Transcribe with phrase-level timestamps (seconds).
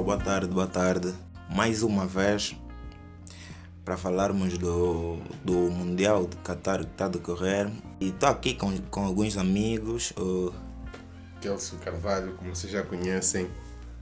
[0.00, 1.14] pessoal, boa tarde, boa tarde.
[1.54, 2.56] Mais uma vez
[3.84, 7.70] para falarmos do, do Mundial de Qatar que está a decorrer.
[8.00, 10.12] E estou aqui com, com alguns amigos.
[10.18, 10.52] Uh,
[11.40, 13.48] Kelso Carvalho, como vocês já conhecem,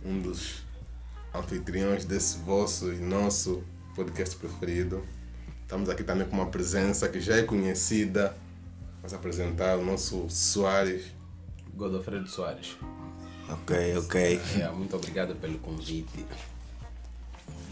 [0.04, 0.62] um dos
[1.34, 3.62] anfitriões desse vosso e nosso
[3.94, 5.04] podcast preferido.
[5.62, 8.36] Estamos aqui também com uma presença que já é conhecida.
[8.96, 11.12] Vamos apresentar o nosso Soares.
[11.74, 12.76] Godofredo Soares.
[13.50, 14.40] Ok, ok.
[14.60, 16.24] É, muito obrigado pelo convite.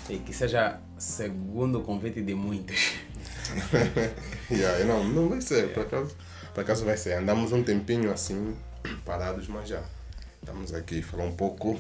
[0.09, 2.95] E que seja segundo convite de muitos.
[4.51, 6.15] yeah, não, não vai ser, por acaso,
[6.55, 7.15] por acaso vai ser.
[7.15, 8.57] Andamos um tempinho assim,
[9.05, 9.83] parados, mas já.
[10.41, 11.75] Estamos aqui falar um pouco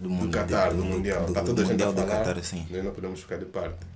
[0.00, 1.22] Do, do mundial, Qatar, do, Mundial.
[1.24, 2.66] do- Está do toda a gente a Mundial falar, Qatar, sim.
[2.70, 3.86] nós não podemos ficar de parte.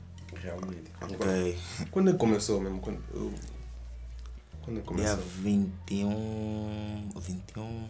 [0.42, 0.92] Realmente.
[1.00, 1.58] Ok.
[1.90, 2.80] Quando é que começou mesmo?
[2.80, 3.00] Quando,
[4.62, 5.24] quando é que Dia começou?
[5.42, 7.08] 21.
[7.16, 7.88] 21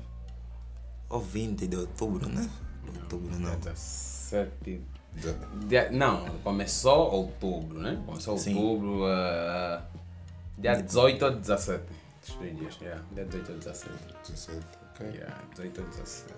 [1.08, 2.48] ou 20 de outubro, né?
[2.84, 3.58] De outubro, não.
[3.58, 4.80] 17.
[5.16, 5.32] Já-
[5.66, 8.00] Dia, não, começou outubro, né?
[8.06, 8.54] Começou Sim.
[8.56, 9.04] outubro.
[9.06, 9.82] ah,
[10.56, 11.82] dia 18 ou 17.
[12.22, 13.02] Esses três dias, yeah.
[13.14, 13.94] Dia 18 ou 17.
[14.28, 14.58] 17,
[14.94, 15.06] ok.
[15.08, 16.34] Yeah, 18 ou 17.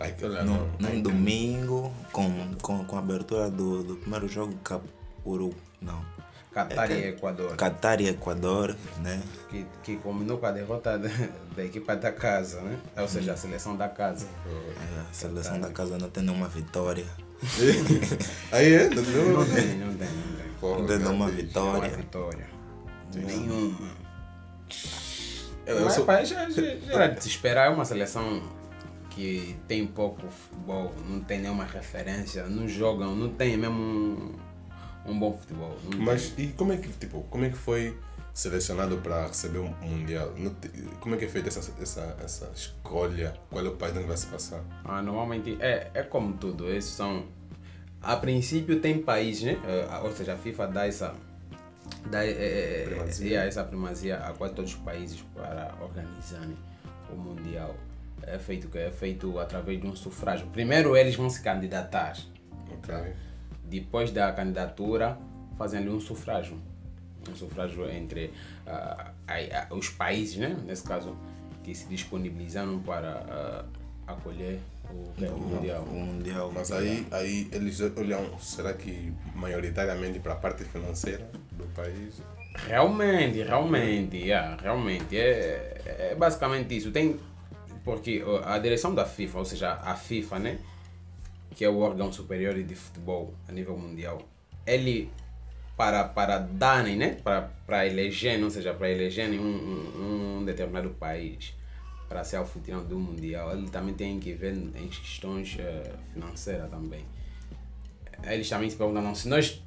[0.00, 5.52] Ai, que olha, Num, domingo, com, com, com a abertura do, do primeiro jogo Capuru.
[5.82, 6.00] Não.
[6.52, 7.56] Qatar e Equador.
[7.56, 9.22] Qatar e Equador, né?
[9.50, 11.08] que, que combinou com a derrota da,
[11.56, 12.78] da equipa da casa, né?
[12.96, 14.26] Ou seja, a seleção da casa.
[14.46, 17.04] É, A seleção da casa não tem nenhuma vitória.
[18.50, 18.88] Aí é?
[18.88, 20.08] Não, tem, não tem, não tem.
[20.60, 21.90] Porra, Não tem nenhuma cara, Uma vitória.
[21.96, 22.46] vitória.
[23.14, 23.90] Nenhuma.
[25.66, 27.66] Eu Mas, sou- já, já, já era de se esperar.
[27.66, 28.42] É uma seleção
[29.10, 34.32] que tem pouco futebol, não tem nenhuma referência, não jogam, não tem mesmo
[35.08, 35.76] um, bom futebol.
[35.98, 37.96] Mas e como é que, tipo, como é que foi
[38.34, 40.32] selecionado para receber o Mundial?
[41.00, 43.34] Como é que é feita essa, essa, essa escolha?
[43.50, 44.62] Qual é o país onde vai se passar?
[44.84, 47.24] Ah, normalmente é, é como tudo, esses são.
[48.00, 49.58] A princípio tem países, né?
[49.66, 51.14] Eh, Ou seja, a FIFA dá essa.
[52.08, 53.40] Dá eh, eh, Primazia.
[53.42, 56.56] eh, essa primazia a quase todos os países para organizarem
[57.10, 57.74] o Mundial.
[58.22, 60.46] É feito, que é feito através de um sufrágio.
[60.48, 62.16] Primeiro eles vão se candidatar.
[62.72, 62.94] Ok.
[63.68, 65.18] Depois da candidatura,
[65.56, 66.56] fazem ali um sufrágio.
[67.28, 68.32] Um sufrágio entre
[68.66, 70.56] ah, a- a- os países, né?
[70.64, 71.16] nesse caso,
[71.62, 73.64] que se disponibilizaram para ah,
[74.06, 74.58] acolher
[74.90, 74.94] o,
[75.26, 75.82] o Mundial.
[75.82, 76.50] O Mundial.
[76.54, 82.22] Mas aí, aí eles olham, será que maioritariamente para a parte financeira do país?
[82.54, 85.16] Realmente, realmente, yeah, realmente.
[85.16, 86.90] É, é basicamente isso.
[86.90, 87.20] Tem,
[87.84, 90.58] porque a direção da FIFA, ou seja, a FIFA, né?
[91.54, 94.22] Que é o órgão superior de futebol a nível mundial,
[94.66, 95.10] ele,
[95.76, 97.16] para, para darem, né?
[97.24, 101.54] Para, para elegerem, ou seja, para elegerem um, um, um determinado país
[102.08, 107.04] para ser anfitrião do mundial, ele também tem que ver em questões eh, financeiras também.
[108.24, 109.62] Eles também se perguntam, não, se nós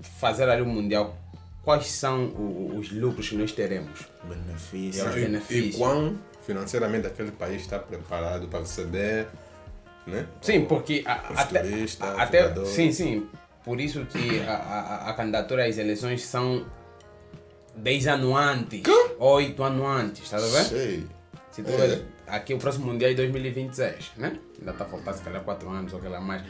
[0.00, 1.18] fazer ali o mundial,
[1.64, 4.06] quais são o- os lucros que nós teremos?
[4.24, 5.08] Benefício.
[5.08, 5.74] Os E, benefícios.
[5.74, 9.26] e quão financeiramente aquele país está preparado para receber,
[10.06, 10.26] né?
[10.40, 11.60] Sim, porque a- até,
[12.00, 13.26] a- até sim, sim,
[13.64, 16.64] por isso que a, a, a candidatura às eleições são
[17.76, 18.82] 10 anos antes,
[19.18, 20.64] 8 anos antes, está a ver?
[20.64, 21.06] Sei.
[21.50, 22.02] Se tu É.
[22.26, 24.38] aqui o próximo mundial é 2026, né?
[24.58, 26.42] Ainda está a faltar se calhar 4 anos ou aquela mais.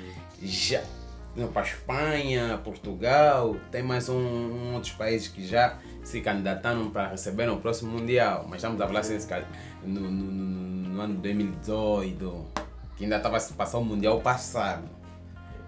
[0.42, 0.82] Já
[1.52, 7.48] para Espanha, Portugal, tem mais um, um outros países que já se candidataram para receber
[7.48, 8.44] o próximo mundial.
[8.48, 9.16] Mas estamos a falar assim,
[9.84, 12.46] no, no, no, no ano 2018,
[13.00, 14.84] que ainda estava se passar o mundial passado.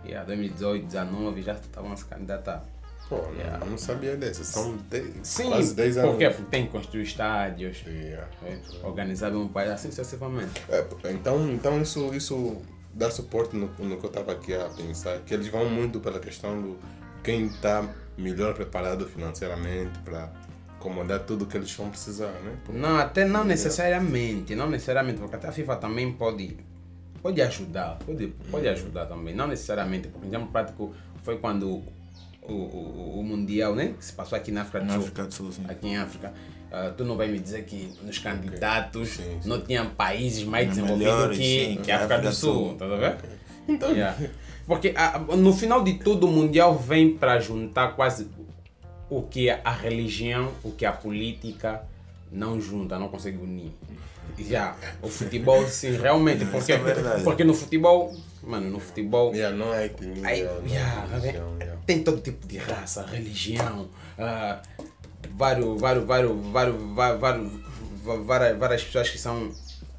[0.05, 2.63] E a 2018, 2019 já estavam a se candidatar.
[3.09, 3.23] Pô,
[3.61, 4.45] não, não sabia dessa.
[4.45, 4.79] São
[5.23, 6.11] Sim, quase 10 anos.
[6.11, 8.29] Porque tem que construir estádios, Yeah.
[8.45, 10.63] é, organizar um país assim sucessivamente.
[10.69, 12.61] É, então, então isso, isso
[12.93, 16.21] dá suporte no, no que eu estava aqui a pensar, que eles vão muito pela
[16.21, 16.79] questão do
[17.25, 17.89] quem está
[18.19, 20.31] melhor preparado financeiramente para
[20.77, 22.59] acomodar tudo que eles vão precisar, né?
[22.69, 26.57] Não, até não necessariamente, não necessariamente, porque até a FIFA também pode,
[27.23, 31.83] pode ajudar, pode, pode ajudar também, não necessariamente, porque exemplo prático foi quando
[32.43, 35.35] o, o, o Mundial, né, que se passou aqui na África do Sul, África do
[35.35, 36.33] Sul, aqui em África,
[36.73, 39.49] ah, tu não vai me dizer que nos candidatos Sim, sim.
[39.49, 43.43] não tinha países mais desenvolvidos Melhores, que, que a África do Sul, tá vendo?
[43.69, 43.91] Então,
[44.67, 48.29] porque ah, no final de tudo o Mundial vem para juntar quase
[49.11, 51.83] o que a religião, o que a política
[52.31, 53.73] não junta, não consegue unir.
[54.39, 56.79] Já, o futebol sim, realmente, porque, é
[57.23, 61.81] porque no futebol, mano, no futebol Yeah, não é etnia, Aí, é yeah, religião, yeah.
[61.87, 63.89] tem todo tipo de raça, religião,
[64.19, 64.61] ah,
[65.37, 66.77] vários, vários, vários, vários,
[67.21, 67.53] vários,
[68.27, 69.51] várias, várias pessoas que são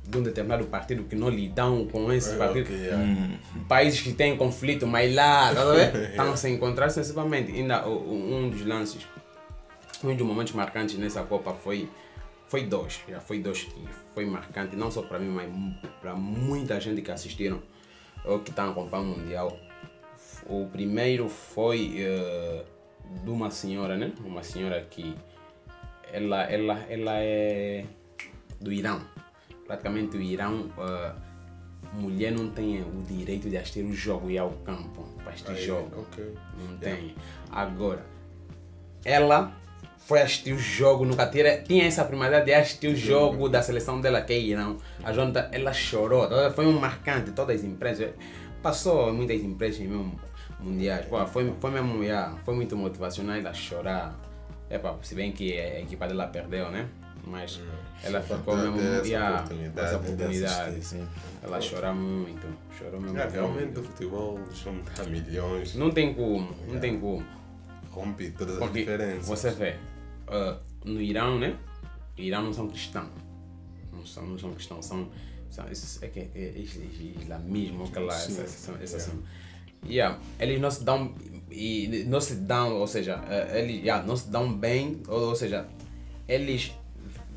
[0.05, 2.65] de um determinado partido que não lidam com esse É, partido.
[2.65, 3.39] ok, yeah.
[3.69, 5.63] Países que têm conflito, mas lá, tá
[6.09, 7.51] estão a se encontrar sensivelmente.
[7.53, 9.07] Ainda um dos lances,
[10.03, 11.87] um dos momentos marcantes nessa Copa foi,
[12.53, 13.01] foi dois.
[13.09, 13.83] Já foi dois que
[14.13, 15.51] foi marcante, não só para mim, mas
[15.99, 17.59] para muita gente que assistiram
[18.23, 19.57] ou que estão acompanhando o Mundial.
[20.45, 22.63] O primeiro foi eh,
[23.23, 24.13] de uma senhora, né?
[24.23, 25.15] Uma senhora que
[26.11, 27.85] ela, ela, ela é
[28.61, 29.01] do Irão.
[29.65, 31.13] Praticamente o Irão, eh,
[31.93, 35.65] mulher não tem o direito de assistir o jogo e ao campo para assistir Aí,
[35.65, 36.01] jogo.
[36.01, 36.35] ok.
[36.59, 37.15] Não tem.
[37.49, 38.05] Agora,
[39.03, 39.62] ela
[40.05, 44.01] foi assistir o jogo, nunca tinha, tinha essa primazia de assistir o jogo da seleção
[44.01, 44.77] dela, que é Irão.
[45.03, 48.11] A Jonathan, ela chorou, foi um marcante, todas as empresas.
[48.61, 50.19] Passou muitas empresas mesmo
[50.59, 51.05] mundiais.
[51.05, 54.13] Pô, foi, foi mesmo, yeah, foi muito motivacional ela chorar.
[54.69, 56.87] Epa, se bem que a equipa dela perdeu, né?
[57.25, 57.61] Mas
[58.03, 60.69] ela Só ficou mesmo essa yeah, oportunidade essa de oportunidade.
[60.77, 61.03] assistir.
[61.41, 62.47] Ela chora muito,
[62.77, 63.15] chorou mesmo.
[63.17, 67.23] Yeah, realmente o futebol junta milhões, Não tem como, não tem como.
[67.91, 69.25] rompe todas as Porque diferenças.
[69.27, 69.75] você vê,
[70.27, 71.57] ah, no Irão, né?
[72.17, 73.09] Irão não são cristãos.
[73.91, 75.09] Não são, não são cristãos, são.
[75.49, 78.13] são isso é que é, é is- is- islamismo, aquela.
[78.13, 79.11] Essa, essa, essa, essa,
[79.85, 81.13] yeah, eles não se dão.
[81.51, 85.35] E não se dão, ou seja, eh, eles yeah, não se dão bem, ou, ou
[85.35, 85.67] seja,
[86.27, 86.73] eles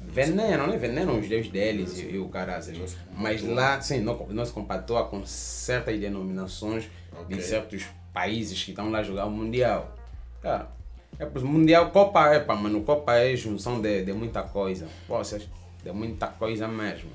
[0.06, 0.78] venenam, né?
[0.78, 2.30] Venenam os deuses deles e, e o
[2.62, 7.36] se Mas lá, sim, não, não se compactua com certas denominações Ok.
[7.36, 7.84] de certos
[8.14, 9.94] países que estão lá jogar o Mundial.
[10.40, 10.70] Cara,
[11.18, 14.86] é pro Mundial, Copa é, pá, mano, Copa é junção de, de muita coisa.
[15.08, 15.48] Vocês,
[15.82, 17.10] de muita coisa mesmo.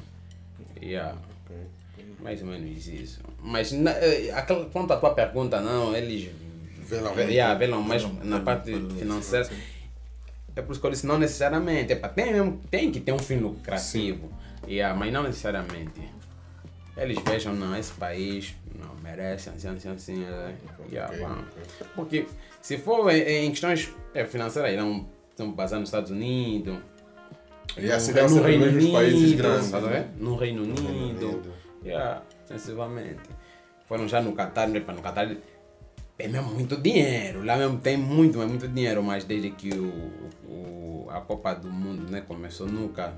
[0.81, 1.15] Yeah.
[2.21, 3.19] Mais ou menos isso.
[3.41, 6.29] Mas na, eh, aquela, quanto à tua pergunta, não, eles
[6.87, 9.49] Velam ve- yeah, velam mais Velam na parte financeira.
[10.55, 11.93] É por isso que eu disse, não necessariamente.
[11.93, 14.29] Epa, tem, mesmo- tem que ter um fim lucrativo,
[14.67, 16.01] yeah, mas não necessariamente.
[16.97, 20.23] Eles vejam, não, esse país não merece, assim, assim, assim.
[20.25, 20.53] é,
[20.91, 21.31] yeah, Ok, vão.
[21.39, 21.87] ok.
[21.95, 22.25] Porque
[22.61, 26.77] se for em, questões é, financeiras, irão estão baseados nos Estados Unidos,
[27.77, 29.71] E no- segurança no Reino mesmos países Unido, grandes.
[29.71, 30.09] né?
[30.19, 31.53] no Reino Reino Unido, Unido.
[31.85, 33.21] yeah, sensivelmente.
[33.87, 34.79] Foram já no Qatar, né?
[34.81, 35.35] Para no Qatar
[36.19, 39.87] é mesmo muito dinheiro, lá mesmo tem muito, mas muito dinheiro, mas desde que o,
[40.47, 43.13] o, a Copa do Mundo né, começou, nunca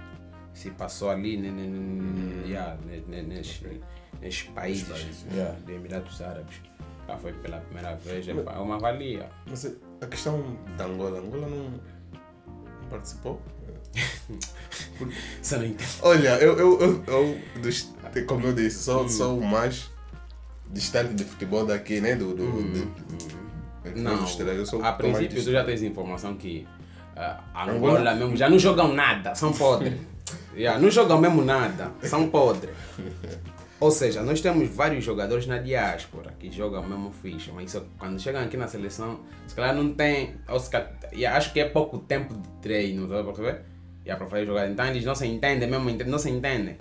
[0.53, 2.77] se passou ali né, né, né, yeah,
[3.07, 3.61] nesses,
[4.21, 6.55] nesses países, países, yeah, dos Emirados Árabes.
[7.07, 9.29] Já foi pela primeira vez, é uma valia.
[9.45, 9.65] Mas
[10.01, 13.41] a questão da Angola, Angola não, não participou?
[15.41, 15.89] Você não entende?
[16.01, 19.91] Olha, eu, eu, eu, eu como eu disse, sou, sou o mais
[20.69, 22.15] distante de futebol daqui, né?
[22.15, 22.91] Do, do, Hum,
[23.95, 24.57] Não, os três.
[24.57, 26.65] Eu sou a princípio tu já tens informação que
[27.15, 29.93] ah, Angola- Angola mesmo já não jogam nada, são podres.
[30.55, 32.75] Yeah, não jogam mesmo nada, são podres.
[33.79, 38.17] Ou seja, nós temos vários jogadores na diáspora que jogam mesmo ficha, mas só quando
[38.19, 40.35] chegam aqui na seleção, se calhar não tem.
[40.47, 43.59] Ou se calhar, e acho que é pouco tempo de treino, sabe?
[44.05, 44.69] E a para fazer jogar.
[44.69, 46.77] Então eles não se entendem mesmo, não se entendem.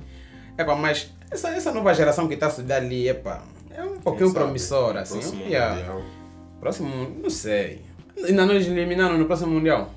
[0.57, 4.33] Epa, mas essa, essa nova geração que está a estudar ali, epa, é um pouquinho
[4.33, 5.19] promissora, assim.
[5.19, 5.75] Próximo yeah.
[5.75, 6.03] Mundial.
[6.61, 7.83] Próximo, não sei.
[8.23, 9.91] Ainda não eles eliminaram no próximo Mundial.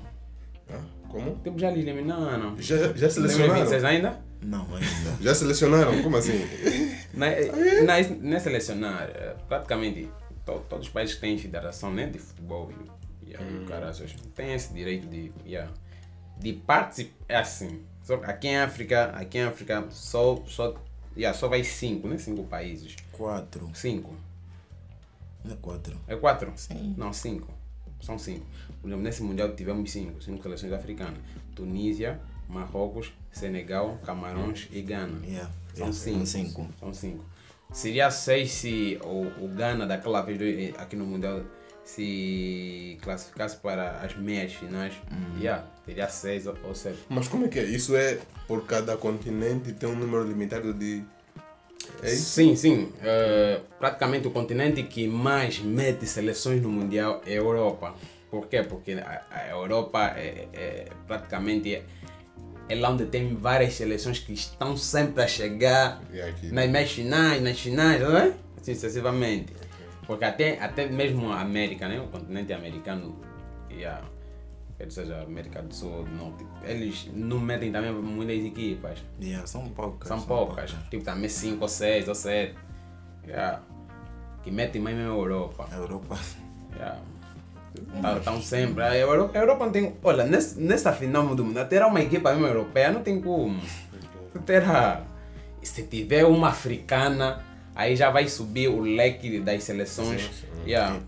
[1.16, 1.36] Como?
[1.42, 2.54] Tipo, já eles eliminaram.
[2.60, 3.88] Já, já 2026 selecionaram?
[3.88, 4.20] ainda?
[4.42, 5.16] Não, ainda.
[5.22, 6.02] Já selecionaram?
[6.02, 6.38] Como assim?
[7.14, 7.46] Não é,
[7.82, 9.08] não é- não é selecionar.
[9.14, 10.10] é praticamente
[10.44, 13.64] to- todos os países que têm federação né, de futebol e, e hum.
[13.66, 14.02] caras,
[14.34, 15.72] têm esse direito de, yeah,
[16.38, 17.14] de participar.
[17.30, 17.80] É assim.
[18.02, 20.74] Só que aqui em África, aqui em África só, só,
[21.16, 22.18] yeah, só vai cinco, né?
[22.18, 22.94] Cinco países.
[23.10, 23.70] Quatro.
[23.74, 24.14] Cinco.
[25.42, 25.98] Não é quatro.
[26.06, 26.52] É quatro?
[26.56, 26.94] Sim.
[26.98, 27.48] Não, cinco.
[28.02, 28.46] São cinco.
[28.86, 31.18] Por exemplo, nesse Mundial tivemos cinco, cinco seleções africanas.
[31.56, 35.18] Tunísia, Marrocos, Senegal, Camarões e Gana.
[35.26, 35.50] Yeah.
[35.74, 36.24] São cinco.
[36.24, 36.68] cinco.
[36.78, 37.24] São cinco.
[37.72, 41.42] Seria seis se o, o Ghana daquela vez do- aqui no Mundial
[41.84, 44.92] se classificasse para as meias finais.
[45.40, 46.98] Yeah, teria seis ou, ou sete.
[47.08, 47.64] Mas como é que é?
[47.64, 51.02] Isso é por cada continente tem um número limitado de.
[52.02, 52.08] É?
[52.08, 52.92] Sim, sim.
[53.02, 57.94] Eh, praticamente o continente que mais mete seleções no Mundial é a Europa.
[58.30, 58.62] Por quê?
[58.62, 61.82] Porque a, a Europa é, é praticamente
[62.68, 66.52] é, lá onde tem várias seleções que estão sempre a chegar aqui?
[66.52, 68.34] nas meias finais, nas finais, não é?
[68.60, 69.52] Assim sucessivamente.
[70.06, 72.00] Porque até, até mesmo a América, né?
[72.00, 73.20] o continente americano,
[73.70, 74.02] e a,
[74.76, 79.02] quer seja a América do Sul, do Norte, eles não metem também muitas equipas.
[79.20, 80.08] Yeah, são poucas.
[80.08, 80.74] São poucas.
[80.90, 82.54] Tipo, também 5 ou 6 ou 7.
[83.26, 83.62] Yeah.
[84.42, 85.68] Que metem mais mesmo a Europa.
[85.70, 86.18] A Europa.
[86.76, 87.00] Yeah.
[88.18, 88.82] Estão sempre.
[88.84, 89.94] A Europa, a Europa não tem.
[90.02, 93.60] Olha, nesse, nessa final do mundo, terá uma equipa mesmo europeia, não tem como.
[94.44, 95.02] Terá.
[95.62, 100.22] se tiver uma africana, aí já vai subir o leque das seleções.
[100.22, 100.70] Sim, sim.
[100.70, 101.00] Yeah.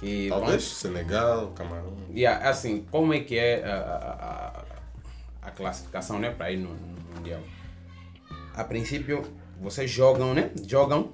[0.00, 1.94] Que Talvez Senegal, Camarão.
[2.14, 6.70] Yeah, assim, como é que é a, a, a- a classificação né, para ir no,
[6.70, 7.40] no Mundial?
[8.54, 9.22] A princípio,
[9.60, 10.50] vocês jogam, né?
[10.66, 11.12] Jogam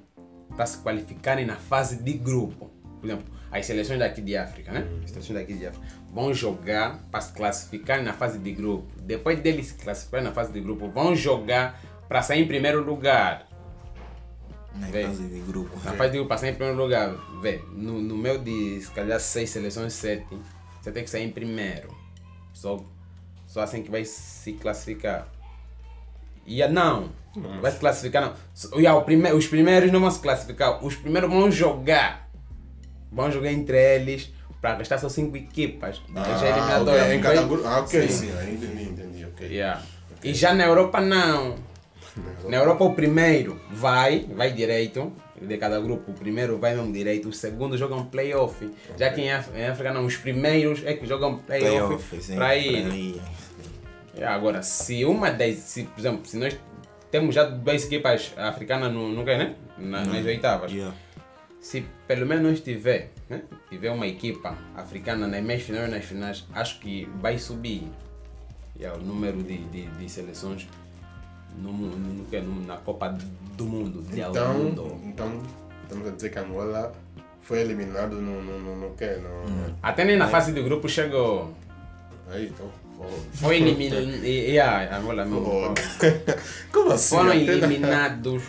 [0.56, 2.70] para se qualificarem na fase de grupo.
[3.00, 4.86] Por exemplo, as seleções daqui de África, né?
[5.04, 8.86] As seleções daqui de África vão jogar para se classificarem na fase de grupo.
[9.00, 13.48] Depois deles se classificarem na fase de grupo, vão jogar para sair em primeiro lugar.
[14.74, 15.06] Na Vem.
[15.06, 15.76] fase de grupo.
[15.84, 18.90] Na fase de grupo, para sair em primeiro lugar, vê, no, no meu de se
[18.90, 20.26] calhar seis seleções, sete,
[20.80, 21.94] você tem que sair em primeiro.
[22.52, 22.84] Só,
[23.46, 25.28] só assim que vai se classificar.
[26.46, 27.10] E a não,
[27.60, 29.36] vai se classificar não.
[29.36, 32.29] Os primeiros não vão se classificar, os primeiros vão jogar.
[33.12, 36.00] Vão jogar entre eles para restar só cinco equipas.
[36.14, 37.02] já é eliminatória.
[37.04, 37.66] ok, em cada grupo.
[37.66, 38.08] Ah, ok, Sim.
[38.08, 39.48] sim, aí entendi, entendi, ok.
[39.48, 39.82] Yeah.
[40.22, 41.56] E já na Europa não.
[42.48, 47.28] Na Europa o primeiro vai, vai direito, de cada grupo, o primeiro vai mesmo direito,
[47.28, 48.68] o segundo jogam playoff.
[48.98, 52.34] Já que em, Áf- em África não, os primeiros é que jogam playoff, sim.
[52.36, 53.20] para ir.
[54.16, 56.56] É, Agora, se uma das, se, por exemplo, se nós
[57.10, 59.54] temos já duas equipas africanas no, no quê, né?
[59.78, 60.70] Na- nas oitavas.
[60.72, 60.94] Yeah.
[61.60, 63.42] Se pelo menos tiver, né?
[63.68, 67.86] tiver uma equipa africana nas meias finais nas finais, acho que vai subir
[68.78, 70.66] yeah, o número de, de, de seleções
[71.58, 73.16] no, no, que, no, na Copa
[73.56, 74.02] do Mundo.
[74.02, 75.00] De Então, mundo.
[75.04, 75.42] então,
[75.82, 76.92] estamos a dizer que Angola
[77.42, 79.18] foi eliminado no, no, no, no quê?
[79.20, 81.52] No, Até nem na fase de grupo chegou.
[82.30, 82.70] Aí, então.
[83.34, 84.24] Foi eliminado.
[84.58, 85.74] a Angola mesmo.
[86.72, 87.16] Como assim?
[87.16, 88.42] Foram eliminados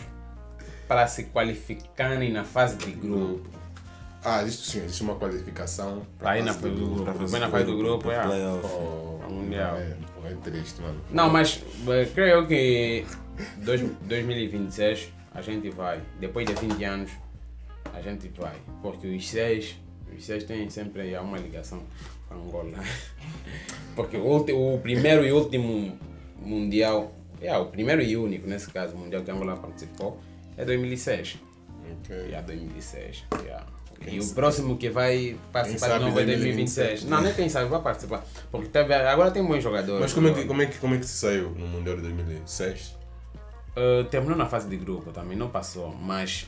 [0.91, 3.49] para se qualificarem na fase de grupo.
[4.25, 6.05] Ah, existe sim, existe uma qualificação.
[6.19, 7.29] Para ir na fase do grupo.
[7.29, 8.21] Foi na fase do grupo, é.
[8.25, 9.77] o Mundial.
[9.77, 9.95] É,
[10.25, 10.99] é triste, mano.
[11.09, 11.63] Não, mas
[12.13, 13.05] creio que
[13.63, 16.01] dois, 2026 a gente vai.
[16.19, 17.11] Depois de 20 anos
[17.93, 18.57] a gente vai.
[18.81, 19.77] Porque os seis,
[20.13, 21.81] os seis têm sempre uma ligação
[22.27, 22.79] com Angola.
[23.95, 25.97] Porque o, o primeiro e último
[26.37, 30.19] mundial, é o primeiro e único nesse caso, mundial que Angola participou,
[30.57, 31.39] é 2006.
[31.99, 32.15] Ok.
[32.15, 33.25] Yeah, 2006.
[33.43, 33.65] Yeah.
[34.07, 37.05] E o próximo que vai participar de novo é 2027.
[37.05, 37.09] 2026.
[37.09, 38.25] Não, nem quem sabe, vai participar.
[38.49, 40.01] Porque teve, agora tem bons jogadores.
[40.01, 42.01] Mas como é, que, como, é que, como é que se saiu no Mundial de
[42.03, 42.97] 2006?
[43.71, 46.47] Uh, terminou na fase de grupo também, não passou, mas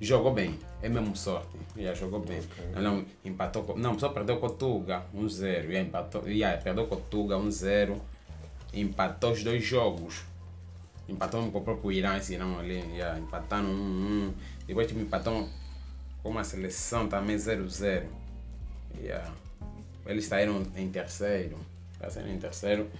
[0.00, 1.48] jogou bem, é mesmo sorte.
[1.76, 2.40] Já jogou bem.
[2.74, 5.72] Não, não, empatou com, não, só perdeu com o Tuga 1-0.
[5.72, 7.96] Já empatou, já perdeu com o Tuga 1-0.
[8.72, 10.22] Empatou os dois jogos.
[11.08, 14.32] Empatou com o próprio Irã, esse Irã ali, já empataram 1-1.
[14.66, 15.48] Depois tipo, empatou
[16.22, 18.04] com uma seleção também 0-0.
[19.02, 19.30] Yeah.
[20.06, 21.58] Eles saíram em terceiro.
[22.08, 22.90] Saíram em terceiro.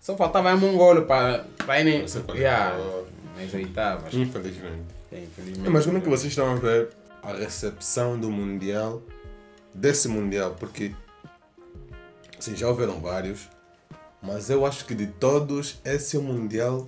[0.00, 2.76] Só faltava um golo para para irem yeah,
[3.36, 4.12] nas oitavas.
[4.12, 4.84] Infelizmente.
[5.10, 5.70] É, infelizmente.
[5.70, 6.90] Mas como é que vocês estão a ver
[7.22, 9.02] a recepção do Mundial,
[9.72, 10.56] desse Mundial?
[10.58, 10.94] Porque,
[12.38, 13.48] assim, já houveram vários,
[14.22, 16.86] mas eu acho que de todos, esse é o Mundial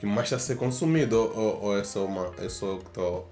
[0.00, 1.16] que mais está a ser consumido.
[1.16, 2.32] Ou, ou é só uma.
[2.38, 3.30] É só que estou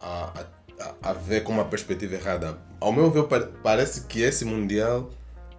[0.00, 0.44] a,
[0.78, 2.58] a, a ver com uma perspectiva errada.
[2.80, 5.10] Ao meu ver, pa- parece que esse Mundial,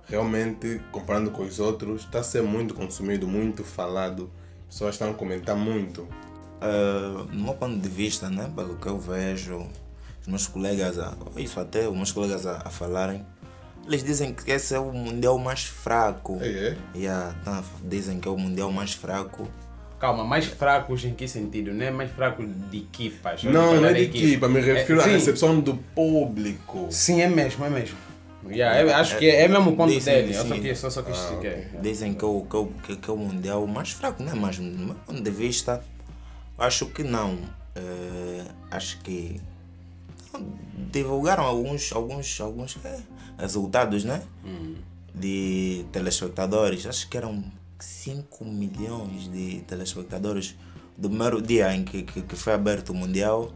[0.08, 4.30] realmente, comparando com os outros, está a ser muito consumido, muito falado.
[4.70, 6.08] Pessoas estão a comentar muito.
[6.62, 9.66] Uh, no meu ponto de vista, né, pelo que eu vejo,
[10.22, 13.26] os meus colegas, a, isso até os meus colegas a, a falarem,
[13.88, 16.38] eles dizem que esse é o mundial mais fraco.
[16.42, 16.78] É, é?
[16.96, 19.48] Yeah, tá, dizem que é o mundial mais fraco.
[20.00, 21.74] Calma, mais fracos em que sentido?
[21.74, 23.44] Não é mais fraco de equipas.
[23.44, 25.12] Não, não é de equipa, me refiro É, à sim.
[25.12, 26.88] recepção do público.
[26.90, 27.98] Sim, é mesmo, é mesmo.
[28.48, 30.34] Yeah, eu acho que é, é mesmo o ponto Dizem, dele.
[30.34, 32.66] Eu só quis, só, só quis Ah, que- Dizem que é o, que, é o,
[32.68, 34.32] que, que é o mundial mais fraco, né?
[34.34, 35.84] Mas no meu ponto de vista,
[36.58, 37.38] acho que não.
[37.76, 39.42] Eh, acho que
[40.92, 43.00] divulgaram alguns, alguns, alguns eh,
[43.38, 44.22] resultados, né?
[45.14, 46.86] De telespectadores.
[46.86, 47.44] Acho que eram
[47.86, 50.56] 5 milhões de telespectadores
[50.98, 53.52] do primeiro dia em que, que, que foi aberto o Mundial,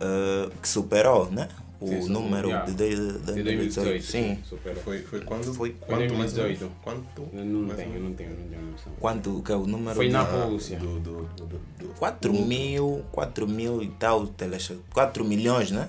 [0.00, 1.48] eh, que superou, né?
[1.80, 3.44] O Sim, número de, de, de, De 2018.
[3.44, 4.04] 2018.
[4.04, 4.38] Sim.
[4.44, 4.82] superou.
[4.82, 5.54] Foi, foi quando?
[5.54, 6.58] Foi quanto mais ou menos?
[6.58, 6.72] 2018.
[6.82, 7.28] Quanto?
[7.32, 8.92] Eu não tenho, eu não tenho, não tenho noção.
[8.98, 9.94] Quanto que é o número?
[9.94, 10.76] Foi na Ah, Rússia.
[10.78, 15.88] Do, do, do, do, do- 4 mil, 4 mil e tal, teles, 4 milhões, né?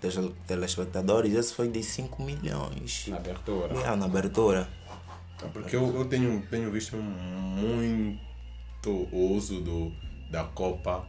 [0.00, 3.06] Tele- Telespectadores, esse foi de 5 milhões.
[3.08, 3.74] Na abertura.
[3.84, 4.68] Ah, na abertura.
[5.42, 8.18] Ah, Porque eu, eu tenho, tenho visto muito
[9.12, 9.92] o uso do,
[10.30, 11.06] da Copa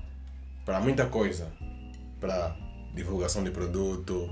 [0.65, 1.51] para muita coisa.
[2.19, 2.55] Para
[2.93, 4.29] divulgação de produto,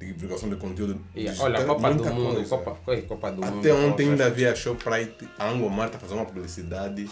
[0.00, 1.00] divulgação de conteúdo.
[1.14, 2.48] Digital, olha, Copa do Mundo, coisa.
[2.56, 2.76] Copa,
[3.06, 3.58] Copa do Mundo.
[3.58, 7.08] Até ontem ainda havia Shoprite, a Angomar está fazendo uma publicidade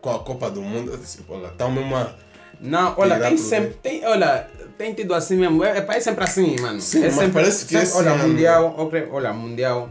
[0.00, 0.98] com a Copa do Mundo,
[1.28, 2.14] olha, tá mesmo a...
[2.60, 3.74] Não, olha, tem sempre.
[3.74, 4.46] Tem, olha,
[4.76, 5.64] tem tido assim mesmo.
[5.64, 6.78] É, é sempre assim, mano.
[6.80, 8.76] Sim, é mas sempre, parece que sempre- esse Olha, ano- Mundial.
[9.12, 9.90] Olha, Mundial.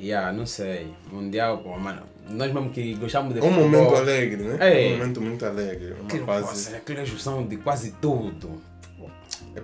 [0.00, 0.92] Yeah, não sei.
[1.12, 2.02] Mundial, pô, mano.
[2.28, 4.56] Nós mesmo que gostamos de um futebol, momento alegre, né?
[4.60, 4.88] É.
[4.94, 6.42] Um momento muito alegre, uma aquilo, fase...
[6.46, 8.60] Nossa, aquilo é junção de quase tudo.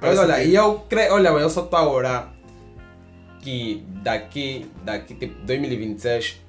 [0.03, 2.35] É, olha, que- e eu creio, olha, eu só estou a orar
[3.41, 6.41] que daqui, daqui tipo 2026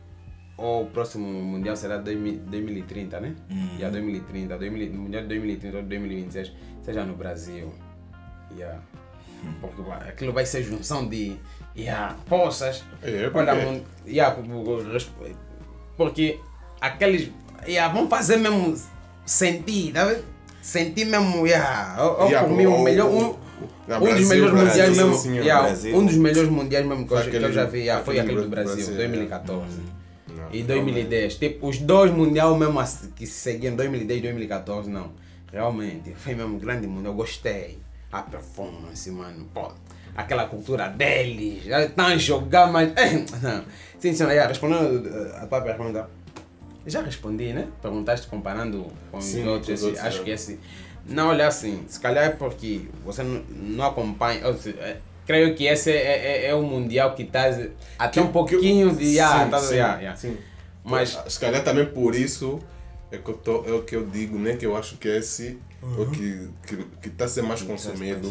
[0.58, 3.36] ou o próximo Mundial será 2000 2030, né?
[3.78, 6.52] Yeah, 2030, 2000, Mundial de 2030 ou 2026
[6.82, 7.72] seja no Brasil.
[8.58, 8.82] Yeah.
[9.62, 11.38] Porque pá, aquilo vai ser junção de
[11.78, 12.84] yeah, poças.
[13.02, 14.36] É, porque- mun- yeah,
[15.96, 16.40] porque
[16.80, 17.32] aqueles
[17.68, 18.76] yeah, vão fazer mesmo
[19.26, 20.24] sentir, tá vendo?
[20.62, 23.36] Sentir mesmo, yeah, eu, Yeah, por mim, o melhor, um,
[23.96, 25.96] um dos melhores Brasil, mundiais mesmo, sim, yeah, Brasil.
[25.96, 28.50] um dos melhores mundiais mesmo que, eu, que eu já vi, yeah, foi aquele do
[28.50, 29.78] Brasil, Brasil, 2014.
[30.28, 32.80] Não, E 2010, tipo, os dois mundial mesmo
[33.16, 35.12] que se seguiam, 2010 e 2014, não.
[35.52, 37.80] Realmente, foi mesmo grande mundial, eu gostei.
[38.12, 39.72] A performance, mano, pô.
[40.18, 42.92] Aquela cultura deles, estão a jogar, mas.
[43.42, 43.64] Não.
[44.00, 46.10] Sim, sim, yeah, respondendo eh, a tua pergunta,
[46.88, 47.68] já respondi, né?
[47.82, 50.24] Perguntaste comparando com Sim, os outros, acho é.
[50.24, 50.60] que esse.
[51.06, 54.46] Não, olha assim, se calhar é porque você não, não acompanha.
[54.48, 57.46] ou seja, é, creio que esse é, é, é o mundial que está
[58.00, 59.20] até um pouquinho de.
[59.20, 60.16] ah, sim, tá- sim, yeah.
[60.16, 60.38] sim.
[60.84, 62.60] Mas Se calhar também por isso
[63.12, 64.56] é, que eu tô, é o que eu digo, né?
[64.56, 67.62] Que eu acho que esse é o que está que, que tá a ser mais
[67.62, 68.30] consumido.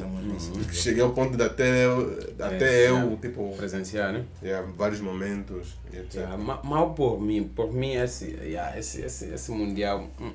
[0.68, 3.16] Que Cheguei ao ponto de até, eu- até É, eu, yeah.
[3.16, 4.24] tipo, presenciar, né?
[4.42, 5.76] é, vários momentos.
[5.92, 6.14] e etc.
[6.16, 10.32] Yeah, ma- mal por mim, por mim esse, yeah, esse, esse, esse mundial hum,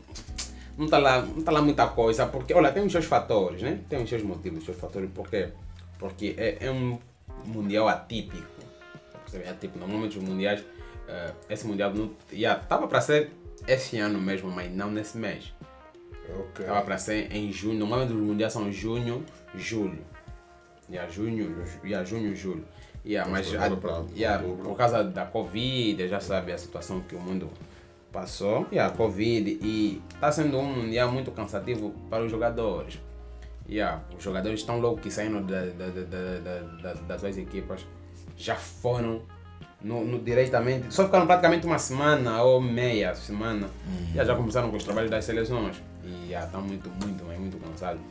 [0.78, 3.80] não está lá, não tá lá muita coisa, porque olha, tem os seus fatores, né?
[3.90, 5.50] Tem os seus motivos, os seus fatores, por quê?
[6.00, 6.98] Porque é, é um
[7.46, 8.46] mundial atípico.
[9.32, 9.78] Vê, atípico.
[9.80, 10.64] Normalmente os mundiais,
[11.08, 13.32] eh, esse mundial não yeah, tava para ser
[13.68, 15.54] esse ano mesmo, mas não nesse mês.
[16.30, 16.66] Ok.
[16.66, 17.78] Estava para ser em junho.
[17.80, 19.24] Normalmente os mundiais são junho,
[19.56, 20.00] julho.
[20.90, 22.66] Yeah, junho, yeah, junho, julho.
[23.06, 27.16] Yeah, mas voltaram a- pra yeah, por causa da Covid, já sabe a situação que
[27.16, 27.50] o mundo
[28.12, 28.68] passou.
[28.72, 33.00] Yeah, Covid e está sendo um mundial muito cansativo para os jogadores.
[33.70, 37.38] Yeah, os jogadores estão logo que saindo da, da, da, da, da- da- das suas
[37.38, 37.86] equipas.
[38.36, 39.22] Já foram
[39.82, 40.94] no, no- diretamente.
[40.94, 43.70] Só ficaram praticamente uma semana ou meia semana.
[44.14, 45.82] Já, já começaram com os trabalhos das seleções.
[46.04, 48.02] E já estão muito, muito, mas muito cansados.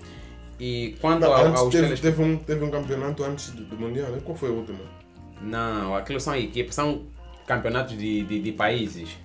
[0.59, 3.65] E quanto Não, ao- antes aos teve, teles- teve, um, teve um campeonato antes do,
[3.65, 4.21] do Mundial, né?
[4.25, 4.81] Qual foi o último?
[5.41, 7.07] Não, aquilo são equipes, são
[7.47, 9.17] campeonatos de, de, de países.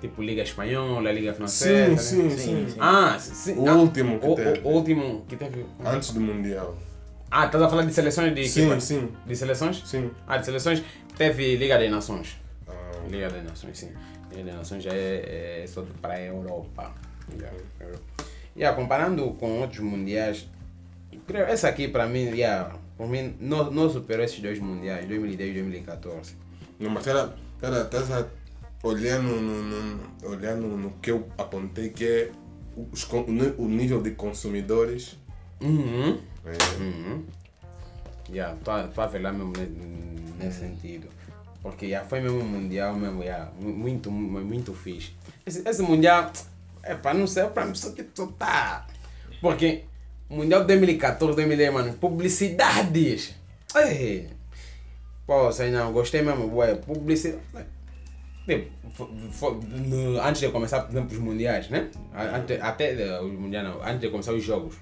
[0.00, 2.00] Tipo Liga Espanhola, Liga Francesa.
[2.00, 2.30] Sim, né?
[2.30, 2.76] sim, sim.
[2.78, 3.58] Ah, sim.
[3.58, 4.60] O ah, último que o, teve.
[4.60, 5.66] O, último que teve.
[5.84, 6.76] Antes do Mundial.
[7.30, 9.08] Ah, estás a falar de seleções de Sim, sim.
[9.26, 9.82] De seleções?
[9.84, 10.10] Sim.
[10.26, 10.82] Ah, de seleções.
[11.16, 12.36] Teve Liga das Nações.
[12.68, 12.72] Ah,
[13.10, 13.90] Liga das Nações, sim.
[14.30, 16.94] Liga das Nações já é, é só para a Europa.
[17.36, 17.98] Yeah.
[18.56, 20.48] Yeah, comparando com outros mundiais,
[21.26, 25.50] creio, essa aqui para mim, yeah, por mim, não, não superou esses dois mundiais, 2010
[25.50, 26.34] e 2014.
[26.80, 28.26] Não, mas era, era, estás a
[28.82, 32.32] olhar no, no, olhar no, que eu apontei que é
[32.92, 33.04] os,
[33.58, 35.16] o nível de consumidores.
[35.60, 36.18] Uhum.
[36.44, 37.24] É, Uhum.
[38.30, 39.00] Yeah, tô, a- tô
[39.32, 41.08] mesmo ne- nesse sentido.
[41.62, 45.12] Porque yeah, foi mesmo um mundial mesmo, yeah, mu- muito, mu- muito fixe.
[45.46, 46.30] Esse, esse mundial,
[46.88, 48.86] é para não ser para mim, só que tu tá.
[49.40, 49.84] Porque
[50.30, 53.34] Mundial 2014, 2010, mano, publicidades.
[53.76, 54.28] Ei.
[55.26, 57.42] Pô, sei não, gostei mesmo, ué, publicidade.
[58.46, 58.70] Tipo,
[60.22, 61.88] antes de começar, por exemplo, os mundiais, né?
[62.14, 64.74] A- Ante, até eh, os mundiais não, antes de começar os jogos.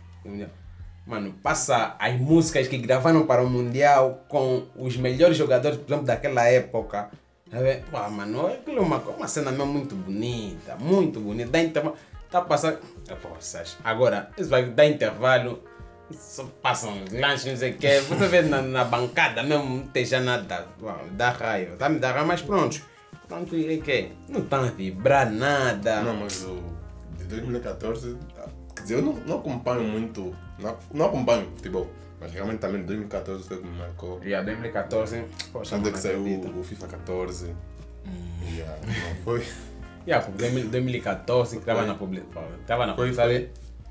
[1.06, 6.06] Mano, passa as músicas que gravaram para o mundial com os melhores jogadores, por exemplo,
[6.06, 7.10] daquela época.
[7.50, 7.58] Tá?
[7.90, 11.50] Pô, mano, aquilo é uma, uma cena mesmo muito bonita, muito bonita.
[11.50, 11.96] Dá intervalo,
[12.30, 12.78] tá passando.
[13.22, 13.76] Poças.
[13.84, 15.62] Agora, isso vai dar intervalo.
[16.10, 18.00] Só passam lanches, não sei o quê.
[18.00, 20.68] Você vê na, na bancada mesmo, não tem já nada.
[21.12, 21.76] Dá raiva.
[21.76, 22.80] Tá me dá raiva, mas pronto.
[23.26, 24.12] Pronto, e que?
[24.28, 26.02] Não estão a vibrar nada.
[26.02, 26.76] Não, mas o
[27.18, 32.32] de 2014, ah, quer dizer, eu não, não acompanho muito, não, não acompanho futebol, mas
[32.32, 34.20] realmente também 2014 foi o que me marcou.
[34.24, 37.54] E a 2014, poxa, Quando é que saiu o, o FIFA 14?
[38.54, 39.44] Yeah, não foi?
[40.06, 42.46] E a 2014, que estava na publicidade.
[42.60, 43.50] Estava na publicidade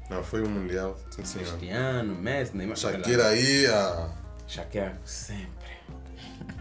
[0.09, 1.39] Não, foi o Mundial, sim.
[1.39, 2.77] Cristiano, Messi, Neymar.
[2.77, 4.09] Shakira aí, a
[4.47, 5.75] Shakira sempre.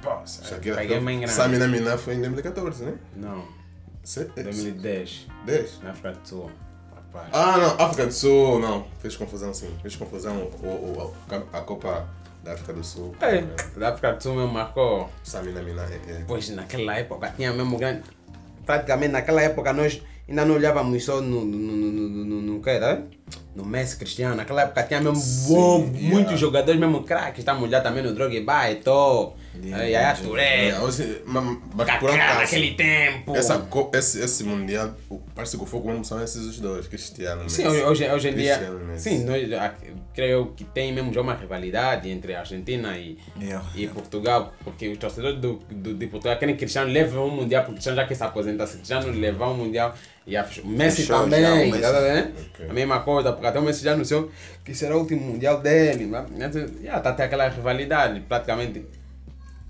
[0.02, 1.32] Poxa, Shakira, peguei mais grande.
[1.32, 2.94] Samina Mina foi em 2014, né?
[3.16, 3.46] Não,
[4.02, 5.80] Se- 2010, 10?
[5.82, 6.50] na África do Sul.
[7.14, 7.28] Rapaz.
[7.32, 8.84] Ah, não, África do Sul, não.
[8.98, 9.70] Fez confusão sim.
[9.80, 12.08] Fez confusão o, o, a, a Copa
[12.42, 13.14] da África do Sul.
[13.20, 13.42] É,
[13.78, 15.08] da África do Sul mesmo marcou.
[15.22, 16.24] Samina Mina, é, é.
[16.26, 18.02] Pois naquela época tinha mesmo grande.
[18.66, 22.70] Praticamente naquela época nós ainda não olhávamos só no, no, no, no, no, no, que
[22.70, 23.06] era?
[23.54, 24.34] no Messi Cristiano.
[24.34, 26.08] Naquela época tinha mesmo bom, yeah.
[26.08, 27.38] muitos jogadores mesmo craques.
[27.38, 30.20] Estamos olhando também no Drogba, Eto'o, Yeah, Yaya yeah.
[30.20, 33.36] Touré, É, hoje, ma- mas por Kaká acaso, naquele tempo.
[33.36, 34.94] essa, esse, esse mundial,
[35.34, 37.82] parece que o foco mesmo são esses os dois, Cristiano e Sim, Messi.
[37.84, 39.10] hoje, hoje, em dia, Messi.
[39.10, 39.74] sim, nós, a-
[40.12, 43.64] creio que tem mesmo já uma rivalidade entre a Argentina e, Yeah.
[43.76, 47.62] e Portugal, porque os torcedores do, do, de Portugal querem que Cristiano leve um Mundial,
[47.62, 49.94] porque Cristiano já quer se aposentar, se Cristiano levar um Mundial,
[50.26, 51.80] e a, o Messi Fechou também, já, o Messi.
[51.80, 52.32] tá vendo?
[52.54, 52.66] Ok.
[52.68, 54.30] A mesma coisa, porque até o Messi já anunciou
[54.64, 56.24] que será o último Mundial dele, né?
[56.36, 58.84] Então, já está até aquela rivalidade, praticamente.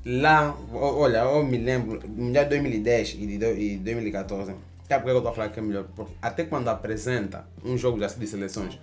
[0.07, 4.55] Lá, olha, eu me lembro, de 2010 e de do- e 2014,
[4.87, 5.85] sabe por que eu estou a falar que é melhor?
[5.97, 8.79] Porque até quando apresenta um jogo de seleções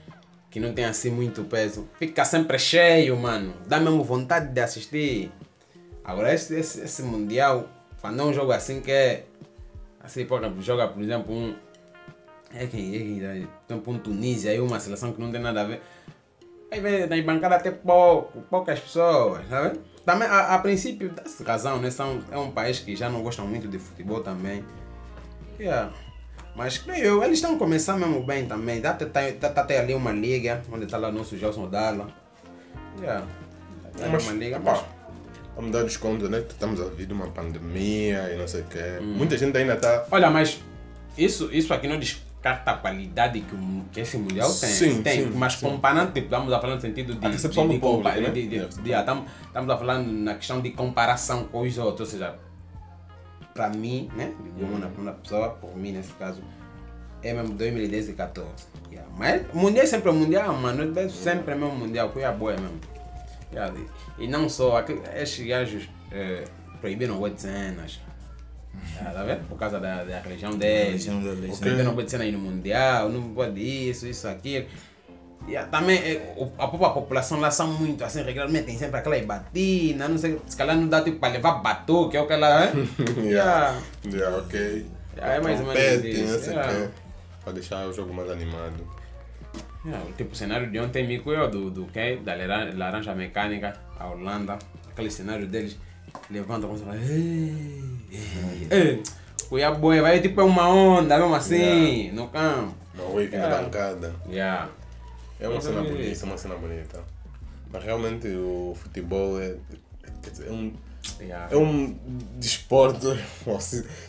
[0.49, 3.53] que não tem assim muito peso, fica sempre cheio, mano.
[3.67, 5.31] Dá mesmo vontade de assistir.
[6.03, 7.69] Agora, esse, esse, esse Mundial,
[8.01, 9.25] quando é um jogo assim que é.
[10.03, 11.55] Assim, pô, joga, por exemplo, um.
[12.53, 12.95] É quem?
[12.95, 13.23] É quem?
[13.23, 15.81] é, Por exemplo, um Tunísia, aí uma seleção que não tem nada a ver.
[16.71, 19.79] Aí vem na bancada até pouco, poucas pessoas, sabe?
[20.05, 21.91] Também, a, a princípio, dá-se razão, né?
[21.91, 24.63] São, é um país que já não gosta muito de futebol também.
[25.59, 25.91] Yeah.
[26.55, 28.81] Mas creio eu, eles estão começando mesmo bem também.
[28.81, 32.07] Dá até, tá, tá, tá ali uma liga, onde está lá o nosso Gelson Dalla.
[32.99, 33.25] Yeah.
[33.97, 34.83] Tá Mas, uma liga, mas...
[35.55, 36.39] vamos dar desconto, né?
[36.39, 38.99] Estamos a vir uma pandemia e não sei o quê.
[39.01, 39.15] Hum.
[39.17, 40.05] Muita gente ainda está.
[40.11, 40.61] Olha, mas
[41.17, 44.69] isso, isso aqui não descarta a qualidade que, o- que esse Mundial tem.
[44.69, 45.69] Sim, tem sim, mas sim.
[45.69, 47.25] comparando, tipo, estamos a falar no sentido de.
[47.25, 48.29] A de, do público, compa- né?
[48.29, 48.65] de- de- É.
[48.67, 51.99] de- ah, Estamos estamos a falar na questão de comparação com os outros.
[52.01, 52.35] Ou seja,
[53.53, 54.33] para mim, né?
[54.55, 56.41] Digamos na primeira pessoa, por mim nesse caso,
[57.23, 58.49] é mesmo 2010 e 14.
[58.91, 59.09] Yeah.
[59.17, 60.97] Mas Mundial é sempre o Mundial, mano.
[60.99, 62.79] É sempre mesmo Mundial, coisa boa mesmo.
[63.51, 63.73] Yeah.
[64.17, 66.45] E não só, aquele- esses gajos eh,
[66.79, 67.99] proibiram web cenas.
[68.99, 69.47] Ah, tá vendo?
[69.47, 71.83] Por causa da, da religião deles, Porque né?
[71.83, 74.65] não pode ser aí no Mundial, não pode isso, isso, aquilo.
[75.47, 75.99] E também
[76.37, 80.39] o- a, própria população lá são muito assim, regularmente tem sempre aquela batina, não sei,
[80.45, 82.71] se calhar não dá tipo para levar batuque, é o que ela é.
[83.21, 83.75] Yeah.
[84.05, 84.85] Yeah, ok.
[85.17, 86.73] Yeah, é mais ou menos isso, o yeah.
[86.87, 86.89] quê.
[87.43, 88.87] Para deixar o jogo mais animado.
[89.83, 92.17] Yeah, tipo o cenário de ontem me cuidou do, do que?
[92.17, 94.59] Da Lara- laranja mecânica, a Holanda,
[94.91, 95.75] aquele cenário deles,
[96.29, 96.97] levanta como se fala.
[96.97, 99.03] Ei, ei, ei.
[100.01, 102.13] Vai tipo é uma onda, mesmo assim, Yeah.
[102.13, 102.75] no campo.
[102.95, 103.49] Uma wave Yeah.
[103.57, 104.15] na bancada.
[104.29, 104.69] Yeah.
[105.39, 106.99] É uma cena bonita, é uma cena bonita.
[107.71, 109.55] Mas realmente o futebol é,
[110.21, 110.71] quer dizer, é um
[111.19, 111.47] Yeah.
[111.53, 111.97] é um
[112.37, 113.17] desporto,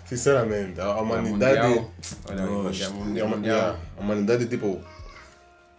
[0.06, 1.90] sinceramente, a humanidade, Mundial,
[2.28, 4.78] olha, mundial, é uma- yeah, a humanidade tipo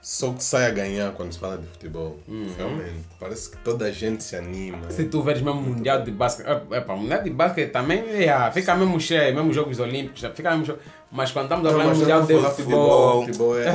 [0.05, 2.19] só que sai a ganhar quando se fala de futebol.
[2.57, 4.91] Realmente, parece que toda a gente se anima.
[4.91, 8.51] Se tu vês mesmo mundial de basquete, é, é, pá, mundial de basquete também yeah,
[8.51, 10.79] fica mesmo cheio, mesmo jogos olímpicos, fica mesmo jogo.
[11.09, 13.65] Mas quando estamos a falar de mundial de futebol, futebol é,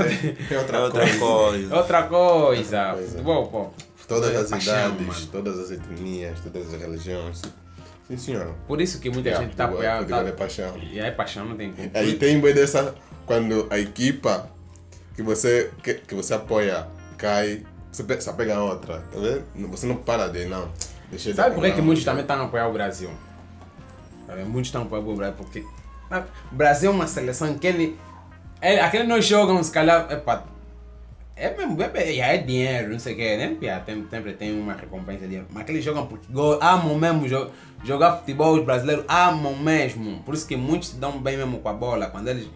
[0.50, 1.16] é outra, É outra coisa.
[1.16, 1.76] é coisa.
[1.76, 2.90] outra coisa.
[2.92, 3.10] coisa.
[3.12, 3.66] Futebol, pô.
[4.06, 5.26] Todas É as paixão, idades, mano.
[5.32, 7.42] todas as etnias, todas as religiões.
[8.06, 8.54] Sim, senhor.
[8.66, 9.98] Por isso que muita Yeah, gente está é- apoiando.
[10.00, 10.74] futebol é Tá, paixão.
[10.92, 11.90] e aí paixão não tem como.
[11.94, 12.94] Aí tem bem dessa
[13.26, 14.48] quando a equipa
[15.18, 19.68] que você, que, que você apoia cai, você pe- se apega a outra, tá vendo?
[19.68, 20.68] Você não para de não.
[21.10, 23.10] Deixa de Sabe por que, que muitos também estão a apoiar o Brasil?
[24.28, 25.64] Sabe, Muitos estão a apoiar o Brasil porque
[26.08, 27.98] ah, o Brasil é uma seleção que ele.
[28.62, 30.06] ele aquele não jogam, se calhar.
[30.08, 30.44] Epa,
[31.34, 33.56] é mesmo, é, é, é dinheiro, não sei o que, né?
[33.60, 35.46] Yeah, tem, sempre tem uma recompensa de dinheiro.
[35.50, 37.50] Mas aqueles jogam porque go- amam mesmo jo-
[37.82, 40.22] jogar futebol, os brasileiros amam mesmo.
[40.22, 42.06] Por isso que muitos se dão bem mesmo com a bola.
[42.06, 42.48] Quando eles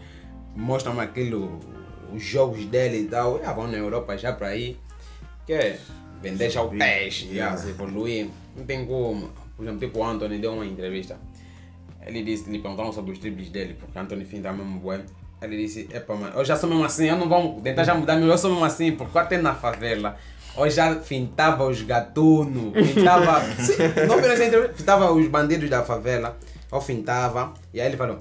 [0.54, 1.58] mostram aquilo,
[2.12, 4.76] os jogos dele e tal, já vão na Europa já para aí.
[5.46, 5.78] Que é
[6.20, 7.56] vender já o peixe, já Yeah.
[7.56, 8.28] se evoluir.
[8.56, 9.30] Não tem como.
[9.56, 11.18] Por exemplo, tipo o Anthony deu uma entrevista.
[12.04, 14.82] Ele disse, lhe perguntaram sobre os dribles dele, porque Anthony Finn tá mesmo.
[15.40, 18.16] Ele disse, epa mano, eu já sou mesmo assim, eu não vou tentar já mudar,
[18.16, 20.16] mas eu sou mesmo assim, porque até na favela,
[20.56, 23.74] eu já fintava os gatunos, fintava, Sim,
[24.06, 24.74] não viram essa entrevista?
[24.74, 26.38] Fintava os bandidos da favela,
[26.70, 28.20] eu fintava, e aí ele falou,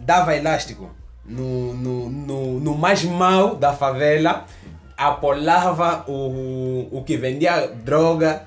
[0.00, 0.90] dava elástico
[1.32, 4.44] no, no, no, no mais mau da favela,
[4.96, 8.44] apolava o, o que vendia droga,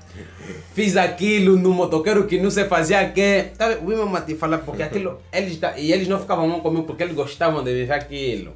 [0.74, 3.50] fiz aquilo no motoqueiro que não se fazia que.
[3.58, 5.20] Sabe, o mesmo te falar porque aquilo.
[5.32, 8.54] Eles, e eles não ficavam mal comigo porque eles gostavam de viver aquilo.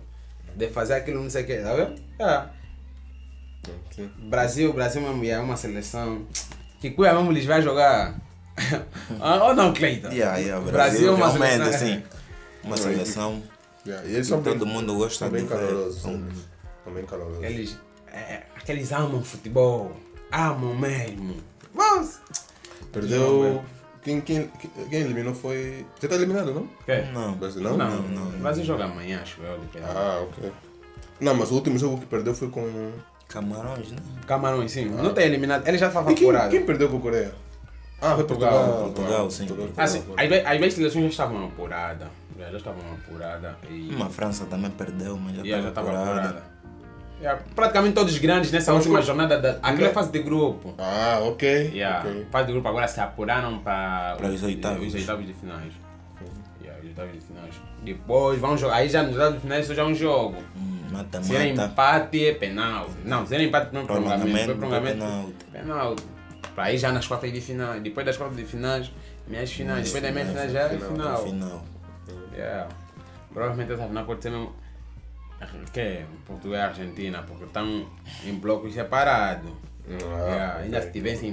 [0.55, 1.95] De fazer aquilo, não sei o que, tá vendo?
[2.19, 2.43] É.
[3.91, 4.11] Sim.
[4.29, 6.23] Brasil, Brasil mesmo é uma seleção
[6.81, 8.15] que cuia mesmo eles vai jogar.
[9.21, 10.09] Ah, Ou não, Cleiton?
[10.09, 12.03] Yeah, yeah, O Brasil, é uma realmente, seleção- assim,
[12.63, 13.43] uma seleção
[13.87, 16.03] Yeah, E eles são bem, todo mundo gosta são bem calorosos.
[16.03, 16.29] São- São,
[16.85, 17.43] são bem calorosos.
[17.43, 19.93] Eles, é, aqueles amam futebol,
[20.31, 21.37] amam mesmo.
[21.75, 22.21] Mas,
[22.93, 23.63] Perdeu,
[24.03, 24.51] quem, quem,
[24.91, 25.87] quem eliminou foi.
[26.01, 26.69] Já está eliminado, não?
[26.85, 27.13] Quer?
[27.13, 27.33] Não.
[27.35, 27.77] Brasil não?
[27.77, 28.29] Não, não.
[28.29, 29.59] O Brasil joga amanhã, acho eu.
[29.85, 30.51] Ah, ok.
[31.21, 32.91] Não, mas o último jogo que perdeu foi com.
[33.29, 33.99] Camarões, né?
[34.27, 34.87] Camarões, sim.
[34.87, 35.67] Não tem eliminado.
[35.69, 36.51] Ele já estava quem, apurado.
[36.51, 37.35] quem perdeu com a Coreia?
[38.03, 38.53] Ah, foi Portugal.
[38.93, 38.93] Portugal.
[38.93, 39.47] Portugal, sim.
[39.77, 40.03] Ah, sim.
[40.17, 42.09] As duas- as duas seleções já estavam apuradas.
[42.41, 43.55] Já, estavam apuradas.
[43.69, 43.95] E...
[43.95, 46.11] Uma França também perdeu, mas já estava apurada.
[46.11, 46.61] apurada.
[47.21, 49.39] Yeah, praticamente todos os grandes nessa última jornada.
[49.39, 49.59] Da...
[49.63, 50.75] Aquela é fase de grupo.
[50.79, 51.71] Ah, ok.
[51.75, 52.01] Yeah.
[52.09, 52.27] ok.
[52.31, 54.87] Fase de grupo agora se apuraram para Para os oitavos.
[54.87, 55.75] Os oitavos de finais.
[56.63, 57.55] Yeah, os oitavos de finais.
[57.83, 58.77] Depois vão jogar.
[58.77, 60.37] Aí já nos oitavos de finais só já é um jogo.
[60.57, 61.45] Hum, Mata, Se mata.
[61.47, 62.89] empate é penal.
[63.05, 64.45] Não, se era empate não é prolongamento.
[64.47, 65.35] Foi Prolongamento, penalti.
[65.53, 65.97] Penal.
[66.55, 67.83] Para aí já nas quartas de finais.
[67.83, 68.91] Depois das quartas de finais,
[69.29, 69.85] meias finais.
[69.85, 71.23] Depois das meias finais já é final, final.
[71.25, 71.65] Final.
[72.33, 72.69] Yeah.
[73.33, 74.53] Provavelmente essa final pode ser mesmo.
[75.73, 77.87] Que Portugal e Argentina, porque estão
[78.25, 79.51] em blocos separados.
[79.89, 80.59] Ah, Yeah.
[80.61, 81.33] Ainda se tivessem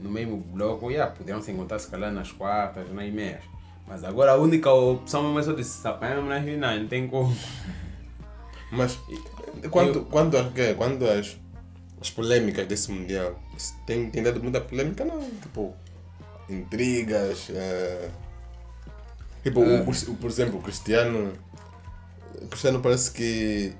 [0.00, 3.42] no mesmo bloco, yeah, poderiam se encontrar se calhar nas quartas, nas meias.
[3.86, 7.06] Mas agora a única opção mesmo é só de se apanhar nas finais, não tem
[7.06, 7.34] como.
[8.72, 8.98] Mas
[9.68, 9.68] as-
[10.54, 11.36] que- quando as,
[12.00, 13.38] as polêmicas desse Mundial
[13.86, 15.20] tem, tem dado muita polêmica, não?
[15.42, 15.74] Tipo,
[16.48, 17.48] intrigas.
[17.50, 18.08] eh,
[19.42, 21.32] tipo, o- por, o- por exemplo, o Cristiano.
[22.42, 23.72] O Cristiano parece que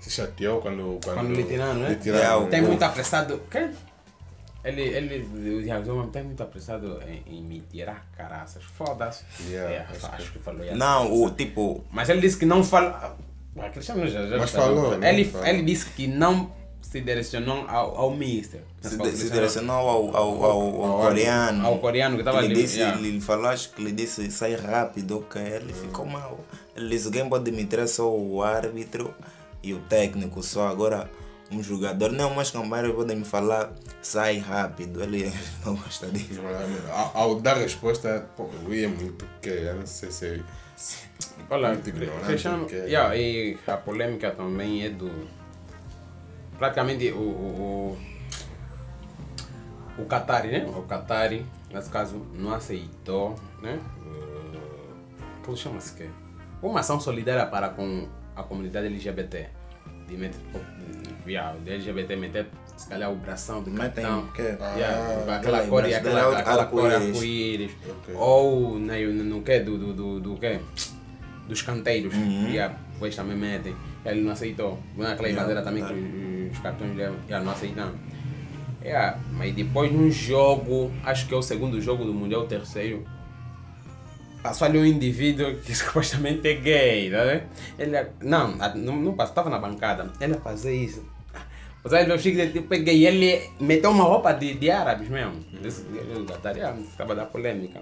[0.00, 0.98] se chateou quando.
[1.04, 1.88] Quando, Quando lhe tiraram, né?
[1.90, 2.46] lhe tiraram.
[2.48, 3.40] Tem muito apressado.
[3.50, 3.68] Quê?
[4.64, 8.64] Ele, ele, o Diazão tem muito apressado em, em me tirar caraças.
[8.64, 9.22] Foda-se.
[9.48, 10.62] Yeah, É, acho acho, que falou.
[10.62, 10.76] yeah.
[10.78, 11.84] Não, o tipo.
[11.90, 13.16] Mas ele disse que não fala.
[13.58, 14.64] Ah, Cristiano já, já Mas sabe.
[14.66, 15.08] falou, né?
[15.14, 15.46] Ele, Falou.
[15.46, 16.50] ele disse que não
[16.98, 18.60] se direcionou ao, ao Mister.
[18.80, 21.66] Se, de- se direcionou ao, ao, ao, ao Ao- coreano.
[21.66, 22.98] ao coreano que estava ele ali, disse, yeah.
[22.98, 25.40] ele falou, acho que ele disse sai rápido, ok?
[25.42, 26.40] Ele ficou mal.
[26.74, 29.14] Ele disse quem pode demitir só o árbitro
[29.62, 30.68] e o técnico só.
[30.68, 31.10] Agora
[31.50, 35.02] um jogador, não, mas companheiros podem me falar sai rápido.
[35.02, 35.32] Ele
[35.64, 36.40] não gosta disso.
[36.90, 40.42] Ao, ao dar resposta, pô, eu ia muito, porque eu não sei se.
[40.76, 41.06] se-
[41.48, 45.10] Olha, porque- yeah, e a polêmica também é do.
[46.58, 47.18] Praticamente o.
[47.18, 47.96] O,
[49.98, 50.66] o, o Qatari, né?
[50.76, 53.78] O Qatari, nesse caso, não aceitou, né?
[54.00, 54.58] Uh,
[55.44, 56.08] como chama-se que?
[56.62, 59.48] Uma ação solidária para com a comunidade LGBT.
[60.06, 60.38] De meter,
[61.26, 63.76] yeah, de LGBT meter, se calhar, o bração do que
[64.76, 67.08] Yeah, Ah, aquela cor e aquela, aquela cor arco-íris.
[67.16, 67.72] arco-íris.
[67.88, 68.14] Ok.
[68.14, 69.58] Ou no, no, no que?
[69.60, 70.60] Do, do, do, do quê?
[71.48, 72.14] Dos canteiros.
[72.14, 73.74] Yeah, depois também metem.
[74.10, 74.78] Ele não aceitou.
[75.00, 75.88] Aquela Yeah, também tá.
[75.88, 77.16] que os, os cartões levam.
[77.28, 77.92] Yeah, não aceitaram.
[78.82, 83.04] Yeah, mas depois num jogo, acho que é o segundo jogo do Mundial, o terceiro.
[84.42, 87.42] Passou ali um indivíduo que supostamente é gay, tá vendo?
[87.78, 90.12] Ele, não, a- não, não passou, estava na bancada.
[90.20, 91.04] Ele ia fazer isso.
[91.84, 93.06] Ele veio chique, tipo, é gay.
[93.06, 95.34] Ele meteu uma roupa de, de árabes mesmo.
[96.90, 97.80] Estava da polêmica.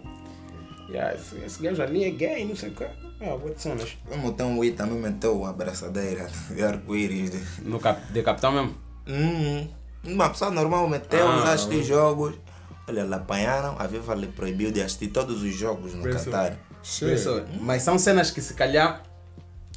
[0.89, 2.85] Yeah, esse, esse gajo ali é gay, não sei o que.
[2.85, 3.97] Ah, what cenas.
[4.09, 7.31] Como tem um I também meteu uma abraçadeira de arco-íris.
[7.31, 8.75] de- No cap, de capitão mesmo?
[9.09, 9.67] Hum,
[10.05, 12.35] uma pessoa normal meteu Ah, lá assistir jogos.
[12.87, 16.33] Olha, lhe apanharam, a FIFA lhe proibiu de assistir todos os jogos no Professor.
[16.33, 16.59] Qatar.
[16.99, 19.03] Professor, Mas são cenas que se calhar,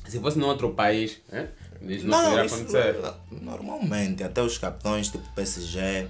[0.06, 1.48] se fosse num outro país, né?
[1.84, 2.96] isso não, Não, poderia isso, acontecer.
[3.32, 6.08] normalmente, até os capitães tipo PSG,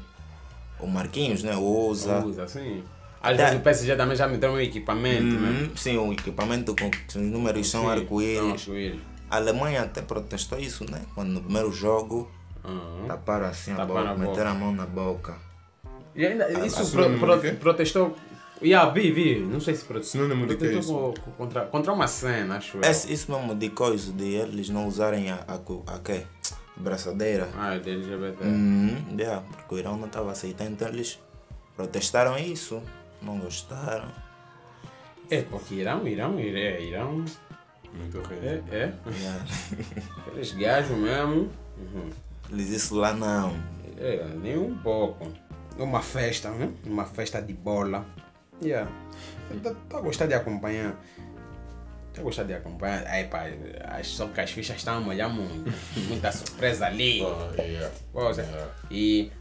[0.80, 2.20] o Marquinhos, né, usa.
[2.26, 2.84] Usa, assim.
[3.22, 5.50] Às vezes o PSG também já meteu um equipamento, né?
[5.50, 8.68] Hum, sim, o equipamento com os números são arco-íris.
[9.30, 11.02] A Alemanha até protestou isso, né?
[11.14, 12.32] Quando no primeiro jogo
[12.64, 13.08] Aham.
[13.08, 15.36] taparam assim a Taparam boca, meteram a mão na boca.
[16.16, 17.18] E ainda, isso quê?
[17.20, 18.16] pro, protestou.
[18.62, 19.40] Yeah, vi, vi.
[19.40, 20.22] Não sei se protestou.
[20.22, 22.82] Sinônimo de que é co- contra, contra uma cena, acho eu.
[22.82, 25.56] Esse, isso mesmo de coisa, de eles não usarem a, a,
[25.96, 26.24] a quê?
[26.76, 27.50] Braçadeira.
[27.56, 28.44] Ah, é de LGBT.
[28.44, 31.20] Uhum, yeah, porque o Irão não estava aceitando, então eles
[31.76, 32.82] protestaram isso,
[33.22, 34.10] não gostaram.
[35.30, 37.26] É, porque Irão, Irão, é, Irão.
[37.94, 38.38] Muito ruim.
[38.42, 38.94] É, é.
[39.08, 39.46] Yeah.
[40.28, 41.52] Aqueles gajos mesmo.
[41.78, 42.10] Uhum.
[42.50, 43.54] Eles isso lá não.
[43.98, 45.32] É, nem um pouco.
[45.78, 46.72] Uma festa, né?
[46.86, 48.06] Uma festa de bola.
[48.64, 48.90] Yeah.
[49.64, 50.96] Tá, tá a gostar de acompanhar.
[52.14, 53.06] Tá a gostar de acompanhar.
[53.08, 53.46] Aí, pá,
[54.04, 55.72] só que as fichas estão a molhar muito.
[56.08, 57.24] Muita surpresa ali.
[57.24, 57.92] Ah, yeah.
[58.12, 58.42] Poxa.
[58.42, 58.72] Yeah.
[58.90, 59.32] E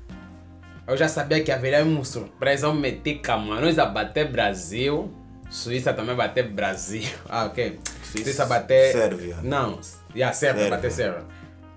[0.86, 2.66] eu já sabia que haveria uma surpresa.
[2.66, 5.12] Eu meti Camarões a bater Brasil.
[5.50, 7.08] Suíça também bater Brasil.
[7.28, 7.78] Ah, ok.
[8.04, 8.92] Suíça bater.
[8.92, 9.38] Sérvia.
[9.42, 9.80] Não,
[10.14, 10.76] e a Sérvia Sérvia.
[10.76, 11.24] bater Sérvia.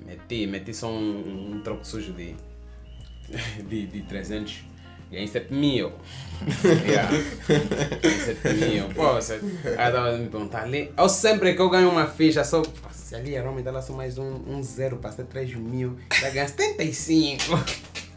[0.06, 2.36] Meti, meti só um, um troco sujo de,
[3.68, 4.70] de, de 300.
[5.12, 5.92] E aí 7 mil.
[6.88, 7.10] yeah.
[7.50, 8.90] 7 mil.
[8.90, 9.40] Pô, você.
[9.66, 10.92] Aí tava me perguntando ali.
[10.96, 12.62] Eu sempre que eu ganho uma ficha, só.
[12.92, 15.98] Se ali era homem, dá lá só mais um, um zero para ser 3 mil.
[16.22, 17.44] Já ganha 75.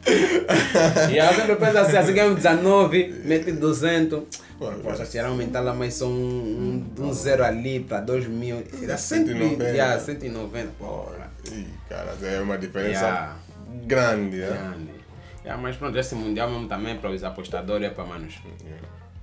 [1.12, 4.22] e eu sempre penso assim, assim ganha um 19, mete 200.
[4.82, 8.62] Poxa, se aumentar lá mais só um, um, um zero ali para 2 mil.
[8.82, 9.64] Era 190.
[9.64, 10.00] 190.
[10.00, 11.30] 190, porra.
[11.50, 13.36] Ih, cara, é uma diferença Yeah.
[13.84, 14.46] grande, né?
[14.46, 15.02] Grande.
[15.44, 18.38] Yeah, mas pronto, esse mundial mesmo também para os apostadores é para manos.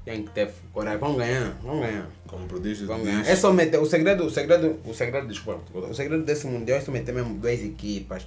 [0.04, 1.00] Tem que ter coragem.
[1.00, 2.08] Vamos ganhar, vamos ganhar.
[2.28, 3.26] Como prodígio Vamos ganhar.
[3.28, 3.80] É só meter.
[3.80, 7.36] O segredo, o segredo, o segredo, desculpa, o segredo desse mundial é só meter mesmo
[7.36, 8.26] duas equipas.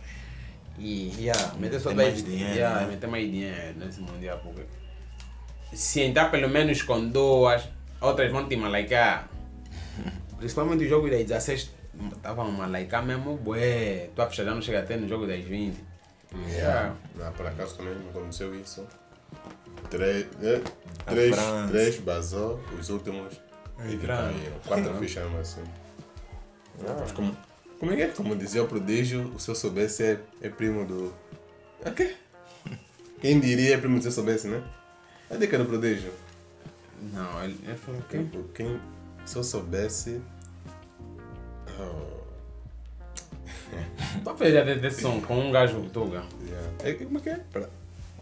[0.79, 2.87] E yeah, meter só Meter duas mais dinheiro, yeah, né?
[2.87, 4.41] meter mais dinheiro nesse mundial.
[4.43, 4.65] Porque
[5.73, 7.69] se entrar pelo menos com duas,
[8.01, 9.29] outras vão te malaicar.
[10.39, 11.71] Principalmente o jogo das 16
[12.17, 14.09] estavam malaicar mesmo, bué.
[14.15, 15.79] Tu acha já não chega até no jogo das 20.
[16.49, 16.95] Yeah.
[17.21, 18.87] Ah, por acaso também aconteceu isso.
[19.91, 20.63] Três, eh,
[21.07, 21.37] três,
[21.71, 23.35] três basou, os últimos
[23.79, 24.33] Entraram.
[24.33, 24.59] caíram.
[24.67, 25.63] Quatro fichas mesmo assim.
[26.99, 27.37] Mas como,
[27.83, 28.09] como é que é?
[28.11, 31.13] Como dizia o prodígio, o seu soubesse é, é primo do.
[31.85, 32.15] É quê?
[33.21, 34.63] Quem diria é primo do seu soubesse, né?
[35.29, 36.13] É a dica do prodígio.
[37.13, 38.05] Não, ele, ele falou o?
[38.05, 38.81] Quem, quem
[39.25, 40.23] se eu soubesse.
[41.77, 42.23] Oh,
[44.23, 46.23] Tu fez desse som com um gajo Tuga?
[46.47, 46.69] yeah.
[46.85, 47.41] é, como é que é?
[47.51, 47.69] Pra,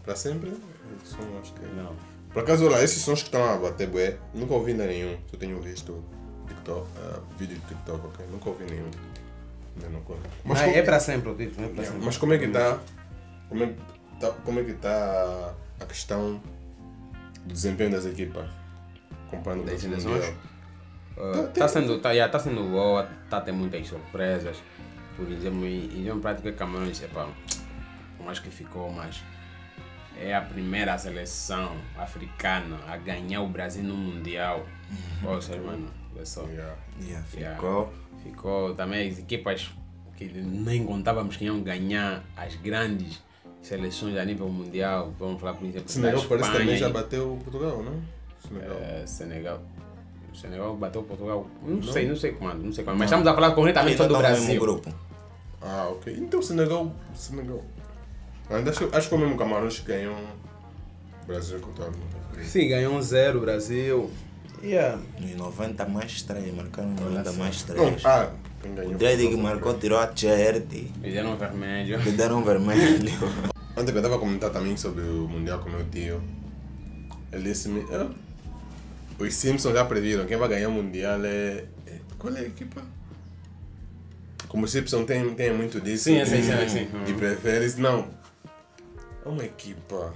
[0.03, 0.55] pra sempre?
[1.03, 1.63] Som, acho que.
[1.75, 1.95] Não.
[2.33, 5.19] Por acaso, olha, esses sons que estão a bater bué, nunca ouvi ainda nenhum.
[5.29, 6.03] Só tenho visto
[6.47, 8.25] TikTok, ah, vídeo de TikTok, ok?
[8.31, 8.89] Nunca ouvi nenhum.
[9.81, 10.01] Não.
[10.45, 12.01] Mas, Mas co- é para sempre o título, é sempre.
[12.05, 12.79] mas como é que está?
[13.49, 13.73] Como é
[14.19, 16.41] tá, como é que tá a questão
[17.45, 18.49] do desempenho das equipas?
[19.29, 20.33] Comparando com Das seleções?
[21.49, 24.57] Está sendo, tá, yeah, tá sendo boa, está a ter muitas surpresas.
[25.15, 27.27] Por exemplo, em, em prática Camarões, epá,
[28.17, 29.21] como acho que ficou, mas
[30.19, 34.65] é a primeira seleção africana a ganhar o Brasil no Mundial.
[35.23, 36.75] Ou seja, mano, Yeah.
[37.01, 37.55] Yeah, Yeah.
[37.55, 37.93] ficou.
[38.23, 39.71] Ficou também as equipas
[40.15, 43.21] que nem contávamos que iam ganhar as grandes
[43.61, 45.13] seleções a nível mundial.
[45.19, 48.01] Vamos falar, por exemplo, Senegal da parece que também já bateu Portugal, não?
[48.47, 48.77] Senegal.
[48.77, 49.61] é, Senegal.
[50.31, 51.47] O Senegal bateu Portugal.
[51.63, 52.97] Não, sei, não sei quando, não sei quando.
[52.97, 54.59] Mas estamos a falar corretamente só do mesmo Brasil.
[54.61, 54.93] grupo.
[55.61, 56.15] Ah, ok.
[56.17, 56.93] Então o Senegal.
[57.13, 57.63] Senegal.
[58.49, 62.93] Ainda acho, acho que o mesmo Camarões que ganhou o Brasil contra o Sim, ganhou
[62.95, 64.09] um zero o Brasil.
[64.63, 64.99] Yeah.
[65.19, 68.05] Nos 90 mais 3, marcaram 90 mais Não, 3.
[68.05, 68.91] ah, quem ganhou?
[68.93, 71.99] O Dredd que marcou tirou a Charity, Fizeram vermelho.
[71.99, 73.11] que deram vermelho.
[73.75, 76.21] Ontem que eu estava a comentar também sobre o Mundial com meu tio,
[77.31, 78.09] ele disse-me: "Ah,
[79.17, 81.63] os Simpsons já previram, quem vai ganhar o Mundial é.
[81.87, 82.81] é- Qual é a equipa?
[84.47, 86.03] Como os Simpsons tem, tem muito disso.
[86.03, 86.87] Sim, sim, sim, sim.
[87.07, 88.07] E prefere isso, não.
[89.25, 90.13] É uma equipa.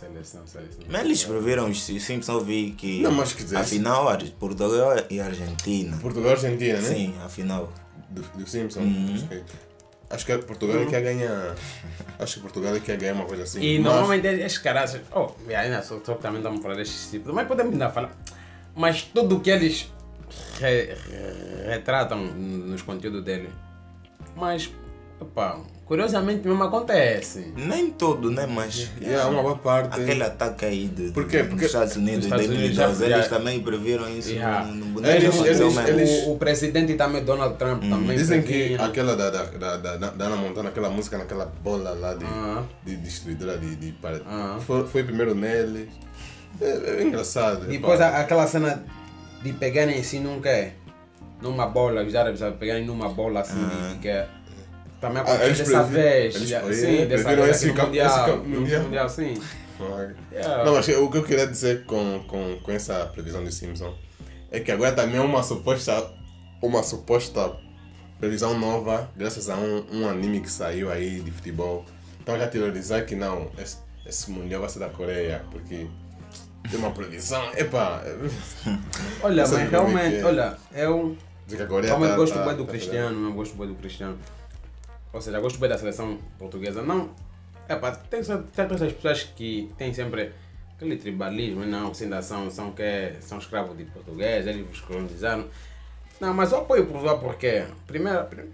[0.00, 0.84] Seleção, seleção.
[0.88, 3.02] Mas eles previram os Simpsons, vi que.
[3.02, 4.06] Não, mas quer dizer, Afinal,
[4.38, 5.96] Portugal e Argentina.
[5.98, 6.88] Portugal e Argentina, né?
[6.88, 7.70] Sim, afinal.
[8.08, 8.86] Do, do Simpsons.
[9.14, 9.42] Acho que,
[10.10, 11.54] acho que Portugal é que ia ganhar.
[12.18, 13.60] Acho que Portugal é que ia ganhar uma coisa assim.
[13.62, 14.98] E Mas- normalmente esses caras.
[15.12, 17.32] Oh, ainda só, só que também estamos falando desses tipos.
[17.32, 18.10] Mas podemos ainda falar.
[18.74, 19.90] Mas tudo que eles
[20.58, 23.50] re- re- retratam nos conteúdos dele.
[24.36, 24.70] Mas,
[25.20, 27.52] opa, curiosamente mesmo acontece.
[27.56, 28.46] Nem tudo, né?
[28.46, 28.90] Mas.
[29.02, 30.00] É, uma boa parte.
[30.00, 31.38] Aquele ataque aí do, Por quê?
[31.42, 34.30] dos Porque- Estados Unidos em Dos Estados Unidos 2012, já- eles já- também previram isso
[34.30, 34.64] Yeah.
[34.66, 35.06] no, no.
[35.06, 38.84] Eles- eles- eles- O, o presidente também, Donald Trump, também Dizem que previa.
[38.84, 42.62] aquela da, da, da, da, da, Ana Montana, aquela música naquela bola lá de, Ah.
[42.84, 44.58] de destruidora de, de para- Ah.
[44.66, 45.88] foi, foi primeiro nele.
[46.60, 47.66] É, é engraçado.
[47.66, 48.08] Depois epá.
[48.10, 48.82] a- aquela cena
[49.42, 50.72] de pegarem assim nunca é
[51.40, 54.28] numa bola, os árabes pegarem numa bola assim de, de que é.
[55.00, 56.34] Também dessa previ- vez.
[56.48, 58.82] já- é, sim, dessa esse campo- mundial, esse campo mundial.
[58.82, 59.42] mundial, sim.
[60.30, 60.64] Yeah.
[60.64, 63.94] Não, mas o que eu queria dizer com, com, com essa previsão de Simpson
[64.50, 66.12] é que agora também é uma suposta,
[66.62, 67.50] uma suposta
[68.18, 71.86] previsão nova, graças a um, um anime que saiu aí de futebol.
[72.22, 75.86] Então já teorizar que não, esse, esse mundial vai ser da Coreia, porque
[76.70, 77.42] tem uma previsão.
[77.56, 78.02] Epa!
[79.24, 80.24] Olha, mas é realmente, é?
[80.24, 81.16] olha, eu
[81.88, 84.18] realmente tá- gosto tá- bem do tá Cristiano, eu gosto bem do Cristiano.
[85.12, 86.82] Ou seja, gosto bem da seleção portuguesa.
[86.82, 87.10] Não,
[87.68, 90.32] é pá, tem cer- certas pessoas que têm sempre
[90.76, 95.48] aquele tribalismo, não, que ainda são, que, são escravos de português, eles os colonizaram.
[96.20, 98.50] Não, mas eu apoio Portugal porque, primeira, prim-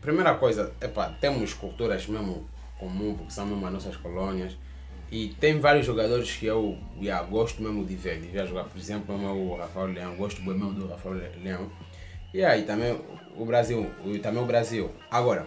[0.00, 2.46] primeira coisa, é pá, temos culturas mesmo
[2.78, 4.56] comum, porque são mesmo as nossas colônias.
[5.10, 8.64] E tem vários jogadores que eu já gosto mesmo de ver, de ver jogar.
[8.64, 11.70] Por exemplo, o Rafael Leão, gosto bem mesmo do Rafael Leão.
[12.32, 13.00] E aí também
[13.36, 14.90] o Brasil, o- também o Brasil.
[15.10, 15.46] Agora,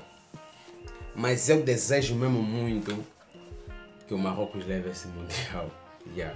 [1.18, 2.98] mas eu desejo mesmo muito
[4.08, 5.70] que o Marrocos leve esse Mundial.
[6.16, 6.34] Yeah.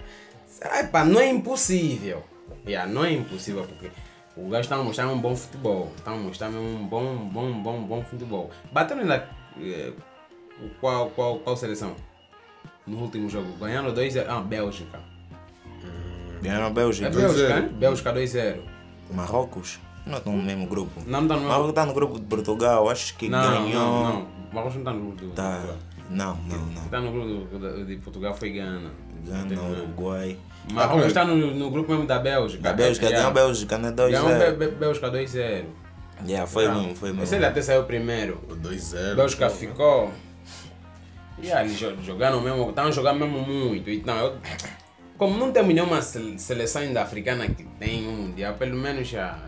[0.81, 2.21] Epa, não é impossível.
[2.67, 3.89] Yeah, não é impossível porque
[4.35, 5.89] o gajo está a mostrar um bom futebol.
[5.97, 8.51] Está a mostrar mesmo um bom, bom, bom, bom futebol.
[8.73, 9.29] Batendo ainda.
[9.61, 9.93] eh,
[10.81, 11.95] qual, qual, qual seleção?
[12.85, 13.53] no último jogo.
[13.59, 14.25] Ganhando 2-0.
[14.27, 14.99] Ah, Bélgica.
[16.41, 17.09] Ganharam a É Bélgica.
[17.09, 17.57] Bélgica, 2-0.
[17.63, 17.69] hein?
[17.69, 18.59] Bélgica 2-0.
[19.13, 19.79] Marrocos?
[20.05, 21.01] Não estão no mesmo grupo.
[21.05, 23.73] Não, não tá no mesmo Marrocos está no grupo de Portugal, acho que Não, ganhou.
[23.73, 24.40] não, não.
[24.51, 25.51] Marrocos não tá no grupo do Tá.
[25.51, 25.77] Portugal.
[26.09, 26.83] Não, não, não.
[26.83, 28.91] Está no grupo do- de Portugal foi Gana.
[29.25, 30.37] Gana, Uruguai.
[30.71, 32.61] Marrocos Ah, está no, no grupo mesmo da Bélgica.
[32.63, 33.91] Da Bélgica, ganhou a Bélgica, né?
[33.91, 35.65] 2 Ganhou Bé- 0 Bé- Bélgica 2-0.
[36.27, 37.35] Yeah, foi mesmo, foi Esse mesmo.
[37.35, 38.39] ele até saiu primeiro.
[38.49, 39.15] O 2-0.
[39.15, 40.11] Bélgica pô, ficou.
[41.41, 43.89] E ali jo- jogando mesmo, estavam jogando mesmo muito.
[43.89, 44.37] Então, eu,
[45.17, 49.39] como não temos nenhuma sele- seleção ainda africana que tem um mundial, pelo menos já.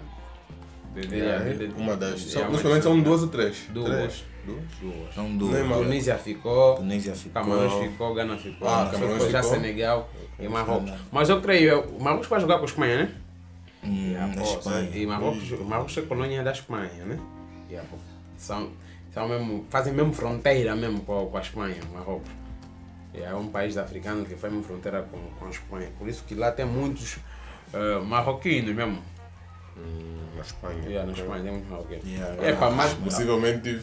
[0.95, 2.21] Yeah, de- de- Uma das.
[2.21, 3.63] de- São, de- nos momentos são duas ou três?
[3.69, 3.89] Duas.
[3.89, 4.23] Três.
[4.45, 4.63] Duas?
[4.81, 5.13] Duas.
[5.15, 5.67] São duas.
[5.67, 7.41] Tunísia ficou, Tunísia ficou.
[7.41, 9.55] Camarões ficou, Gana ficou, Ah, Camarões ficou, já ficou.
[9.55, 10.91] Senegal e Marrocos.
[11.11, 13.15] Mas eu creio, o Marrocos vai jogar com a Espanha, né?
[13.83, 14.89] Hum, Yeah, na pô, Espanha.
[14.93, 17.19] E Marrocos, Marrocos é colônia da Espanha, né?
[17.69, 17.97] Yeah, pô.
[18.37, 18.69] são,
[19.13, 22.29] são mesmo, fazem mesmo fronteira mesmo com, com a Espanha, Marrocos.
[23.13, 25.89] Yeah, é um país africano que faz mesmo fronteira com, com a Espanha.
[25.99, 27.17] Por isso que lá tem muitos
[27.73, 28.99] eh, marroquinos mesmo.
[29.77, 30.83] Hum, na Espanha.
[30.87, 32.05] Yeah, na Espanha tem muitos marroquinos.
[32.05, 33.79] Yeah, É, pá, mas, Possivelmente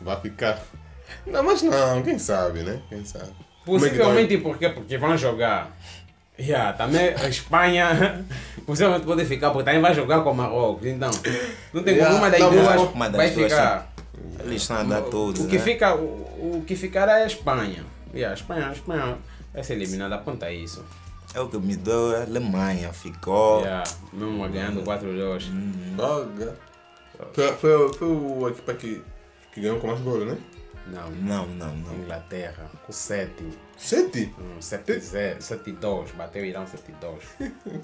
[0.00, 0.58] vai ficar.
[1.26, 2.80] Não, mas não, quem sabe, né?
[2.88, 3.30] Quem sabe.
[3.30, 4.68] É Possivelmente por quê?
[4.68, 5.76] Porque vão jogar.
[6.38, 8.24] Yeah, também a Espanha
[8.64, 10.86] possivelmente pode ficar, porque também vai jogar com o Marrocos.
[10.86, 11.10] Então,
[11.72, 13.92] não tem Yeah, como uma das não, duas uma das vai duas, ficar.
[14.40, 15.44] Eles estão a dar tudo.
[15.44, 15.62] O que, né?
[15.62, 17.84] fica, o, o que ficará é a Espanha.
[18.14, 18.68] Yeah, a Espanha.
[18.68, 19.18] A Espanha
[19.52, 20.82] vai ser eliminada, aponta isso.
[21.34, 23.60] É o que me deu a Alemanha, ficou.
[23.60, 25.42] Yeah, mesmo ganhando 4-2.
[25.94, 26.56] Droga.
[27.34, 29.02] Foi, foi, foi o a equipa que,
[29.52, 30.38] que ganhou com mais gols, né?
[30.86, 31.94] Não, Não, não, não.
[31.94, 33.32] Inglaterra, com 7.
[33.76, 34.34] Sete?
[34.38, 36.12] Hum, 7-0, 7-2.
[36.16, 37.20] Bateu o Irão 7-2.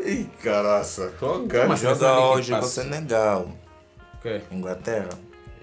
[0.00, 1.10] Ih, caraça.
[1.18, 1.66] Droga.
[1.66, 2.62] Mas- Joga seleção que hoje com.
[2.62, 3.52] Senegal,
[4.16, 4.42] Ok?
[4.50, 5.08] Inglaterra.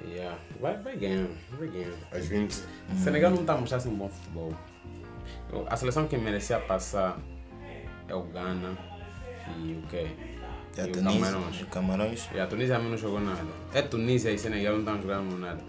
[0.06, 0.38] Yeah.
[0.60, 1.98] Vai, vai ganhando, vai ganhando.
[2.12, 2.64] Às 20.
[3.04, 4.54] Senegal não está a mostrar assim um bom futebol.
[5.70, 7.18] A seleção que merecia passar
[8.08, 8.78] é o Ghana
[9.64, 10.08] e o quê?
[10.78, 11.62] E a E o Tunísia, Camarões.
[11.62, 12.30] o Camarões.
[12.36, 13.42] E a Tunísia mesmo não jogou nada.
[13.74, 15.60] É Tunísia e Senegal não estão jogando nada.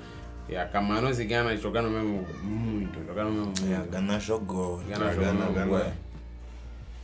[0.48, 3.04] E a Camarões e Ghana jogaram mesmo muito.
[3.06, 3.90] Jogaram mesmo E a muito.
[3.90, 4.78] Gana jogou.
[4.78, 5.66] Ghana Ah, jogou Ghana, mesmo Ghana.
[5.66, 5.92] bué.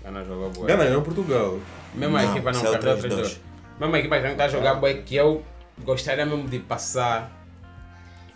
[0.03, 0.67] Ghana jogou bué.
[0.67, 1.59] Gana ganhou Portugal.
[1.95, 3.01] Mesmo a Não, equipa não perdeu 3-2.
[3.01, 3.39] 3-2.
[3.81, 5.43] Mesmo a equipa que não está a jogar bué que eu
[5.85, 7.31] gostaria mesmo de passar.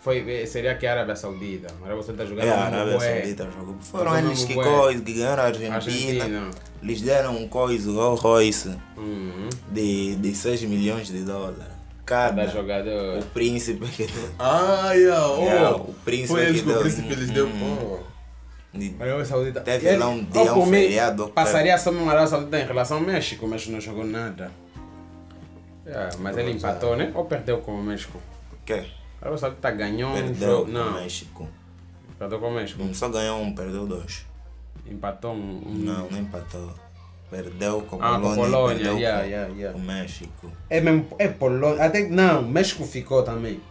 [0.01, 1.67] Foi, seria que a Arábia Saudita.
[1.81, 3.15] A Arábia Saudita jogando É, a Arábia bué.
[3.21, 3.75] Saudita jogou.
[3.81, 5.75] Foram Jogou eles que, coisa, que ganharam a Argentina.
[5.75, 6.49] Argentina.
[6.81, 9.49] Lhes deram um coisa, Rolls Royce, Uhum.
[9.71, 11.63] de, de 6 milhões de dólares.
[12.05, 12.47] Cada Cada.
[12.47, 13.19] jogador.
[13.19, 14.29] O príncipe que deu.
[14.39, 15.41] Ah, yeah, oh.
[15.43, 16.81] Yeah, o príncipe Foi eles que que o deu.
[16.81, 17.45] príncipe eles deu.
[17.47, 17.99] Hum.
[18.01, 19.03] Oh.
[19.03, 19.61] Arábia Saudita.
[19.61, 21.27] Teve Ele- lá um dia, um feriado.
[21.29, 23.45] Passaria só mesmo a Arábia Saudita em relação ao México.
[23.45, 24.49] O México não jogou nada.
[25.85, 27.11] É, mas ele empatou, né?
[27.15, 28.17] Ou perdeu com o México?
[28.53, 28.85] O quê?
[29.21, 30.65] A Arábia Saudita ganhou um Perdeu jogo.
[30.65, 31.47] com Não, o México.
[32.17, 32.83] perdeu com o México.
[32.83, 34.25] Não só ganhou um, perdeu dois.
[34.89, 35.61] Empatou um.
[35.65, 36.73] um- Não, não empatou.
[37.29, 39.73] Perdeu com Ah, com Polônia, Polônia, perdeu yeah, com, yeah, yeah.
[39.79, 40.51] com México.
[40.69, 41.83] É mesmo, é Polônia.
[41.85, 43.61] Até, não, México ficou também.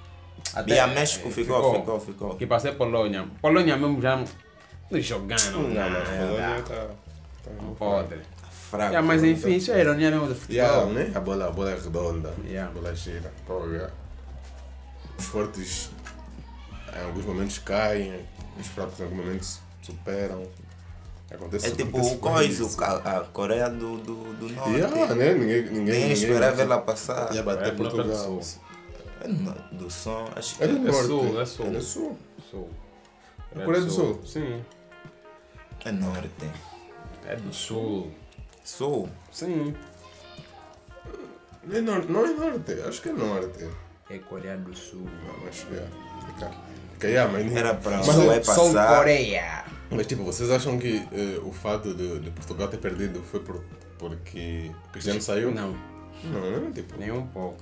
[0.55, 2.35] Até, e a México eh, ficou, ficou, ficou.
[2.37, 3.27] Que passei Polônia.
[3.43, 5.51] Polônia mesmo já não jogando.
[5.53, 6.01] Não, mas nada.
[6.05, 6.87] Polônia tá.
[7.45, 8.15] tá Não pode.
[8.71, 8.93] Fraco.
[8.93, 10.65] Yeah, mas enfim, isso é ironia mesmo do futebol.
[10.65, 11.13] Yeah, né?
[11.15, 12.33] A bola, a bola é redonda.
[12.45, 12.71] Yeah.
[12.71, 13.33] A bola gira.
[13.47, 13.91] Pô, yeah.
[15.19, 15.91] Os fortes
[16.97, 18.25] em alguns momentos caem,
[18.59, 20.43] os fracos em alguns momentos superam.
[21.31, 22.75] Acontece É tipo acontece o coisa, isso.
[22.75, 24.71] o ca- a Coreia do, do, do Norte.
[24.73, 25.35] Yeah, né?
[25.35, 27.35] Ninguém, ninguém, Nem esperava ela passar.
[27.35, 28.17] Ia bater É, do Portugal.
[28.17, 28.41] Sul.
[29.21, 31.07] É no- do som, acho que É do É norte.
[31.07, 31.67] sul, é sul.
[31.67, 32.19] É do sul.
[32.51, 32.71] Sul.
[33.55, 34.21] A Coreia do Sul?
[34.25, 34.65] Sim.
[35.85, 36.51] é norte.
[37.27, 38.11] É do sul.
[38.65, 39.09] Sul.
[39.31, 39.75] Sim.
[41.65, 42.73] Não é norte, não é norte.
[42.87, 43.69] Acho que é norte.
[44.11, 45.03] É Coreia do Sul.
[45.27, 45.91] Não, mas yeah.
[46.27, 46.51] Fica.
[46.95, 48.97] Fica, yeah, mas, Era para Mas só é passar.
[48.99, 49.65] Coreia.
[49.91, 53.63] mas tipo, vocês acham que eh, o fato de, de Portugal ter perdido foi por,
[53.99, 55.51] porque o Cristiano saiu?
[55.53, 55.75] Não,
[56.25, 56.99] Não, não, tipo.
[56.99, 57.59] nem um pouco.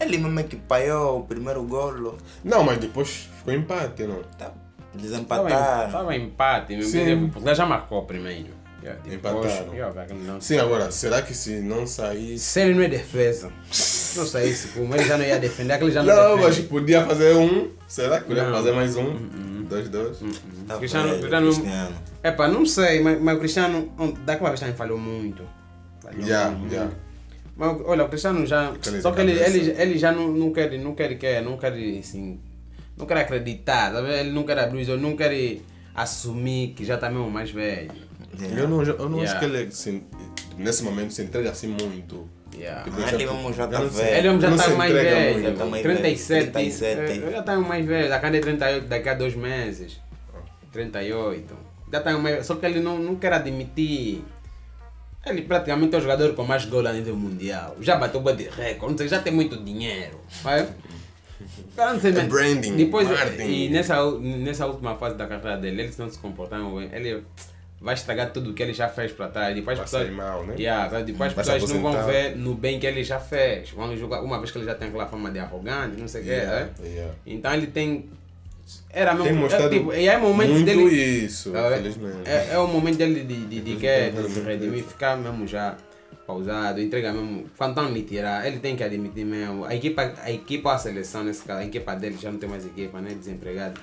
[0.00, 2.16] Ele mesmo é que paiou o primeiro golo.
[2.44, 4.22] Não, mas depois ficou empate, não?
[4.22, 4.54] Tá, Estava
[4.94, 5.92] desempataram.
[5.92, 6.76] tava empate.
[6.76, 6.90] mesmo.
[6.90, 7.28] Sim.
[7.28, 8.61] Portugal já marcou primeiro.
[8.82, 9.72] Yeah, Empataram.
[9.74, 12.44] Yeah, não- Sim, agora, será que se não saísse.
[12.44, 15.92] Se ele não é defesa, não sei se como ele já não ia defender, aquele
[15.92, 17.70] já não, Não, mas podia fazer um.
[17.86, 18.52] Será que podia Não.
[18.56, 19.62] fazer mais um?
[19.68, 20.18] Dois, dois.
[20.66, 21.96] Tá Cristiano, velho, Cristiano, Cristiano.
[22.24, 23.92] Epa, não sei, mas, mas o Cristiano,
[24.24, 25.44] daquela vez também falhou muito.
[26.02, 26.72] Falhou Yeah, muito.
[26.72, 26.92] yeah.
[27.56, 28.70] Mas olha, o Cristiano já.
[28.70, 31.72] Aquele Só que ele, ele, ele já não, não quer, não quer, quer, não quer
[31.98, 32.40] assim.
[32.96, 34.08] Não quer acreditar, vendo?
[34.10, 35.58] ele não quer abrir os olhos, não quer
[35.94, 37.90] assumir que já está mesmo mais velho.
[38.40, 39.30] Eu não, eu não Yeah.
[39.30, 40.02] acho que ele se-
[40.56, 42.28] nesse momento se entrega assim muito.
[42.54, 42.84] Yeah.
[42.84, 44.28] Tipo, Ah, ele mesmo já tá velho.
[44.28, 45.58] Ele já está mais velho, muito.
[45.58, 45.96] tá mais velho.
[45.98, 46.50] 37.
[46.50, 47.00] 37.
[47.24, 50.00] eh, Já está mais velho, daqui a 38, daqui a dois meses.
[50.72, 51.54] 38.
[51.92, 54.24] Já tá meio, só que ele não, não quer admitir.
[55.24, 57.76] Ele praticamente é o jogador com mais gols a nível mundial.
[57.80, 60.18] Já bateu o de recorde, não sei, já tem muito dinheiro.
[60.42, 60.66] Vai?
[61.76, 63.42] Cara, não sei, É mas branding, Depois, marketing.
[63.50, 67.22] e nessa, nessa última fase da carreira dele, ele se não se comportar bem, ele
[67.82, 69.54] vai estragar tudo o que ele já fez para trás.
[69.54, 70.54] Depois Vai as pessoas- mal, né?
[70.58, 73.70] Yeah, depois as Vai se pessoas não vão ver no bem que ele já fez.
[73.70, 76.24] Vão jogar, uma vez que ele já tem aquela fama de arrogante, não sei o
[76.26, 77.14] Yeah, que, yeah.
[77.26, 78.08] Então ele tem.
[78.90, 79.24] Era mesmo.
[79.28, 80.84] Tem mostrado é, tipo, e é o momento muito dele.
[80.84, 81.58] isso, Tá.
[82.24, 85.76] É, é o momento dele de, de, de, que, de se redimir, ficar mesmo já
[86.26, 87.46] pausado, entregar mesmo.
[87.58, 89.64] Quando estão lhe tirar, ele tem que admitir mesmo.
[89.64, 92.64] A equipa, a equipa, a seleção nesse caso, a equipa dele já não tem mais
[92.64, 93.12] equipa, né?
[93.14, 93.80] Desempregado.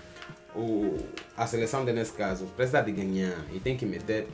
[0.60, 0.97] O,
[1.38, 4.28] a seleção dele nesse caso precisa de ganhar e tem que meter.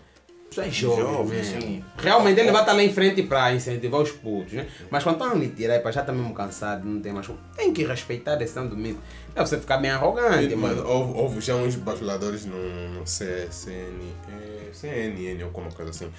[0.50, 1.62] Pessoas jovens, mesmo.
[1.62, 1.84] sim.
[1.98, 4.66] Realmente ele vai estar lá em frente para incentivar os putos, né?
[4.90, 7.30] Mas quando estão lhe tirar, pá, já está mesmo cansado, não tem mais.
[7.58, 9.02] Tem que respeitar a decisão do mesmo.
[9.36, 12.58] É você ficar bem arrogante, Mas houve, houve já uns bajuladores no,
[12.90, 14.00] no C- CN,
[14.30, 16.10] eh, CNN ou alguma coisa assim.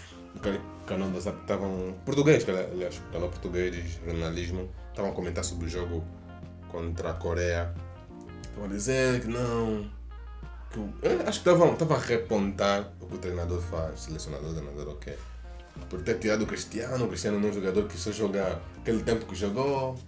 [0.86, 1.94] Canal da Zap estavam.
[2.04, 6.04] Português, que aliás, canal português de jornalismo, estavam a comentar sobre o jogo
[6.68, 7.72] contra a Coreia.
[8.42, 9.95] Estavam a dizer que não.
[10.70, 15.16] Que eu acho que estavam a repontar o que o treinador faz, selecionador, treinador, ok.
[15.88, 19.02] Por ter tirado o Cristiano, o Cristiano não é um jogador que só joga aquele
[19.02, 19.98] tempo que jogou,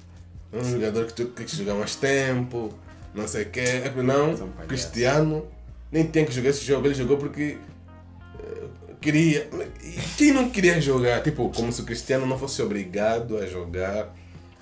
[0.50, 2.72] não é um jogador que tem que jogar mais tempo,
[3.14, 3.60] não sei o quê.
[3.60, 4.34] É que não.
[4.66, 5.46] Cristiano
[5.90, 7.58] nem tem que jogar esse jogo, ele jogou porque
[8.40, 8.68] eh,
[9.00, 9.48] queria.
[10.16, 11.22] Quem não queria jogar?
[11.22, 14.14] Tipo, como se o Cristiano não fosse obrigado a jogar.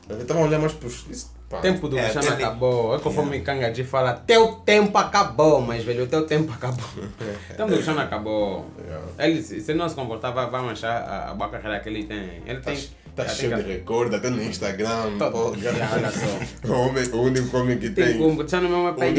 [0.08, 1.30] Estavam a olhar mais para os.
[1.48, 2.96] O tempo do É, aquele- acabou.
[2.96, 6.84] É conforme Kangaji fala, teu tempo acabou, mas velho, o teu tempo acabou.
[6.98, 8.66] o tempo do Cristiano acabou.
[8.84, 9.06] Yeah.
[9.18, 12.04] Ele, se se não se comportar, vai, vai manchar a, a boa carreira que ele
[12.04, 12.42] tem.
[12.44, 12.88] Ele Tá, tem.
[13.14, 15.16] tá cheio tem de recorde, até no Instagram.
[15.18, 16.26] Todo- pô, Yeah, olha só.
[16.68, 18.18] o, homem, o único homem que Tem tem.
[18.18, 19.14] como, o Cristiano mesmo é o único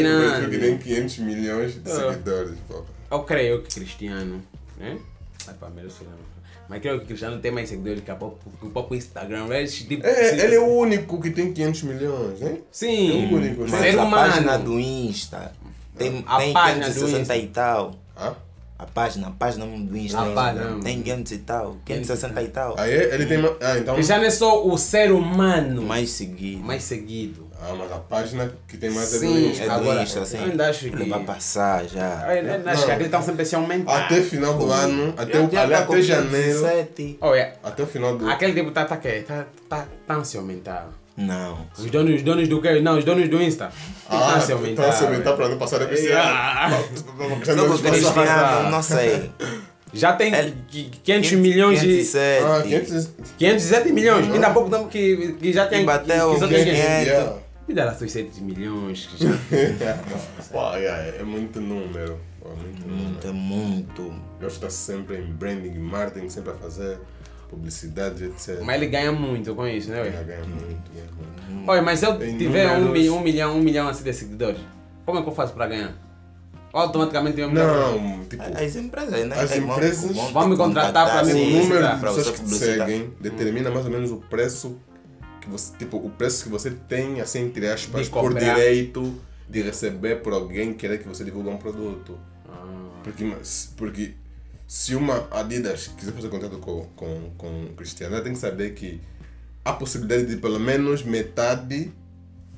[0.52, 0.84] que tem grande.
[0.84, 1.96] 500 milhões de Ah.
[1.96, 2.58] seguidores.
[2.68, 2.84] Pô.
[3.10, 4.44] Eu creio que Cristiano,
[4.78, 4.98] né?
[5.48, 6.12] Ai, pá, merece não.
[6.70, 9.48] Mas creio que Cristiano tem mais seguidores que, o próprio Instagram.
[9.50, 12.58] Ele, tipo, É, se- ele é o único que tem 500 milhões, né?
[12.72, 13.62] Sim, é o único?
[13.62, 14.64] Mas ser a página humano.
[14.66, 15.52] do Insta
[15.98, 17.38] tem, A tem página do 560 Insta.
[17.38, 17.96] e tal.
[18.16, 18.34] Ah?
[18.80, 20.80] A página, a página do Insta A tem- página.
[20.84, 22.76] tem 500 e tal, 560 e tal.
[22.78, 23.38] Aí ele tem.
[23.40, 23.96] ma- Ah, então.
[23.96, 26.62] Cristiano é só o ser humano Mais seguido.
[26.64, 27.47] mais seguido.
[27.60, 29.64] Ah, mas a página que tem mais é do Sim, Insta.
[29.64, 30.38] É do Agora, Insta, assim.
[30.38, 32.36] eu ainda acho Ele que- vai passar já.
[32.36, 34.06] Eu, eu acho que estão sempre a se aumentar.
[34.06, 36.62] Até final do ano, até, o, ali, até janeiro.
[36.62, 37.18] 17.
[37.20, 38.30] Olha, Até o final do.
[38.30, 40.88] aquele tipo tá, tá, que- tá, tá, tá a se aumentar.
[41.18, 41.66] Não.
[41.78, 42.80] Os donos, os donos do quê?
[42.80, 43.72] Não, os donos do Insta.
[44.08, 44.84] Ah, tá a se aumentar.
[44.84, 46.70] tá a se aumentar para não passar a Yeah.
[47.44, 49.32] Só que o Cristiano, não sei.
[49.94, 50.54] Já tem Ele-
[51.02, 51.88] 500 milhões de...
[51.88, 52.44] 507.
[52.46, 53.10] Ah, 500.
[53.38, 54.32] 507 milhões.
[54.32, 55.82] Ainda há pouco tempo que, que já tem...
[55.84, 56.78] E bateu que o tem 500.
[57.08, 57.34] Yeah.
[57.68, 59.08] Me dá lá 600 milhões.
[59.08, 59.32] que já-
[60.52, 62.18] Pô, yeah, é muito número.
[62.42, 63.04] Pô, muito número.
[63.10, 64.14] Muito, é muito.
[64.40, 66.98] Eu está sempre em branding, marketing, sempre a fazer
[67.50, 68.62] publicidade, etc.
[68.64, 70.02] Mas ele ganha muito com isso, né?
[70.02, 70.10] Ué?
[70.12, 71.08] ganha muito, ganha
[71.50, 71.70] muito.
[71.70, 74.14] Olha, mas se eu Em tiver um, números- mi- um milhão, um milhão assim de
[74.14, 74.60] seguidores,
[75.06, 75.94] como é que eu faço para ganhar?
[76.74, 79.36] Automaticamente eu me Não, tipo, As empresas, né?
[79.40, 82.42] As É, vão- empresas- vão Vão me contratar contactar, mim o número de pessoas que
[82.46, 84.78] te seguem determina mais ou menos o preço
[85.48, 89.16] que você, tipo, o preço que você tem, assim, entre aspas, por direito
[89.50, 92.18] de receber por alguém que querer que você divulgue um produto.
[92.48, 94.14] Ah, Porque, mas- porque
[94.68, 99.00] se uma Adidas quiser fazer contrato com, com, com Cristiano, ela tem que saber que
[99.64, 101.92] há possibilidade de pelo menos metade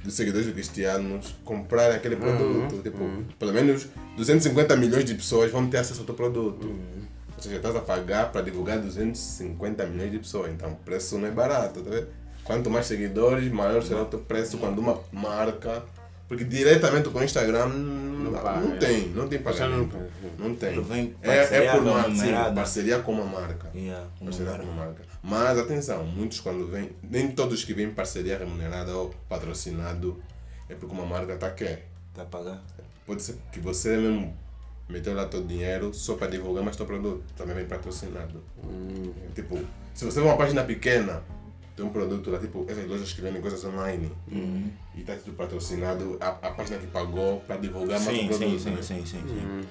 [0.03, 2.81] dos seguidores do Cristiano comprarem aquele produto.
[2.81, 2.97] tipo,
[3.37, 3.87] pelo menos
[4.17, 6.67] 250 milhões de pessoas vão ter acesso ao teu produto.
[7.35, 10.51] Ou seja, estás a pagar para divulgar 250 milhões de pessoas.
[10.51, 12.07] Então o preço não é barato, tá vendo?
[12.49, 15.83] Quanto mais seguidores, maior será o teu preço quando uma marca.
[16.27, 18.77] Porque diretamente com o Instagram não, paga, não é.
[18.77, 19.95] tem, não tem pagamento.
[20.35, 21.15] não Não tem.
[21.21, 22.55] É, é por com a marca, sim, numerada.
[22.55, 23.69] parceria com uma marca.
[23.75, 25.03] Yeah, Parceria com uma marca.
[25.21, 30.19] Mas atenção, muitos quando vêm, nem todos que vêm parceria remunerada ou patrocinado
[30.67, 31.85] é porque uma marca está quer.
[32.15, 32.63] Tá a pagar?
[33.05, 34.35] Pode ser que você mesmo
[34.89, 38.43] meteu lá teu dinheiro só para divulgar mais teu produto, também vem patrocinado.
[39.35, 39.59] Tipo,
[39.93, 41.21] se você vê uma página pequena,
[41.79, 46.17] tem um produto lá, tipo, essas lojas que vendem coisas online, e está tudo patrocinado,
[46.19, 48.49] a, a página que pagou para divulgar mais o Sim, produto.
[48.49, 48.81] sim, sim, né?
[48.81, 49.61] sim, sim, sim.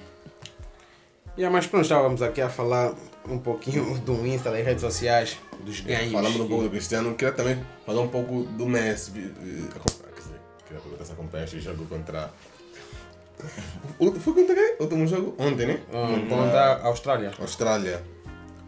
[1.37, 2.95] Yeah, mas pronto, estávamos aqui a falar
[3.27, 6.11] um pouquinho do Insta, das redes sociais, dos ganhos.
[6.11, 9.11] Falamos um pouco do Cristiano, queria também falar um pouco do Messi.
[9.11, 9.67] Queria
[10.77, 12.31] aproveitar essa acompanhar este jogo contra.
[13.99, 14.75] O- Foi contra quem?
[14.79, 15.33] O último jogo?
[15.39, 15.79] Ontem, né?
[15.93, 17.31] Um, contra a Austrália.
[17.39, 18.03] Austrália.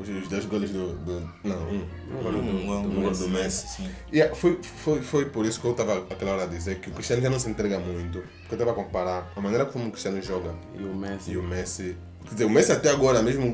[0.01, 1.29] Os, os dois goles do, do.
[1.43, 1.87] Não, um.
[2.19, 3.67] Um gol do- Um, do do Messi.
[3.67, 3.89] Sim.
[4.13, 6.93] Yeah, foi, foi, foi por isso que eu estava aquela hora a dizer que o
[6.93, 8.19] Cristiano já não se entrega muito.
[8.41, 11.31] Porque eu estava a comparar a maneira como o Cristiano joga E o Messi.
[11.31, 11.95] e o Messi.
[12.25, 13.53] Quer dizer, o Messi até agora, mesmo.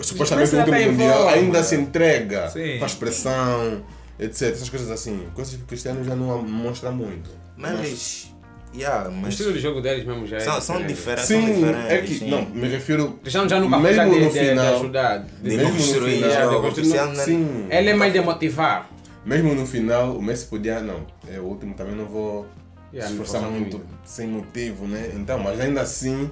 [0.00, 2.78] Supostamente no último tá mundial, ainda se entrega, Sim.
[2.78, 3.84] faz pressão,
[4.18, 4.42] etc.
[4.52, 5.26] Essas coisas assim.
[5.34, 7.28] Coisas que o Cristiano já não mostra muito.
[7.56, 8.32] Mas,
[8.74, 10.40] yeah, O mas estilo de jogo deles mesmo já é.
[10.40, 11.26] são, são diferente.
[11.26, 11.26] diferentes.
[11.26, 11.90] são Sim, diferentes.
[11.90, 12.14] é que.
[12.14, 12.30] sim.
[12.30, 13.04] Não, me refiro.
[13.06, 15.18] O Cristiano já nunca Mesmo foi de, no de, de final- ajudar.
[15.18, 17.66] De mesmo no construir de O construir- Sim.
[17.70, 18.90] Ele é mais de motivar.
[19.24, 20.80] Mesmo no final, o Messi podia.
[20.80, 22.46] Não, é o último também não vou
[22.92, 23.90] Yeah, esforçar forçar muito, muito.
[24.04, 25.12] sem motivo, né?
[25.14, 26.28] Então, mas ainda assim,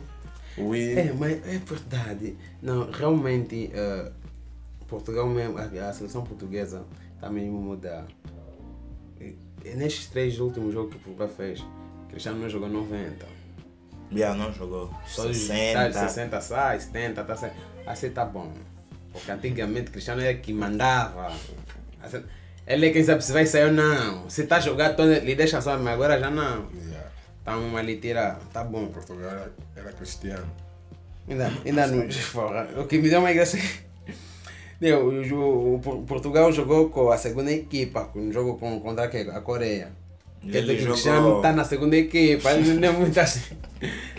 [0.56, 0.92] o I.
[0.98, 2.36] É, mas é verdade.
[2.60, 4.10] Não, realmente, eh,
[4.88, 6.84] Portugal mesmo, a, a seleção portuguesa
[7.14, 8.06] está mesmo a mudar.
[9.20, 11.64] E- e nestes três últimos jogos que Portugal fez,
[12.10, 13.26] Cristiano não jogou 90.
[14.12, 14.90] Yeah, não jogou.
[15.14, 15.90] Todos 60.
[15.92, 17.52] Tá, 60 sai, 70, tá sai.
[17.86, 18.52] Assim tá bom.
[19.12, 21.32] Porque antigamente Cristiano era que mandava.
[22.02, 22.22] Assim,
[22.66, 24.28] Ele é quem sabe se vai sair ou não.
[24.30, 26.66] Se tá jogando, então ele deixa só, mas agora já não.
[26.74, 27.08] Yeah.
[27.38, 28.86] Estamos ali tirar, tá bom.
[28.88, 30.46] Portugal era, era cristiano.
[31.28, 32.68] Ainda, ainda nos fora.
[32.80, 33.58] O que me deu uma graça.
[34.80, 38.78] Deu, o, jo- o Por- Portugal jogou com a segunda equipa, com um jogo com,
[38.80, 39.90] contra a Coreia.
[40.40, 43.40] Quer dizer que o Cristiano está na segunda equipa, ele não é muito assim.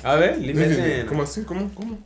[0.04, 0.34] A ver?
[0.34, 1.22] Como Limezena.
[1.24, 1.44] assim?
[1.44, 1.70] Como?
[1.72, 1.98] Como?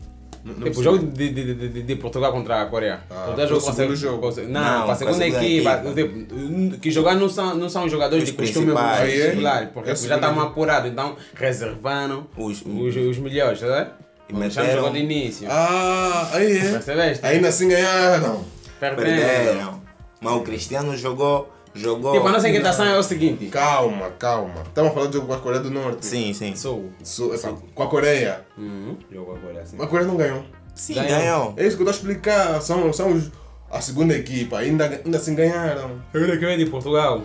[0.46, 0.84] Não, não Tipo, o percebi.
[0.84, 3.00] jogo de, de, de, de, de Portugal contra a Coreia.
[3.10, 4.20] Ah, Portugal o jogou com a jogo.
[4.20, 5.74] com Não, Não, com a segunda, segunda equipa.
[5.74, 5.94] equipa.
[5.94, 9.00] Tipo, que jogar não são, não são jogadores Os de costume principais.
[9.00, 10.52] Ah, porque É já estavam equipa.
[10.52, 13.88] apurados, então reservaram Os- os, os melhores, vendo?
[14.30, 15.48] E O Cristiano meteram- jogou de início.
[15.50, 16.72] Ah, aí é.
[16.72, 17.26] Percebeste?
[17.26, 18.44] Ainda assim ganharam.
[18.80, 19.06] Perderam.
[19.14, 19.82] Perderam.
[20.20, 21.53] Mas o Cristiano jogou.
[21.74, 23.48] Jogou Tipo, a nossa inquietação é o seguinte.
[23.48, 24.62] Calma, calma.
[24.68, 26.06] Estamos a falar do jogo com a Coreia do Norte.
[26.06, 26.56] Sim, sim.
[26.56, 26.90] Sou.
[27.04, 28.42] Su- epa, com a Coreia.
[28.58, 28.98] Uhum.
[29.12, 29.78] Jogou agora assim.
[29.82, 30.44] A Coreia não ganhou.
[30.76, 31.10] Sim, Ganhou.
[31.10, 31.54] ganhou.
[31.58, 32.62] É isso que eu estou a explicar.
[32.62, 33.32] São, são os,
[33.72, 34.58] a segunda equipa.
[34.58, 36.02] Ainda, ainda assim ganharam.
[36.12, 37.22] Segunda equipa de Portugal.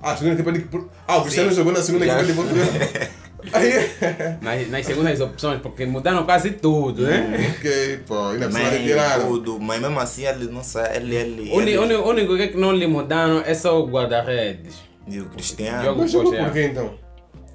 [0.00, 0.66] Ah, a segunda equipa de.
[1.06, 1.56] Ah, o Cristiano Sim.
[1.56, 2.20] jogou na segunda Já.
[2.20, 2.66] equipa de Portugal.
[3.52, 4.38] Aí é.
[4.40, 7.54] Nas, nas segundas opções, porque mudaram quase tudo, né?
[7.58, 8.18] ok, pô.
[8.28, 9.26] Ainda precisa Mas, retiraram.
[9.26, 10.96] tudo, mas mesmo assim ele não sai.
[10.96, 14.76] Ele, ele, O ele- O único que não lhe mudaram é só o guarda-redes.
[15.06, 15.96] E o Cristiano.
[15.96, 16.94] Mas jogou por quê então?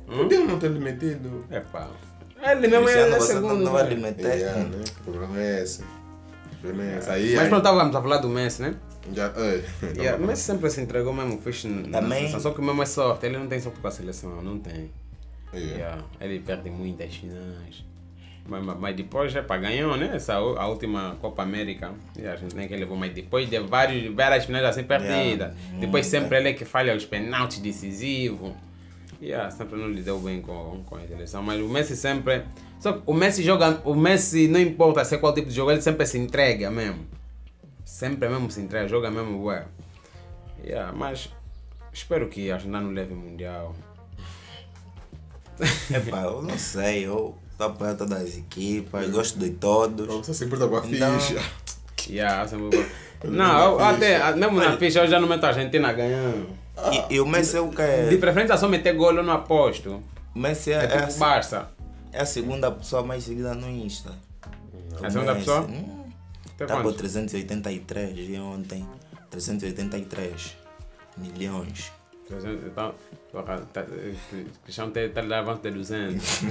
[0.08, 0.18] Hum?
[0.20, 1.46] Podia não ter lhe metido.
[1.52, 1.88] Epá.
[2.42, 3.56] Ele mesmo Cristiano, é você segundo.
[3.58, 3.90] não vai né?
[3.90, 4.26] lhe meter.
[4.38, 4.84] Yeah, né?
[5.02, 5.82] O problema é esse.
[5.82, 6.94] O problema é.
[6.96, 7.00] Aí,
[7.36, 8.76] Mas aí, pronto, estávamos a falar do Messi, né?
[9.14, 9.64] já, ei,
[9.98, 12.20] Yeah, o Messi sempre se entregou mesmo, fez na Também.
[12.20, 12.40] seleção.
[12.40, 14.92] Só que mesmo é sorte, ele não tem sorte com a seleção, não tem.
[15.54, 15.78] Yeah.
[15.78, 17.84] Yeah, Ele perde muitas finais.
[18.46, 20.12] Mas, mas, mas depois é para ganhou, né?
[20.16, 21.92] Essa, a última Copa América.
[22.18, 25.54] E a gente nem que levou, mas depois de vários, várias finais assim perdidas.
[25.56, 28.54] Yeah, Depois hum, sempre ele é que falha os penaltis decisivos.
[29.22, 31.44] Yeah, sempre não lhe deu bem com, com a seleção.
[31.44, 32.44] Mas o Messi sempre.
[32.80, 33.82] Só que o Messi joga.
[33.84, 37.06] O Messi não importa ser qual tipo de jogo, ele sempre se entrega mesmo.
[37.84, 39.66] Sempre mesmo se entrega, joga mesmo ué.
[40.64, 41.30] Yeah, mas
[41.92, 43.76] espero que a Argentina não leve mundial.
[45.94, 47.06] Epá, eu não sei.
[47.06, 49.10] Eu estou apoiando todas as equipas.
[49.10, 50.08] Gosto de todos.
[50.08, 51.40] Você se importa com a Então- ficha.
[52.10, 52.88] Yeah, sempre...
[53.26, 56.48] Não, eu, até mesmo na ficha eu já não meto a Argentina ganhando.
[57.10, 57.76] E, e o Messi é o De
[58.10, 58.18] que?
[58.18, 60.02] preferência só meter gol eu não aposto.
[60.34, 61.68] O Messi é, É é, tipo a, Barça.
[62.14, 64.12] é a segunda pessoa mais seguida no Insta.
[65.04, 65.62] A segunda pessoa?
[65.70, 66.06] Hum,
[66.58, 66.96] tá quantos?
[66.96, 68.88] 383, vi ontem.
[69.30, 70.56] 383
[71.18, 71.92] milhões.
[72.32, 72.94] Então,
[73.32, 73.84] porra, tá,
[74.64, 76.42] Cristiano tem tá lhe dando avanço de 200.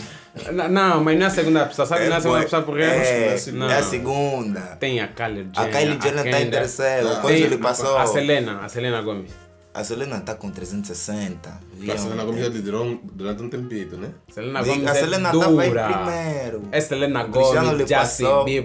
[0.52, 2.06] não, não, mas não é a segunda pessoa, sabe?
[2.06, 2.82] não é a segunda pessoa porque.
[2.82, 3.70] é, não.
[3.70, 4.60] é a segunda.
[4.80, 5.60] Tem a Kylie Jenner.
[5.60, 7.08] A Kylie Jenner tá em terceiro.
[7.20, 7.96] Quando Tem ele passou.
[7.96, 9.30] A Selena, a Selena Gomes.
[9.72, 11.60] A Selena tá com 360.
[11.74, 12.24] vi A Selena.
[12.24, 14.10] Gomes já liderou durante um tempito, né?
[14.28, 15.46] Selena Gomes a é Selena dura.
[15.46, 16.62] tava em primeiro.
[16.72, 18.64] É Selena O Cristiano Gomes, lhe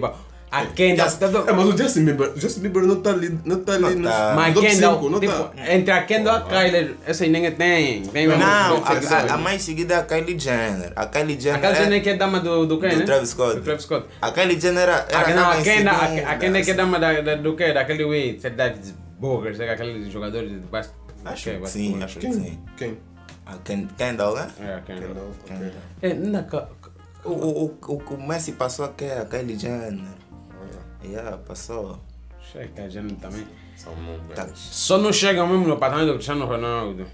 [0.62, 0.96] Justin passou.
[0.96, 1.00] Bieber.
[1.00, 1.48] A Kendall.
[1.48, 4.08] É, mas o Justin Bieber, Justin Bieber não está ali, não tá ali Não no
[4.08, 4.32] tá.
[4.36, 5.72] Mas Kendall, 5, não tipo, tá.
[5.74, 8.02] entre a Kendall e a Kylie, essa aí ninguém tem.
[8.02, 10.92] tem mesmo Não, a, a, a mais seguida é a Kylie Jenner.
[10.96, 11.60] A Kylie A Jenner.
[11.60, 13.04] Kylie é- Jenner que é dama do, do quem, do né?
[13.04, 13.54] Travis Scott.
[13.56, 14.06] Do Travis Scott.
[14.22, 15.06] A Kylie Jenner era.
[15.08, 16.28] era A, não, a Kendall, a, segunda.
[16.30, 17.72] a Kendall que é dama da, da, do quê?
[17.72, 20.94] Daquele Wii, David Boger, sei lá, aquele jogador de basquete.
[21.24, 22.04] Acho que sim, basquete.
[22.04, 22.32] acho que Quem?
[22.34, 22.58] sim.
[22.76, 22.98] Quem?
[23.46, 24.48] A Ken- Kendall, né?
[24.60, 25.30] É, a Kendall.
[25.46, 25.70] Kendall.
[26.02, 26.68] É, ca-
[27.24, 29.98] O, o, o, o, Messi passou aqui, a Kylie Jenner.
[31.04, 31.98] Yeah, passou.
[32.52, 33.46] Checa a gente também.
[34.34, 34.48] Tá.
[34.54, 37.06] Só não chega mesmo no patamar do Cristiano Ronaldo.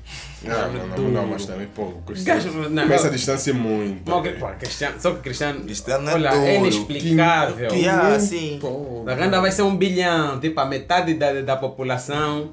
[0.43, 4.03] Não, não, não, não, mas também, pô, o Cristiano não, começa a distância muito.
[4.09, 7.69] Mas, o que- pô, Cristiano, só que Cristiano, Cristiano é olha, é inexplicável.
[7.69, 8.59] Que- Yeah, sim.
[8.61, 12.51] Pô, A renda vai ser um bilhão, tipo a metade da, da população.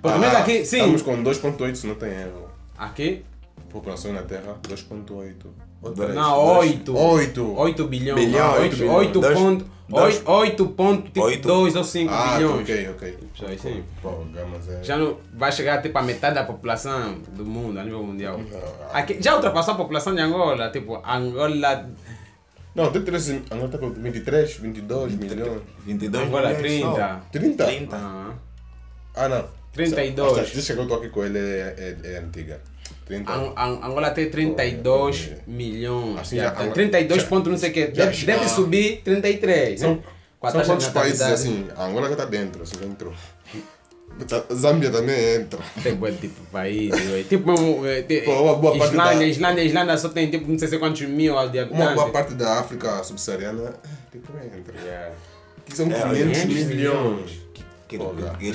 [0.00, 0.76] Pelo menos ah, aqui, sim.
[0.78, 2.48] Estamos com 2.8 se não tem erro.
[2.78, 3.24] Aqui,
[3.68, 5.34] População na Terra, 2.8.
[5.92, 6.14] três?
[6.14, 6.70] Não, Dois.
[6.70, 6.96] 8.
[6.96, 7.54] Oito.
[7.56, 8.24] 8 bilhões.
[8.24, 8.96] Bilhão, 8, oito bilhões.
[8.98, 9.66] 8 Dois- ponto.
[9.88, 11.48] dois- 8, 8 ponto, tipo Oito.
[11.48, 12.60] 2 ou 5 Ah, bilhões.
[12.62, 13.18] ok, ok.
[13.34, 13.84] Isso aí sim.
[14.02, 14.24] Pô,
[14.70, 14.82] é...
[14.84, 18.40] Já não vai chegar tipo a metade da população do mundo, a nível mundial.
[18.92, 18.98] Ah.
[19.00, 21.86] Aqui, já ultrapassou a população de Angola, tipo, Angola,
[22.74, 23.28] Não, tem três...
[23.50, 25.62] Angola tá com 23, 22 milhões.
[25.86, 26.92] 22 Angola milhões só.
[26.94, 27.22] 30.
[27.32, 27.64] 30?
[27.66, 27.96] 30.
[27.96, 28.30] Ah,
[29.16, 29.44] Ah, não.
[29.72, 30.38] 32.
[30.38, 32.60] A estatística que eu tô aqui com ele é, é, é antiga.
[33.06, 33.32] 30.
[33.32, 35.38] An- An- Angola tem 32 Pô, é.
[35.46, 36.18] milhões.
[36.20, 36.50] Assim, já.
[36.52, 37.80] Angola- 32 já- ponto não sei o que.
[37.92, 39.80] já- Deve, deve subir 33.
[39.80, 40.02] São,
[40.50, 41.66] são quantos países assim?
[41.76, 43.12] A Angola já tá dentro, assim, já entrou.
[44.28, 45.58] Tá- Zâmbia também entra.
[45.82, 46.92] Tem bom tipo país.
[47.10, 47.24] ué.
[47.28, 47.84] Tipo mesmo.
[47.84, 50.78] eh, Pô, uma boa parte Islândia, da- Islândia, Islândia só tem tipo não sei se
[50.78, 51.94] quantos mil de Uma habitantes.
[51.96, 53.74] boa parte da África subsaariana
[54.12, 54.74] tipo entra.
[54.84, 55.14] Yeah.
[55.66, 57.30] Que são É, 500 500 milhões.
[57.86, 57.98] Que-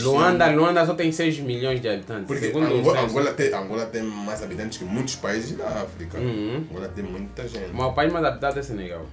[0.01, 2.25] Luanda, Luanda só tem 6 milhões de habitantes.
[2.25, 2.97] Porque Angola, censo.
[3.11, 6.17] Angola, tem, Angola tem mais habitantes que muitos países da África.
[6.17, 6.65] Uhum.
[6.69, 9.05] Angola tem muita gente Mas o país mais habitado é Senegal.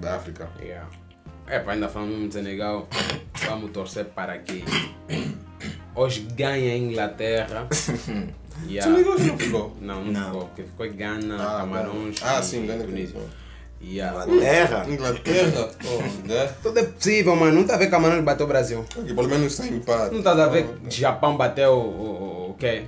[0.00, 0.48] da África.
[0.62, 0.88] Yeah.
[1.48, 2.88] É, para ainda falando de Senegal,
[3.46, 4.64] vamos torcer para que
[5.94, 7.66] hoje ganhe a Inglaterra.
[8.66, 8.90] Yeah.
[8.90, 9.76] Senegal não ficou.
[9.82, 10.24] Não, não, Não.
[10.30, 12.16] ficou, porque ficou Gana, Ah, Camarões.
[12.22, 13.08] Ah, e sim, Gana Tunísia.
[13.08, 13.28] ficou.
[13.80, 14.24] Yeah.
[14.24, 14.86] Inglaterra.
[14.88, 16.52] Inglaterra, oh, né?
[16.62, 17.52] Tudo é possível, mano.
[17.52, 18.84] Não está a ver Camarões bateu o Brasil.
[18.96, 20.12] Ok, pelo menos sem empate.
[20.12, 22.84] Não estás a ver Japão bateu o, o, o quê?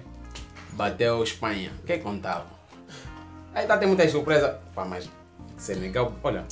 [0.72, 1.70] Bateu Espanha.
[1.82, 2.46] O que contava?
[3.54, 4.56] Aí tá tem muitas surpresas.
[4.74, 5.08] Pá, mas
[5.56, 6.44] Senegal, olha.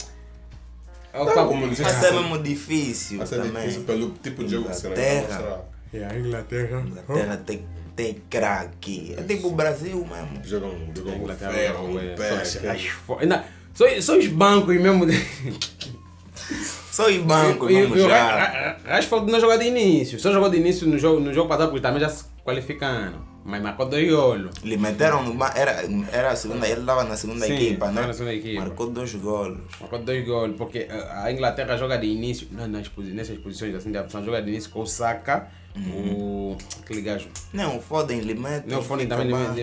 [1.12, 3.62] É o papo- como disse, Vai ser mesmo difícil Vai ser também.
[3.62, 5.22] difícil pelo tipo de jogo que Inglaterra.
[5.22, 5.64] mostrar.
[5.94, 6.80] É a Inglaterra.
[6.80, 9.14] Inglaterra tem, tem craque.
[9.16, 10.44] É tipo o Brasil mesmo.
[10.44, 13.26] Jogam, A Inglaterra ferro, é, só, pé.
[13.76, 15.06] Só, só os bancos mesmo.
[16.90, 18.24] Só em banco, E- vamos e o já.
[18.24, 20.18] Ra- Ra- Rashford não jogou de início.
[20.18, 23.18] Só jogou de início no jogo, no jogo passado porque também já se qualificando.
[23.44, 24.50] Mas marcou dois golos.
[24.64, 25.44] Lhe meteram no.
[25.54, 28.06] Era, era a segunda, ele estava na segunda Sim, equipa, né?
[28.06, 28.60] na segunda equipa.
[28.60, 29.58] Marcou dois golos.
[29.80, 33.98] Marcou dois golos, porque a Inglaterra joga de início, não, nas, nessas posições assim de
[33.98, 35.48] opção, joga de início com o Saka,
[35.94, 36.56] o.
[36.82, 37.28] aquele gajo.
[37.52, 38.72] Não, fodem, lhe metem.
[38.72, 39.52] Não, o fica também bom.
[39.52, 39.62] de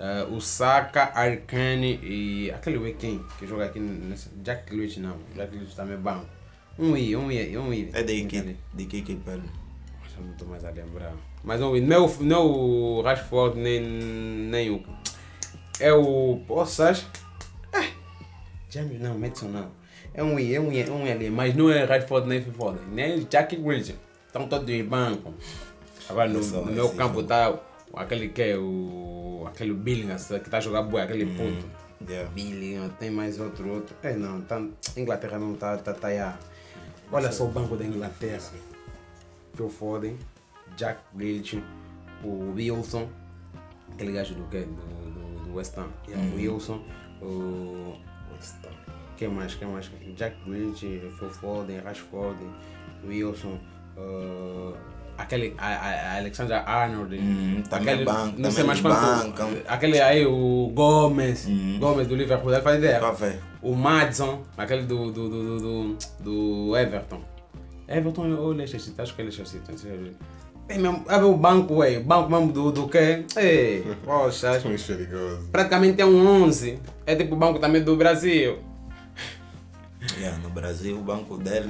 [0.00, 4.28] Eh, o Saka, Arcane e aquele Wekin que joga aqui nesse.
[4.42, 6.24] Jack Lewis não, Jack Lewis também é bom.
[6.78, 7.90] Um I, um I, um I.
[7.92, 9.48] É de que, de que equipa ele?
[10.18, 11.12] Não estou mais a lembrar.
[11.42, 14.82] Mas não, não, é o- não é o Rashford nem, nem o.
[15.80, 16.40] É o.
[16.46, 17.06] Poças.
[17.72, 17.84] Ah,
[18.70, 19.70] James não, Madison não.
[20.12, 21.30] É um I, é um I, é um I ali.
[21.30, 22.82] Mas não é Rashford nem Foden.
[22.92, 23.94] Nem Jack Wilson.
[24.26, 25.34] Estão todos em banco.
[26.08, 27.56] Agora no, no meu campo tá
[27.94, 29.23] aquele que é o.
[29.46, 31.66] aquele Billingham que está a jogar boa, aquele puto.
[32.08, 32.30] Yeah.
[32.30, 33.96] Billingham, tem mais outro, outro.
[34.02, 34.62] É não, tá,
[34.96, 36.18] Inglaterra não tá, tá, tá aí.
[37.10, 38.40] Olha só o banco da Inglaterra.
[39.54, 40.18] Phil Foden,
[40.76, 41.62] Jack Grealish,
[42.22, 43.08] o Wilson,
[43.92, 44.62] aquele gajo do quê?
[44.62, 45.88] Do, do, do West Ham.
[46.08, 46.84] Yeah, O Wilson,
[47.22, 47.94] o...
[49.16, 49.54] Quem mais?
[49.54, 49.90] Quem mais?
[50.16, 50.80] Jack Grealish,
[51.18, 52.38] Phil Foden, Rashford,
[53.06, 53.60] Wilson,
[53.96, 54.76] uh,
[55.16, 59.50] aquele a, a, a Alexander Arnold, Hum, aquele, banco, não sei mais quanto, bancam.
[59.66, 61.46] aquele aí, o Gomes,
[61.78, 62.98] Gomes do Liverpool, faz ideia.
[62.98, 63.40] Pra ver.
[63.62, 67.20] O Madison, aquele do, do, do, do, do, Everton.
[67.88, 69.00] Everton ou Leicester City?
[69.00, 69.60] Acho que é Leicester.
[70.66, 73.24] É mesmo, é o banco, ué, o banco mesmo do, do quê?
[73.36, 74.62] Ei, poxa,
[75.52, 76.78] praticamente é um 11.
[77.06, 78.58] É tipo o banco também do Brasil.
[80.18, 81.68] Yeah, no Brasil, o banco dele.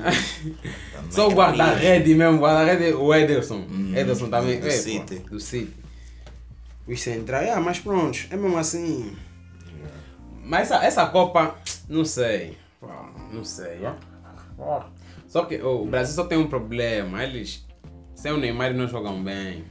[1.11, 3.67] Só o é guarda-rede mesmo, guarda-rede, o Ederson.
[3.71, 4.61] Hum, Ederson também.
[4.61, 5.19] do é, pô, City.
[5.19, 5.75] do City.
[6.87, 9.17] Os centrais, ah, mas pronto, é mesmo assim.
[10.45, 11.57] Mas essa, essa Copa,
[11.89, 12.59] não sei.
[12.79, 12.89] Pô,
[13.33, 13.79] Não sei.
[14.57, 14.83] Pô.
[15.27, 17.25] Só que oh, o Brasil só tem um problema.
[17.25, 17.65] Eles,
[18.15, 19.65] sem o Neymar, não jogam bem.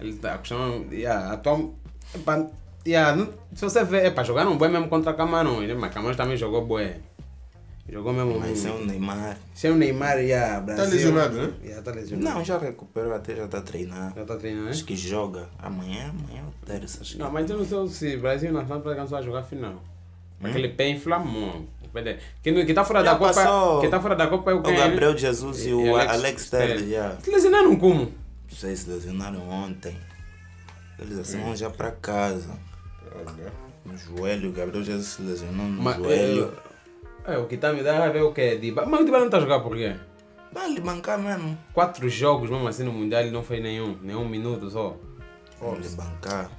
[0.00, 0.86] Eles tá acostumam.
[0.90, 1.36] Yeah,
[2.86, 5.74] yeah, não- se você vê, epa, jogaram bem mesmo contra Camarões, né?
[5.74, 6.96] mas Camarões também jogou bem.
[7.88, 8.84] Jogou mesmo Mas sem muito.
[8.84, 9.36] o Neymar.
[9.54, 10.94] Sem o Neymar, yeah, Brasil.
[10.94, 11.52] lesionado, né?
[11.62, 12.36] Yeah, tá lesionado.
[12.38, 14.14] Não, já recuperou, até já está treinando.
[14.14, 14.70] Já tá treinando, né?
[14.70, 17.00] Acho que joga amanhã, amanhã ou terça.
[17.02, 17.18] Acho.
[17.18, 19.82] Não, mas eu não sei se o Brasil na França alcançou a jogar final.
[20.42, 21.66] Aquele pé inflamou.
[22.42, 23.80] Quem, quem tá fora da Copa.
[23.80, 24.62] Quem tá fora da Copa é o O?
[24.62, 26.90] Gabriel Jesus e, o Alex, Telles, Telles.
[26.90, 27.16] já.
[27.20, 28.04] Se lesionaram como?
[28.50, 29.94] Não sei se lesionaram ontem.
[30.98, 32.48] Eles assim vão já para casa.
[33.14, 33.52] Olha.
[33.84, 36.52] No joelho, o Gabriel Jesus se lesionou no Mas, joelho.
[37.26, 38.86] é, é, o que tá me dando a ver o que é Diba.
[38.86, 39.96] Mas o Diba não tá a jogar por quê?
[40.52, 41.58] Vai lhe bancar mesmo.
[41.72, 44.96] Quatro jogos mesmo assim no Mundial ele não fez nenhum, nenhum minuto só.
[45.60, 46.50] Vai lhe bancar.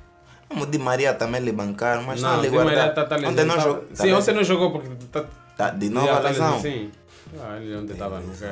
[0.50, 2.94] O Di Maria também lhe bancaram, mas não, não, lhe Di Maria guardaram.
[2.94, 3.62] tá, tá Ontem não lesionado.
[3.64, 3.86] jogou.
[3.94, 5.26] Sim, ontem não jogou porque tá,
[5.56, 6.60] Tá, de novo a tá lesão.
[6.60, 6.92] Sim.
[7.40, 8.46] Ah, ele ontem tava no quê?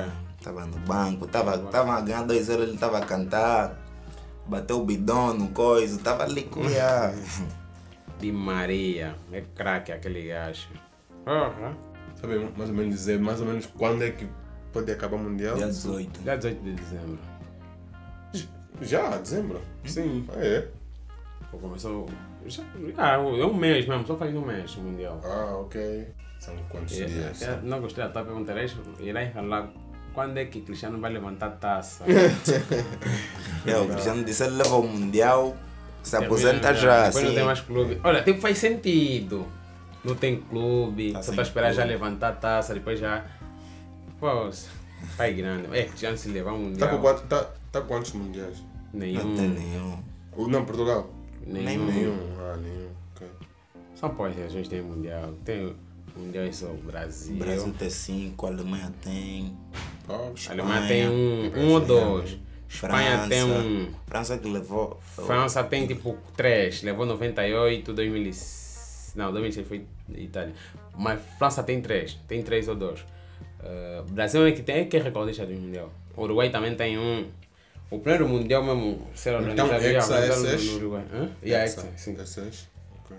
[0.44, 3.76] Tava no banco, tava, tava ganhando 2 0 ele tava a cantar.
[4.48, 7.14] Bateu o bidão no coisa, tava ali cuiar.
[8.22, 9.16] Di Maria.
[9.32, 10.68] É craque aquele gajo.
[11.26, 11.76] Porra.
[12.16, 14.28] Sabe mais ou menos dizer mais ou menos quando é que
[14.72, 15.56] pode acabar o Mundial?
[15.56, 16.22] Dia 18.
[16.22, 17.20] Dia 18 de dezembro.
[18.82, 19.62] Já, dezembro?
[19.86, 20.26] Sim.
[20.30, 20.68] Ah, é?
[21.52, 22.08] Começou.
[22.46, 22.64] Já,
[22.98, 25.20] ah, é um mês mesmo, só faz um mês o Mundial.
[25.24, 26.08] Ah, ok.
[26.40, 27.42] São quantos É, dias?
[27.44, 28.54] é, não gostei da tua pergunta.
[29.00, 29.72] Irá falar
[30.14, 32.04] quando é que Cristiano vai levantar a taça.
[33.64, 35.56] É, o Cristiano disse ele leva o Mundial,
[36.04, 37.06] se aposenta já.
[37.08, 37.36] Depois não Assim.
[37.36, 37.99] tem mais clube.
[38.04, 39.45] Olha, tipo, faz sentido.
[40.04, 41.93] Não tem clube, Tá só para esperar já clube.
[41.93, 43.24] levantar a taça, depois já.
[44.20, 44.49] Pô,
[45.18, 45.68] pai grande.
[45.76, 46.89] É, Cristiano se levar um Tá mundial.
[46.89, 48.64] com, quanto, tá, tá com quantos mundiais?
[48.93, 49.24] Nenhum.
[49.24, 49.99] Não tem nenhum.
[50.36, 51.10] O- Não, Portugal?
[51.45, 51.86] Nenhum.
[51.86, 52.18] Nenhum.
[52.39, 52.89] Ah, nenhum.
[53.16, 53.28] Ok.
[53.95, 55.32] Só pode a gente tem mundial.
[55.45, 55.76] Tem
[56.16, 57.36] mundial só o Brasil.
[57.36, 59.56] O Brasil tem 5, a Alemanha tem.
[60.10, 62.38] Ah, A Alemanha tem um, um ou dois.
[62.74, 63.30] Espanha França.
[63.30, 63.94] tem um.
[64.08, 65.00] França que levou.
[65.16, 66.82] França tem tipo três.
[66.82, 68.32] Levou 98, 2000.
[69.16, 70.54] Não, 2006 foi Itália.
[70.98, 72.18] Mas França tem três.
[72.28, 73.02] Tem três ou dois.
[73.60, 74.78] Uh, Brasil é que tem.
[74.78, 75.92] É que é recordista do Mundial.
[76.16, 77.28] O Uruguai também tem um.
[77.90, 81.04] O primeiro Mundial mesmo ser Então, organizado Hexa é no Uruguai.
[81.14, 81.30] Hã?
[81.44, 82.16] Yeah, Hexa, sim.
[82.18, 82.70] É seis?
[83.04, 83.18] Ok.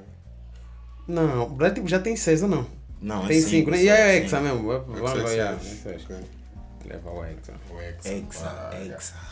[1.07, 2.67] Não, o Brasil tipo, já tem seis ou não?
[3.03, 3.83] Não, tem é cinco, né?
[3.83, 4.25] E é sim.
[4.25, 4.63] Hexa mesmo.
[4.63, 5.55] Vamos é olhar.
[5.55, 6.89] É.
[6.89, 7.53] Leva o Hexa.
[7.71, 8.09] O Hexa.
[8.09, 9.32] Hexa, Hexa.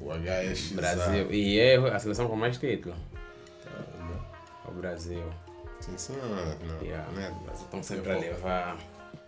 [0.00, 0.72] O H é X.
[0.72, 1.30] Brasil.
[1.30, 2.98] E é a seleção com mais títulos.
[3.64, 3.70] Tá,
[4.68, 5.22] O Brasil.
[5.80, 6.56] Sim, senhora.
[6.66, 7.10] Não, Yeah.
[7.12, 8.78] não é, Mas estão sempre a levar.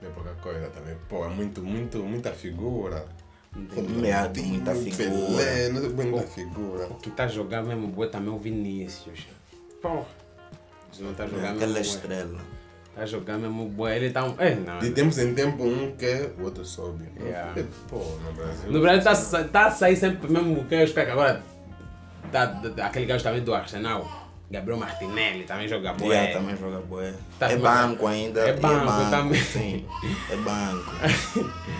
[0.01, 0.97] não é pouca coisa também.
[1.09, 3.07] Pô, é muito, muito, muita figura.
[3.55, 4.97] Meado, muita figura.
[4.97, 6.87] Pelé, é muita figura.
[6.87, 9.27] O que tá jogando mesmo boa também é o Vinícius.
[10.91, 12.41] Se não tá jogando Aquela estrela.
[12.95, 13.95] Tá jogando mesmo boa.
[13.95, 14.35] Ele tá um.
[14.39, 14.79] É, não.
[14.79, 17.05] De tempos em tempo, um quer, o outro sobe.
[17.19, 17.55] Yeah.
[17.89, 18.71] Pô, no Brasil.
[18.71, 21.13] No Brasil tá, sa- tá a sair sempre mesmo quem eu espero.
[21.13, 21.43] Agora,
[22.31, 24.21] tá, tá- aquele gajo também do Arsenal.
[24.51, 26.13] Gabriel Martinelli também joga boa.
[26.13, 27.15] Yeah, também joga boé.
[27.39, 28.47] Tá é banco ainda.
[28.47, 29.41] É e banco também.
[29.41, 29.87] Sim,
[30.31, 30.93] é banco.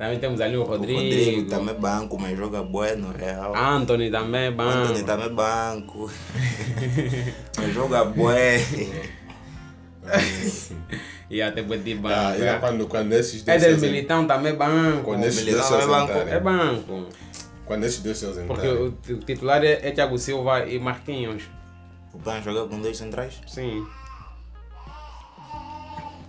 [0.00, 0.98] Também temos ali o O Rodrigo.
[0.98, 3.54] Rodrigo também é banco, mas joga boé no Real.
[3.54, 4.48] Anthony também é.
[4.48, 6.10] Anthony também é banco.
[7.58, 8.56] mas joga boé.
[11.30, 12.14] E até depois de banco.
[12.16, 12.58] Ah, e é.
[12.58, 15.02] quando, quando esses dois Éder se ausen- Militão também é banco.
[15.04, 16.12] Quando esses Militão dois se é banco.
[16.12, 17.08] É banco.
[17.66, 21.44] Quando esses dois se Porque o, o titular é, é Thiago Silva e Marquinhos.
[22.12, 23.40] O Pan joga com dois centrais?
[23.46, 23.86] Sim.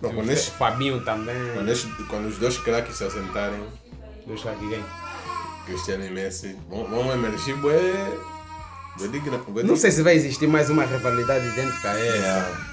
[0.00, 1.34] Não, quando, esses, Fabinho também.
[1.54, 3.60] quando, quando os dois craques se ausentarem,
[4.26, 4.84] Deixa aqui quem?
[5.66, 7.78] Cristiano e Messi, vão, vão emergir bué.
[8.98, 12.71] de- Não sei se vai existir mais uma rivalidade idêntica a essa.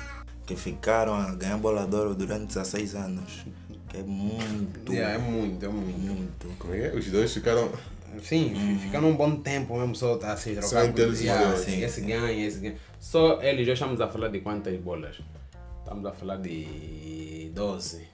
[0.49, 3.45] Que ficaram a ganhar bola de ouro durante 16 anos.
[3.87, 5.99] Que é muito, Yeah, é muito, é muito.
[5.99, 6.47] muito.
[6.57, 6.97] Como é que é?
[6.97, 7.71] Os dois ficaram.
[8.23, 10.85] Sim, fica num bom tempo mesmo só assim, Só trocar.
[10.87, 11.59] entre eles Yeah, dois.
[11.61, 12.75] sim, esse ganha, esse ganha.
[12.99, 15.19] Só eles já estamos a falar de quantas bolas?
[15.83, 18.07] Estamos a falar de 12.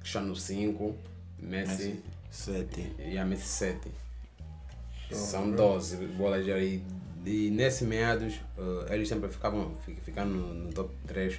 [0.00, 0.94] Cristiano 5,
[1.40, 2.92] Messi Sete.
[2.98, 3.90] e a Messi 7.
[5.12, 6.58] São 12 bolas já.
[6.58, 6.82] E,
[7.26, 11.38] e nesse meados, eh, eles sempre ficavam fi- ficando no, no top 3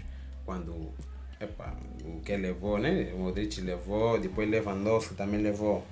[0.50, 0.92] quando
[1.40, 1.72] epa,
[2.04, 3.12] o que levou, né?
[3.14, 5.86] O Modric levou, depois Lewandowski também levou.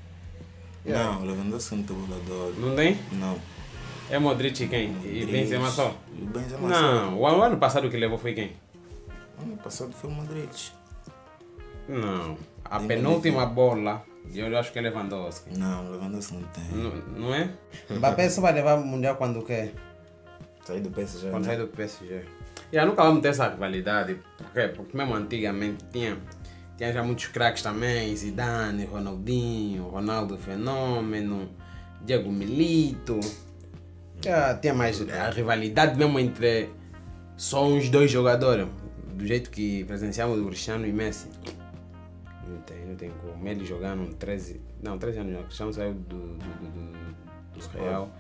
[0.84, 2.56] Não, Lewandowski não tem bola de ouro.
[2.58, 2.98] Não tem?
[3.12, 3.38] Não.
[4.10, 4.86] É Modric e quem?
[4.86, 5.26] E Modric.
[5.28, 5.96] Benzema só?
[6.12, 6.82] E o Benzema só.
[6.82, 8.54] Não, o ano passado que levou foi quem?
[9.40, 10.50] Ano passado foi o Madrid.
[11.88, 12.36] Não,
[12.66, 14.04] a Tem penúltima bola,
[14.34, 15.56] eu acho que é Lewandowski.
[15.56, 16.64] Não, Lewandowski não tem.
[16.72, 17.54] Não, não é?
[17.94, 19.72] Mbappé só vai levar o Mundial quando quer.
[20.66, 21.30] Sair do PSG.
[21.30, 21.50] Quando né?
[21.50, 22.37] sair do PSG.
[22.72, 24.20] E eu nunca vamos ter essa rivalidade.
[24.38, 24.68] Por quê?
[24.68, 26.18] Porque mesmo antigamente tinha,
[26.78, 28.16] tinha já muitos craques também.
[28.16, 31.50] Zidane, Ronaldinho, Ronaldo Fenômeno,
[32.02, 33.20] Diego Milito.
[34.24, 36.70] Já tinha mais a rivalidade mesmo entre
[37.36, 38.68] só uns dois jogadores.
[39.14, 41.30] Do jeito que presenciamos o Cristiano e Messi.
[42.48, 43.48] Não tem, não tem como.
[43.48, 44.62] Eles jogaram 13.
[44.82, 45.40] Não, 13 anos.
[45.40, 48.12] O Cristiano saiu do, do, do, do, Real.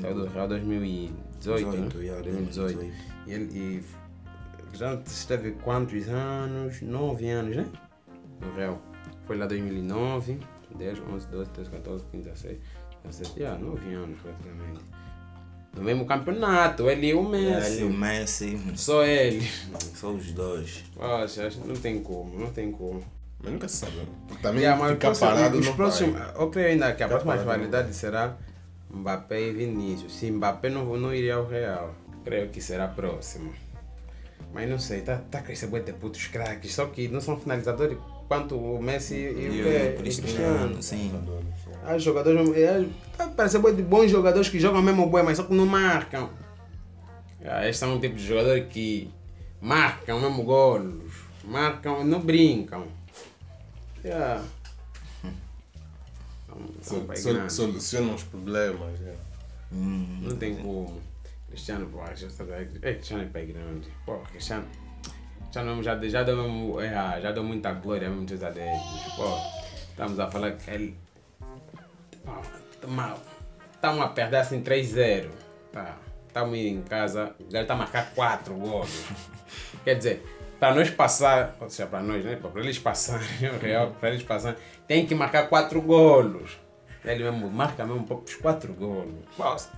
[0.00, 1.29] Saiu do Real 2018.
[1.40, 1.88] 18, né?
[1.96, 2.74] yeah, 2018.
[2.78, 2.94] 2018.
[3.26, 3.84] E ele e
[4.76, 6.80] já esteve quantos anos?
[6.80, 7.66] 9 anos, né?
[8.40, 8.80] No Real.
[9.26, 10.38] Foi lá 2009,
[10.76, 12.58] 10, 11, 12, 13, 14, 15, 16,
[13.04, 14.80] 17, yeah, 9 anos praticamente.
[15.76, 17.72] No mesmo campeonato, ele e o Messi.
[17.74, 18.60] Ele e o Messi.
[18.76, 19.48] Só ele.
[19.94, 20.84] Só os dois.
[20.96, 23.02] Poxa, não tem como, não tem como.
[23.42, 23.96] Mas nunca se sabe.
[23.96, 24.06] né?
[24.26, 26.20] Porque também Yeah, mas ficar próximo- parado os próximos.
[26.38, 28.36] Eu creio ainda que a próxima rivalidade será
[28.92, 30.14] Mbappé e Vinícius.
[30.14, 33.52] Se Mbappé não, não iria ao Real, creio que será próximo.
[34.52, 37.96] Mas não sei, tá, tá crescendo muito de putos craques, só que não são finalizadores
[38.26, 41.12] quanto o Messi e, o E o o Cristiano, sim.
[41.84, 42.84] Há jogadores, é,
[43.16, 46.28] tá parecendo de bons jogadores que jogam mesmo bem, mas só que não marcam.
[47.40, 49.10] Yeah, este é um tipo de jogador que
[49.60, 51.12] marcam mesmo golos,
[51.44, 52.86] marcam, não brincam.
[54.04, 54.42] Yeah.
[56.82, 57.52] Sol- grande.
[57.52, 59.00] soluciona os problemas.
[59.02, 59.14] é.
[59.72, 61.00] Não tem como.
[61.48, 63.88] Cristiano, pô, é, Cristiano é pai grande.
[64.06, 64.66] Pô, Cristiano.
[65.40, 69.12] Cristiano já, já, deu, mesmo, é, já deu muita glória a muitos adeptos.
[69.16, 69.36] Pô,
[69.90, 70.96] estamos a falar que ele.
[73.74, 75.28] Estamos a perder assim 3-0.
[75.72, 75.98] Tá.
[76.28, 79.04] Estamos em casa, ele está a marcar 4 gols.
[79.82, 82.36] Quer dizer, para nós passar, ou seja, para nós, né?
[82.36, 86.60] Para eles passarem, o Real, para eles passarem, tem que marcar 4 golos.
[87.02, 89.14] Ele mesmo marca mesmo poucos 4 golos.
[89.38, 89.70] Nossa.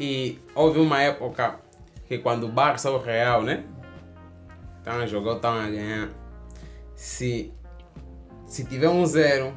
[0.00, 1.60] E houve uma época
[2.08, 3.62] que quando o Barça ou o Real, né?
[4.78, 6.08] Estavam a jogar, estavam a ganhar.
[6.94, 7.52] Se,
[8.46, 9.52] se tiver um zero,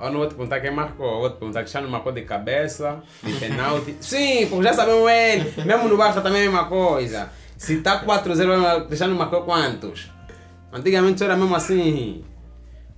[0.00, 2.12] eu não vou te perguntar quem marcou, eu vou te perguntar que já não marcou
[2.12, 3.94] de cabeça, de penalti.
[4.00, 5.52] Sim, porque já sabemos ele.
[5.66, 7.30] Mesmo no Barça também é a mesma coisa.
[7.56, 10.10] Se está 4-0, já não marcou quantos?
[10.72, 12.24] Antigamente era mesmo assim.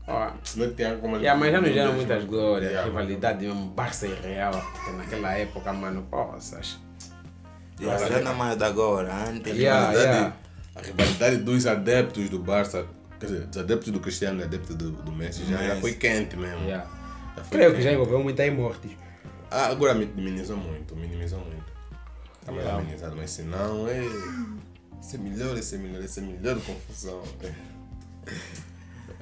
[0.07, 4.07] Ó, Não tinha como Yeah, mas já não geram muitas glórias, Yeah, rivalidade mesmo, Barça
[4.07, 6.79] e Real, porque naquela época, mano, poças.
[7.79, 9.55] Já já não é mais de agora, antes.
[9.55, 10.37] Yeah, rivalidade- yeah.
[10.75, 12.87] A rivalidade dos adeptos do Barça,
[13.21, 16.37] quer dizer, dos adeptos do Cristiano e adeptos do, do Messi, já, já foi quente
[16.37, 16.65] mesmo.
[16.65, 16.87] Yeah.
[17.37, 17.85] Foi Creio que quente.
[17.85, 18.91] já envolveu muitas mortes.
[19.51, 21.68] Ah, agora mi- minimizou muito, minimizou muito.
[22.51, 22.79] Mais Yeah.
[22.83, 24.03] amenizado, mas se não, é.
[25.01, 27.23] Esse é melhor, esse é melhor, esse é melhor confusão.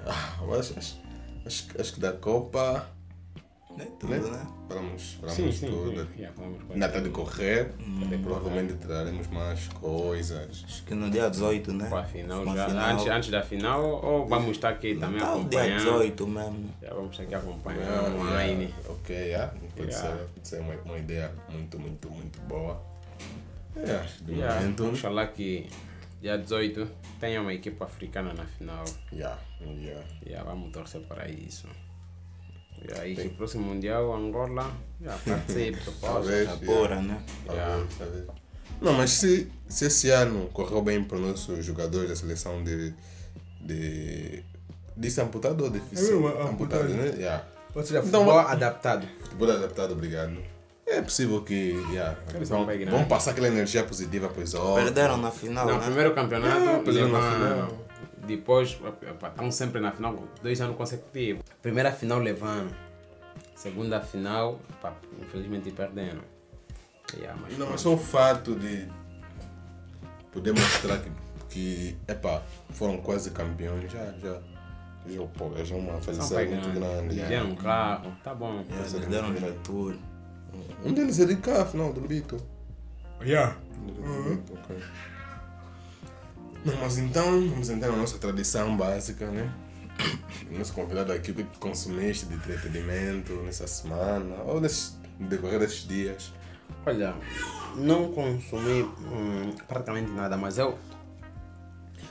[0.09, 0.97] Ah, mas acho,
[1.45, 2.89] acho, acho que da Copa.
[3.79, 4.47] É tudo, né?
[4.69, 5.67] Falamos, falamos Sim, sim.
[5.67, 6.01] tudo.
[6.01, 6.09] sim.
[6.23, 6.35] Yeah,
[6.73, 7.73] Ainda está de correr,
[8.09, 10.65] de provavelmente traremos mais coisas.
[10.65, 11.91] Acho que no dia 18, né?
[11.91, 12.91] Para a final, já, final.
[12.91, 15.83] Antes, antes da final, ou vamos estar aqui também Tá o dia acompanhando.
[15.85, 16.71] 18 mesmo.
[16.81, 18.65] Já vamos estar aqui acompanhando Yeah, online.
[18.65, 19.53] yeah, ok, yeah.
[19.77, 20.09] pode Yeah.
[20.19, 22.81] ser, pode ser uma, uma ideia muito, muito, muito boa.
[23.77, 24.85] É, de Yeah, momento.
[24.85, 25.69] Vamos falar que
[26.21, 26.89] dia 18
[27.21, 28.85] tenha uma equipe africana na final.
[29.13, 30.05] Yeah, yeah.
[30.25, 31.69] Yeah, vamos torcer para isso.
[32.83, 34.71] E aí, que o próximo Mundial, Angola,
[35.01, 36.49] já participe, Talvez.
[36.49, 37.23] Agora, né?
[37.47, 37.87] Yeah.
[37.99, 38.27] Talvez.
[38.81, 42.93] Não, mas se, se esse ano correu bem para os nossos jogadores da seleção de.
[43.61, 44.43] de.
[44.97, 46.13] disse amputado ou deficiente?
[46.13, 46.83] mesmo, amputado.
[46.83, 47.07] amputado, né?
[47.17, 47.45] Yeah.
[47.75, 49.07] Ou seja, Então, futebol adaptado.
[49.21, 50.56] Futebol adaptado, obrigado.
[50.87, 51.73] É possível que.
[51.91, 52.17] Yeah,
[52.47, 54.85] vão, vão passar aquela energia positiva para os outros.
[54.85, 55.85] Perderam na final, No né?
[55.85, 57.87] primeiro campeonato, É, perderam na final.
[58.25, 58.79] Depois,
[59.29, 61.43] estão sempre na final, dois anos consecutivos.
[61.61, 62.75] Primeira final levando.
[63.57, 66.23] Segunda final, pá, infelizmente perdendo.
[67.17, 68.89] Yeah, mas Não, mas só o fato de
[70.33, 71.11] poder mostrar que,
[71.49, 74.41] que epa, foram quase campeões já, já,
[75.09, 77.05] já, é uma felicidade muito grande.
[77.05, 77.29] Eles yeah.
[77.29, 78.65] deram um carro, tá bom.
[78.69, 80.16] Eles deram um tudo.
[80.85, 82.37] Um deles é de CAF, não, do Lubito.
[83.21, 83.57] Yeah.
[84.53, 84.77] Ok.
[86.65, 89.53] Não, mas então, vamos entrar na nossa tradição básica, né?
[90.51, 95.87] Nosso convidado aqui, o que consumiste de entretenimento nessa semana, ou nesse, no decorrer desses
[95.87, 96.33] dias.
[96.85, 97.15] Olha,
[97.77, 100.79] não consumi hum, praticamente nada, mas eu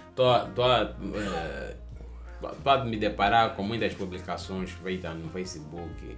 [0.10, 1.76] estou a, tô a, eh,
[2.64, 6.18] tô a me deparar com muitas publicações feitas no Facebook.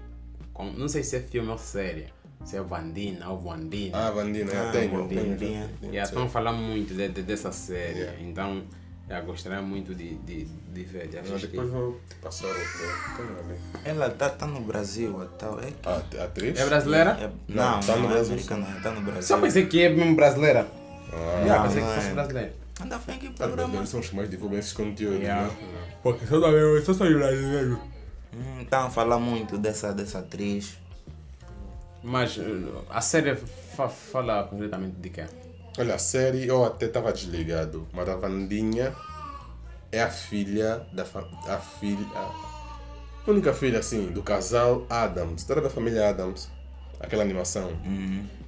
[0.53, 2.07] Com, não sei se é filme ou série,
[2.48, 4.08] se é Vandina ou Vandina.
[4.08, 5.36] Ah, Vandina, Ah, eu tenho, eu Vandina.
[5.36, 5.52] tenho.
[5.52, 8.22] já, Yeah, tenho, estão falando muito de, de- dessa série, Yeah.
[8.22, 8.64] então
[9.10, 11.18] eu gostaria muito de, de, de ver, de
[11.52, 13.60] depois vou passar o tenho ali.
[13.86, 16.60] Ela tá, tá no Brasil, então é que- a atriz?
[16.60, 17.12] É brasileira?
[17.22, 19.24] é- Não, não, tá no não é Brasil, americana, tá no Brasil.
[19.24, 20.68] Só pensei que é mesmo brasileira.
[21.12, 22.14] Ah, Yeah, não, pensei que fosse é.
[22.14, 22.54] brasileira.
[22.82, 23.86] Anda foi que Os programa.
[23.88, 25.48] são os que mais divulgam esses conteúdos, Yeah.
[25.48, 25.54] né?
[26.04, 27.80] Porque só também, só sou brasileiro.
[28.34, 30.78] Hum, Tá a falar muito dessa, dessa atriz.
[32.08, 35.26] Mas uh, a série fa- fala concretamente de quê?
[35.78, 38.95] Olha, a série eu até estava desligado, mas a Vandinha
[39.91, 45.70] é a filha da a filha a única filha assim do casal Adams, toda da
[45.70, 46.49] família Adams,
[46.97, 47.72] aquela animação.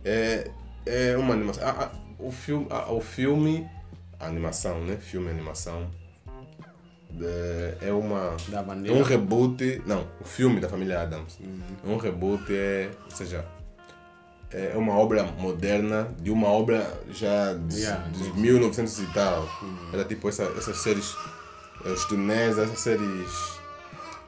[0.05, 0.49] É,
[0.85, 1.67] é uma animação.
[1.67, 3.69] a- a- o filme, a- o filme,
[4.17, 4.95] a animação, né?
[4.95, 5.91] Filme e animação.
[7.81, 8.97] É uma é bandeira?
[8.97, 11.39] um reboot, não, o filme da família Adams.
[11.83, 13.45] É um reboot, é, ou seja,
[14.51, 18.07] é uma obra moderna de uma obra já de, Yeah.
[18.09, 19.47] de 1900 e tal.
[19.93, 21.15] Era tipo essa, essas séries,
[21.85, 23.59] eh, os túneis, essas séries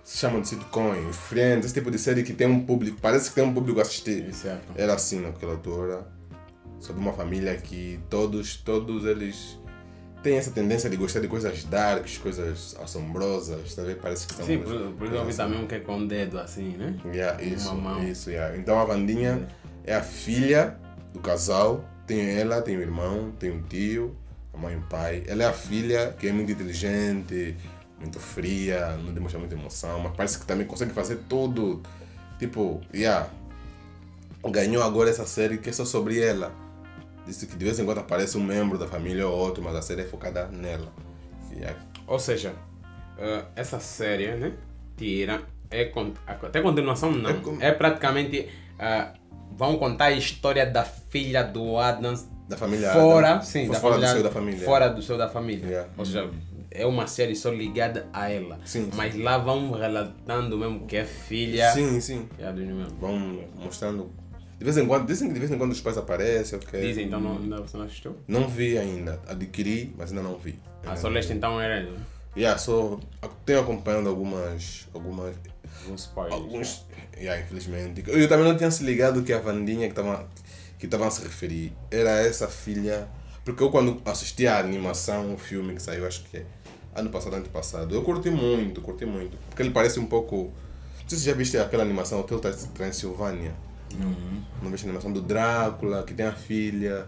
[0.03, 3.35] se chamam de sitcoms, Friends, esse tipo de série que tem um público, parece que
[3.35, 4.33] tem um público a assistir.
[4.33, 4.73] Certo.
[4.75, 6.05] Era assim naquela altura,
[6.79, 9.57] sobre uma família que todos, todos eles
[10.21, 13.99] têm essa tendência de gostar de coisas darks, coisas assombrosas, tá vendo?
[14.01, 16.07] Parece que são Sim, por, por isso eu vi também um que é com o
[16.07, 16.95] dedo assim, né?
[17.05, 18.03] Yeah, isso, Uma mão.
[18.03, 18.55] isso, yeah.
[18.57, 19.47] Então a Vandinha
[19.83, 20.77] é a filha
[21.13, 24.15] do casal tem ela, tem o irmão, tem o tio,
[24.53, 25.23] a mãe e o pai.
[25.27, 27.55] Ela é a filha, que é muito inteligente,
[27.99, 31.81] muito fria, não demonstra muita emoção, mas parece que também consegue fazer tudo.
[32.37, 33.29] Tipo, yeah,
[34.49, 36.53] ganhou agora essa série que é só sobre ela.
[37.25, 39.81] Disse que de vez em quando aparece um membro da família ou outro, mas a
[39.81, 40.91] série é focada nela.
[41.53, 41.77] Yeah.
[42.07, 42.53] Ou seja,
[43.17, 44.53] eh, essa série, né?
[44.97, 45.43] Tira.
[45.69, 45.91] É,
[46.27, 47.29] até continuação, não.
[47.61, 48.49] É É, praticamente.
[48.79, 49.07] eh,
[49.51, 53.41] vão contar a história da filha do Adams Da família fora, Adam.
[53.43, 54.65] sim, Fora da do família, seio da família.
[54.65, 55.65] Fora do seu da família.
[55.67, 55.89] Yeah.
[55.97, 56.29] Ou seja,
[56.71, 58.59] é uma série só ligada a ela.
[58.65, 58.91] Sim, sim.
[58.95, 62.27] Mas lá vão relatando mesmo que é filha Sim, sim.
[62.37, 62.95] do.
[62.99, 63.17] Vão
[63.57, 64.11] mostrando.
[64.61, 66.79] De vez em quando, dizem que de vez em quando os pais aparecem, ok?
[66.79, 68.15] Dizem, então não, não, você não assistiu?
[68.27, 69.19] Não vi ainda.
[69.27, 70.59] Adquiri, mas ainda não vi.
[70.85, 71.97] A Soleste então era né?
[72.37, 72.99] Yeah, só
[73.43, 74.87] tenho acompanhando algumas.
[74.93, 75.33] algumas
[75.81, 76.35] Alguns spoilers.
[76.39, 76.85] alguns.
[77.17, 78.03] Yeah, infelizmente.
[78.05, 80.27] Eu também não tinha se ligado que a Vandinha que estavam
[80.77, 83.07] que estavam a se referir era essa filha.
[83.43, 86.45] Porque eu quando assisti a animação, o filme que saiu, acho que é
[86.93, 89.35] ano passado, ano passado, eu curti muito, curti muito.
[89.49, 90.53] Porque ele parece um pouco.
[91.01, 93.55] Não sei se já viste aquela animação Hotel Trans- Transilvânia.
[93.95, 97.07] Não viste a animação do Drácula, que tem a filha,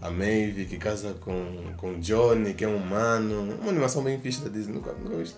[0.00, 3.54] a Maeve, que casa com, com Johnny, que é um humano.
[3.60, 5.36] Uma animação bem fixe da Disney, nunca, nunca viste.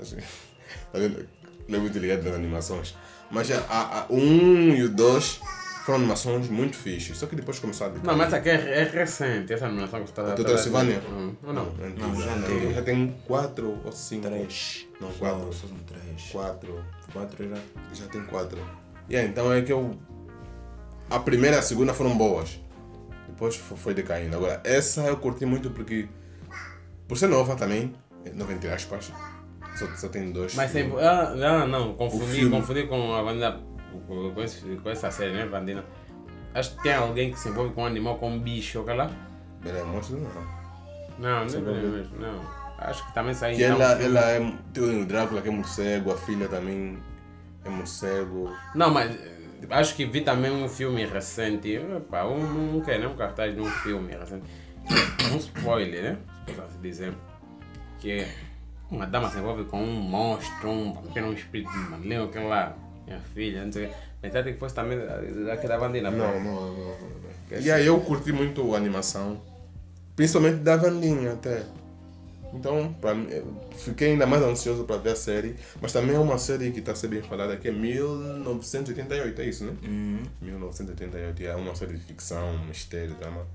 [0.00, 0.16] Assim,
[0.92, 1.26] tá vendo?
[1.68, 2.94] Não é muito ligado nas animações.
[3.30, 5.40] Mas a, a, a- o 1 e o 2
[5.86, 7.16] foram animações muito fixes.
[7.18, 8.06] Só que depois começou a decair.
[8.06, 11.00] Não, mas aqui é, é recente, essa animação que você está Hotel Transilvânia?
[11.08, 11.72] Hum, Ou não?
[11.80, 12.24] é Não, antiga.
[12.26, 12.46] já não.
[12.48, 14.22] Tem- já tem 4 ou 5.
[14.28, 14.86] Três.
[15.00, 15.52] Não, Só- quatro.
[15.52, 16.30] Só são três.
[16.30, 16.84] 4.
[17.12, 17.56] Quatro já.
[17.94, 18.58] Já tem 4.
[19.10, 19.96] Yeah, então é que eu.
[21.10, 22.58] A primeira e a segunda foram boas.
[23.28, 24.36] Depois fo- foi decaindo.
[24.36, 26.08] Agora, essa eu curti muito porque.
[27.08, 27.92] Por ser nova também,
[28.34, 29.12] nova entre aspas,
[29.76, 30.54] só, só tem dois.
[30.54, 30.90] Mas tem.
[30.98, 33.60] Ah, ah, não, confundi, confundi com a Vandina.
[34.06, 35.84] Com, com, essa série, né, Vandina?
[36.54, 39.10] Acho que tem alguém que se envolve com um animal, com um bicho, aquela lá.
[39.62, 40.30] Bela monstro, não.
[41.18, 42.40] Não, não é bem mesmo, não.
[42.78, 43.56] Acho que também saiu.
[43.56, 44.54] Que então, ela, um ela é.
[44.72, 46.98] Tem o Drácula que é morcego, a filha também
[47.64, 48.54] é morcego.
[48.74, 51.78] Não, mas eh, acho que vi também um filme recente.
[51.96, 53.06] Opa, um, um, que, né?
[53.06, 54.44] um cartaz de um filme recente.
[55.32, 56.18] Um spoiler, né?
[56.46, 57.14] Se posso dizer.
[58.00, 58.26] Que
[58.90, 63.20] uma dama se envolve com um monstro, um vampiro, um espírito maligno, aquela lá, minha
[63.20, 63.94] filha, não sei o quê.
[64.20, 64.98] Pensava que fosse também
[65.46, 66.10] daqui da Vandina.
[66.10, 66.72] Não, não, não.
[66.72, 67.60] não, não.
[67.60, 69.40] E aí eu curti muito a animação,
[70.14, 71.64] principalmente da Vandinha até.
[72.54, 73.14] Então, pra
[73.76, 76.92] fiquei ainda mais ansioso para ver a série, mas também é uma série que está
[76.92, 79.74] a ser bem falada que é 1988, é isso, né?
[80.40, 83.46] 1988, é uma série de ficção, mistério, drama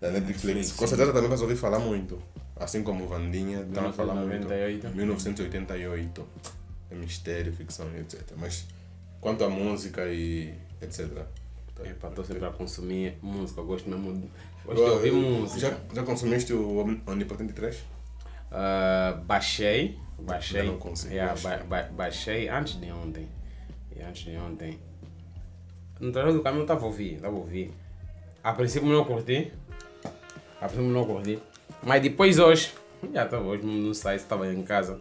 [0.00, 0.44] da Netflix.
[0.44, 2.22] Netflix, Com certeza também vas ouvir falar muito,
[2.54, 4.48] assim como Vandinha, estão a falar muito.
[4.48, 4.96] 1998.
[4.96, 6.26] 1988.
[6.88, 8.22] É mistério, ficção e etc.
[8.36, 8.66] Mas
[9.20, 11.08] quanto à música e etc.
[11.84, 14.30] Epa, estou sempre a consumir música, eu gosto mesmo.
[14.64, 15.60] Gosto de ouvir música.
[15.60, 17.95] Já, já consumiste o Onipotente 3?
[18.58, 21.64] Ah, baixei, baixei, Ainda não consegui yeah, baixar.
[21.64, 23.28] ba- ba- baixei antes de ontem,
[23.94, 24.78] e antes de ontem.
[26.00, 27.70] No trajeto do caminho estava a ouvir, estava a ouvir.
[28.42, 29.52] A princípio não curti,
[30.58, 31.38] a princípio não curti,
[31.82, 32.72] mas depois hoje,
[33.12, 34.98] já estava hoje no site, estava em casa,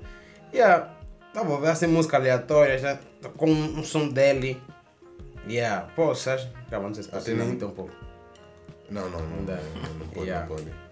[0.54, 0.94] yeah,
[1.30, 3.00] estava a ouvir assim música aleatória, já
[3.38, 4.62] com um som dele,
[5.48, 6.46] yeah, sabes?
[6.70, 7.94] Calma, não sei se nem- muito um pouco.
[8.90, 9.56] Não, não, não, dá.
[9.56, 10.46] não, não pode, Yeah.
[10.46, 10.85] não pode.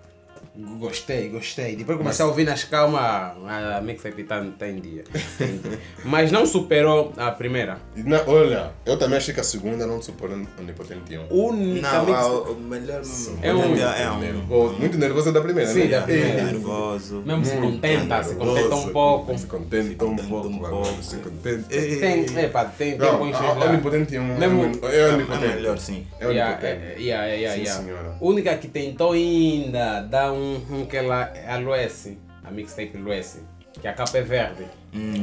[0.55, 1.75] Gostei, gostei.
[1.75, 5.03] Depois comecei a ouvir nas calmas, a mixtape está tá em dia.
[5.37, 5.79] Tá em dia.
[6.05, 7.79] Mas não superou a primeira.
[7.95, 11.25] Na- olha, eu também achei que a segunda não superou o Onipotente 1.
[11.31, 12.17] Única Não, mix...
[12.19, 13.01] ah, o melhor.
[13.41, 14.45] É um- É um.
[14.47, 15.87] Pô, muito nervoso da primeira, Sim, né?
[15.87, 16.37] da primeira.
[16.37, 17.23] Ei, Nervoso.
[17.25, 19.37] Mesmo se contenta, se nervoso, contenta um pouco.
[19.39, 21.01] Se contenta um pouco, um.
[21.01, 21.63] Se contenta.
[21.67, 23.65] Tem, epa, tem, tem Não, bons lá.
[23.69, 25.55] Onipotente 1 é Mesmo- é É Onipotente.
[25.55, 26.05] melhor, sim.
[26.19, 26.85] É Yeah, Onipotente.
[26.85, 27.81] é- yeah, yeah, Sim, yeah.
[27.83, 28.15] senhora.
[28.21, 33.39] Única que tentou ainda dar um, um que ela, a Luesse, a mixtape Luesse,
[33.79, 34.65] que a capa é verde.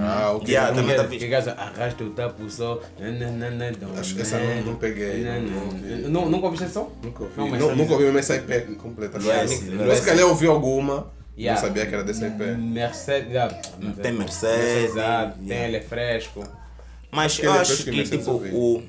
[0.01, 0.49] Ah, ok.
[0.53, 2.81] Yeah, Não- também tá que gajo arrasta o tapo só.
[3.99, 5.89] Acho que essa não- não peguei, não- não ouvi.
[6.09, 6.91] Não, nunca ouviste esse som?
[7.03, 7.35] Nunca ouvi.
[7.37, 9.19] Não, sabe- nunca ouvi o esse IP completa.
[9.21, 11.61] Mas se calhar ouvi alguma, Yeah.
[11.61, 12.43] não sabia que era desse IP.
[12.57, 13.37] Mercedes.
[13.37, 13.49] ah,
[14.03, 16.43] Tem Mercedes, exato, Tem ele é fresco.
[17.13, 18.51] Mas que eu é acho que tipo ouvi.
[18.53, 18.83] o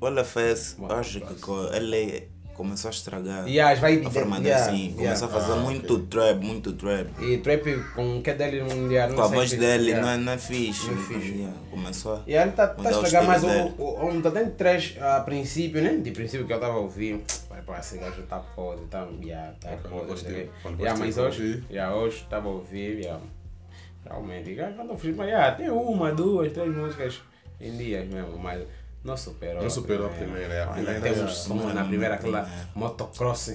[0.00, 2.28] o LFS, acho que ele
[2.58, 4.76] começou a estragar Yeah, vai- a forma de yeah, assim.
[4.88, 4.96] yeah.
[4.96, 7.08] Começou a fazer Ah, muito trap, muito trap.
[7.22, 7.64] E trap
[7.94, 10.04] com o que é dele não yeah, Com a voz dele yeah.
[10.04, 10.86] não é, não é fixe.
[10.86, 11.34] Não é então, fixe.
[11.36, 12.22] yeah, começou a.
[12.26, 13.74] E ele tá, tá o estragar mais estilo o, dele.
[13.78, 15.96] o, o, tá tendo três a princípio, né?
[15.96, 17.22] De princípio que eu tava ouvindo.
[17.48, 20.06] Vai para esse gajo tá podre, tá, yeah, tá Quando podre.
[20.08, 23.20] gostei, quando Yeah, mas hoje, yeah, hoje tava ouvindo, yeah,
[24.04, 24.56] realmente.
[24.76, 27.20] Quando eu fiz, mas yeah, tem uma, duas, três músicas
[27.60, 28.62] em dias mesmo, mas
[29.04, 29.62] Não superou.
[29.62, 30.52] Não superou a primeira.
[30.54, 32.48] é, A Ainda primeira temos é- som não, na não, primeira, não, aquela não.
[32.82, 33.48] motocross.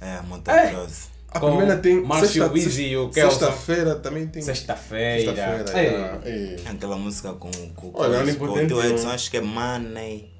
[0.00, 1.08] É, motocross.
[1.30, 2.02] A com primeira tem.
[2.02, 3.38] Márcio sexta- Wiz e o Kelson.
[3.38, 4.40] Sexta-feira também tem.
[4.42, 5.34] Sexta-feira.
[5.34, 5.78] Sexta-feira.
[5.78, 6.20] Ei, yeah.
[6.28, 6.56] Ei.
[6.66, 8.84] Aquela música com, com, com, Olha, com o teu não.
[8.84, 10.32] Edson, acho que é Money.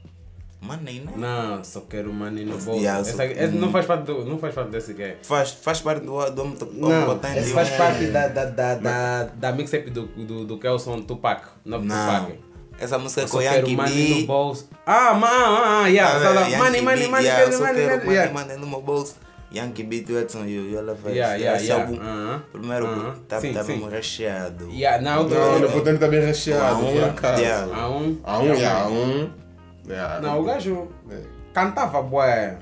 [0.60, 1.12] Money, né?
[1.14, 2.80] Não, só quero money no bolso.
[2.80, 5.16] Yeah, Essa, só- essa não, faz parte do, não faz parte desse que é.
[5.22, 7.76] Faz, faz parte do, do, do Não, esse faz É.
[7.76, 11.46] parte da, da, da, da, da mixtape do, do, do Kelson Tupac.
[11.64, 12.24] Novo Não.
[12.24, 12.38] Tupac.
[12.78, 14.26] Essa música é com Yankee money no B.
[14.26, 14.68] bolso.
[14.86, 16.16] Ah, ma, ah, ah, yeah.
[16.16, 18.32] Ah, só lá, Yankee money, money, money, yeah, money, só money, money, money, yeah.
[18.32, 19.16] money no meu bolso.
[19.50, 21.16] Yankee B, tu Edson o ela fez.
[21.16, 21.82] Yeah, yeah, Esse yeah.
[21.84, 23.14] álbum, Aham, primeiro, aham.
[23.26, 23.72] tá, Sim, tá sim.
[23.72, 24.70] mesmo recheado.
[24.70, 25.38] Yeah, na outra.
[25.38, 26.94] Não, o Onipotente tá bem recheado, A um,
[27.38, 27.74] yeah.
[27.74, 28.20] A um.
[28.22, 29.30] A um, yeah, a um.
[29.88, 30.20] yeah.
[30.20, 31.22] Não, o gajo É.
[31.54, 32.58] cantava bué.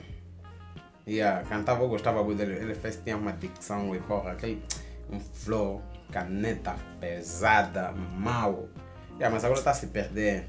[1.08, 2.52] Yeah, cantava, eu gostava bué dele.
[2.54, 4.62] Ele fez, tinha uma dicção e porra, aquele
[5.10, 5.82] um flow,
[6.12, 8.68] caneta pesada, mau.
[9.18, 10.46] Yeah, mas agora está a se perder.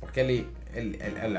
[0.00, 1.38] Porque ele, ele, ele, ele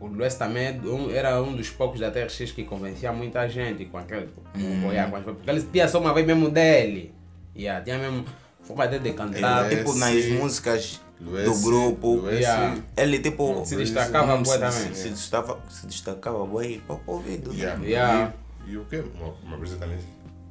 [0.00, 0.80] o Luiz também é
[1.16, 4.28] era um dos poucos da TRX que convencia muita gente com aquele.
[4.52, 7.14] Com, yeah, com as- porque ele tinha só uma vez mesmo dele.
[7.56, 8.24] Yeah, tinha mesmo
[8.62, 9.66] forma dele de cantar.
[9.66, 12.14] Ele é Tipo, nas músicas Lues- do grupo.
[12.16, 12.78] Lues- Yeah.
[12.96, 14.94] Ele, tipo, Se destacava hum, se, também.
[14.94, 17.52] Se, destacava, se destacava bué para o ouvido.
[17.52, 17.58] né?
[17.60, 17.84] Yeah.
[17.84, 18.32] Yeah.
[18.66, 19.04] E, e o quê?
[19.14, 19.98] Uma, uma brisa também.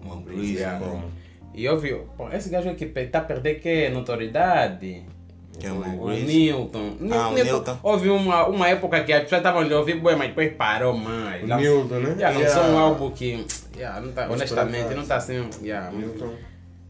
[0.02, 0.80] Uma Yeah.
[0.80, 0.80] brisa.
[0.80, 1.12] Como?
[1.54, 5.04] E eu vi, pô, esse gajo aqui está a perder que notoriedade.
[5.60, 6.10] Que é uma O.
[6.10, 6.94] Newton.
[7.12, 7.78] Ah, o Newton.
[7.84, 11.44] Houve uma, uma época que as pessoas estavam a ouvir bem, mas depois parou mais.
[11.44, 12.16] O Newton, né?
[12.18, 12.80] Yeah, lançou um Yeah.
[12.80, 13.46] álbum que,
[13.76, 15.48] yeah, não tá, honestamente, não está assim.
[15.62, 16.34] Yeah, O Newton.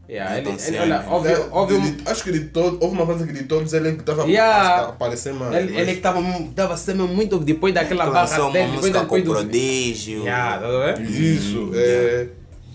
[0.08, 1.98] yeah, ele, ele, olha, houve, É, houve um.
[2.06, 4.86] Acho que de todo, houve uma coisa que de todos ele que estava Yeah.
[4.86, 5.54] a aparecer mais.
[5.56, 6.22] Ele, mas- ele estava
[6.56, 9.32] tava sendo muito depois daquela Que barra dele, depois, depois do.
[9.32, 10.20] prodígio.
[10.22, 11.10] Yeah, tá vendo?
[11.10, 12.28] Isso, é.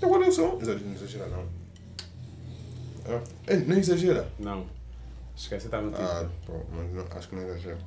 [0.03, 0.49] Agora eu sou.
[0.53, 0.95] Não exagera, não.
[3.09, 4.28] É, é, nem exagera.
[4.39, 4.66] Não.
[5.37, 6.09] Esquece, está no título.
[6.09, 7.78] Ah, pô, mas não, acho que não exagera.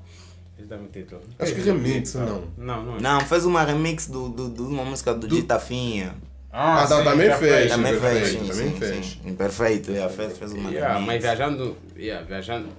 [0.57, 1.21] Ele está no título.
[1.39, 2.43] Acho que remix, não.
[2.57, 3.01] Não, não é.
[3.01, 6.15] Não, fez uma remix do, do, de uma música do, Gita Finha.
[6.51, 7.71] Ah, tá, sim, também já fez.
[7.71, 9.19] Também fez, sim, também sim, fez.
[9.23, 9.35] sim.
[9.35, 11.07] Perfeito, yeah, fez, fez uma Yeah, remix.
[11.07, 12.69] mas viajando, yeah, viajando.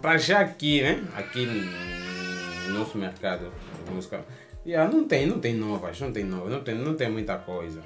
[0.00, 1.04] Para já aqui, né?
[1.16, 3.52] Aqui no nosso mercado
[3.84, 4.24] de música.
[4.64, 7.80] Yeah, não tem, não tem novas, não tem novas, não tem, não tem muita coisa.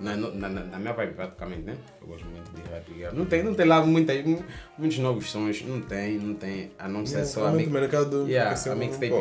[0.00, 1.76] Na, na, na, minha vibe praticamente, né?
[2.00, 2.90] Eu gosto muito de rap.
[2.90, 3.16] yeah.
[3.16, 4.44] Não tem, não tem lá muita, mu-
[4.76, 7.80] muitos novos sons, não tem, não tem, a não ser só a Realmente mix.
[7.80, 9.14] mercado Yeah, a mixtape.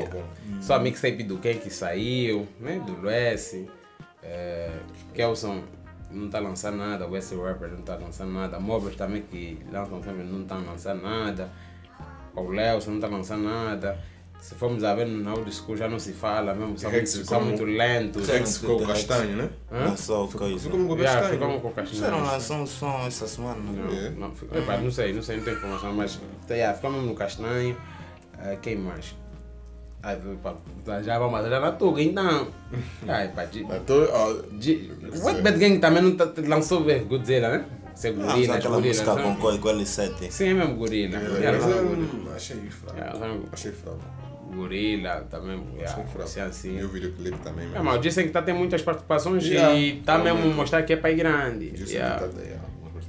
[0.62, 2.82] Só a mixtape do Ken que saiu, né?
[2.86, 3.56] Do Lues.
[4.24, 4.72] É,
[5.14, 5.64] Kelson
[6.10, 10.24] não tá lançando nada, West Rapper não tá lançando nada, Mobbers também que lançam sempre
[10.24, 11.50] não tá lançando nada,
[12.36, 14.00] o Leo não tá lançando nada.
[14.44, 17.26] Se formos a ver no old school já não se fala mesmo, são, Rex muito,
[17.30, 18.28] ficou são muito lentos.
[18.28, 19.06] Rex ficou com Rex.
[19.06, 19.50] castanho, né?
[19.72, 20.60] Lançou coisa.
[20.60, 21.34] Ficou com Yeah, castanho.
[21.40, 22.26] ficamos com Você não castanho.
[22.26, 23.56] lançou um som essa semana?
[23.62, 24.10] Não, É.
[24.82, 27.78] não, sei, não sei, não tenho informação, mas tá, yeah, ficamos no castanho.
[28.40, 29.16] Eh, quem mais?
[30.04, 30.56] Ah, pá,
[31.02, 32.48] já vamos já na Tuga, então.
[33.08, 33.64] Ai, pá, de,
[34.60, 34.92] de,
[35.22, 37.66] o Bad Gang também não tá, lançou eh, Godzilla, né?
[37.96, 38.88] Ser Não, gorila, só aquela gorila.
[38.94, 39.38] música né?
[39.40, 40.30] com, com L7.
[40.32, 41.18] Sim, é mesmo gorila.
[41.18, 42.36] Yeah, gorila.
[42.36, 42.98] achei fraco.
[42.98, 44.00] Yeah, Achei fraco.
[44.54, 45.62] Gorila também.
[45.78, 46.22] Yeah, fraco.
[46.24, 46.78] assim, assim.
[46.80, 47.68] E o videoclipe também.
[47.74, 50.98] É, mas dizem que tá tem muitas participações Yeah, e tá mesmo mostrar que é
[50.98, 51.72] pai grande.
[51.72, 52.20] Disse Yeah.
[52.28, 52.64] que tá, yeah.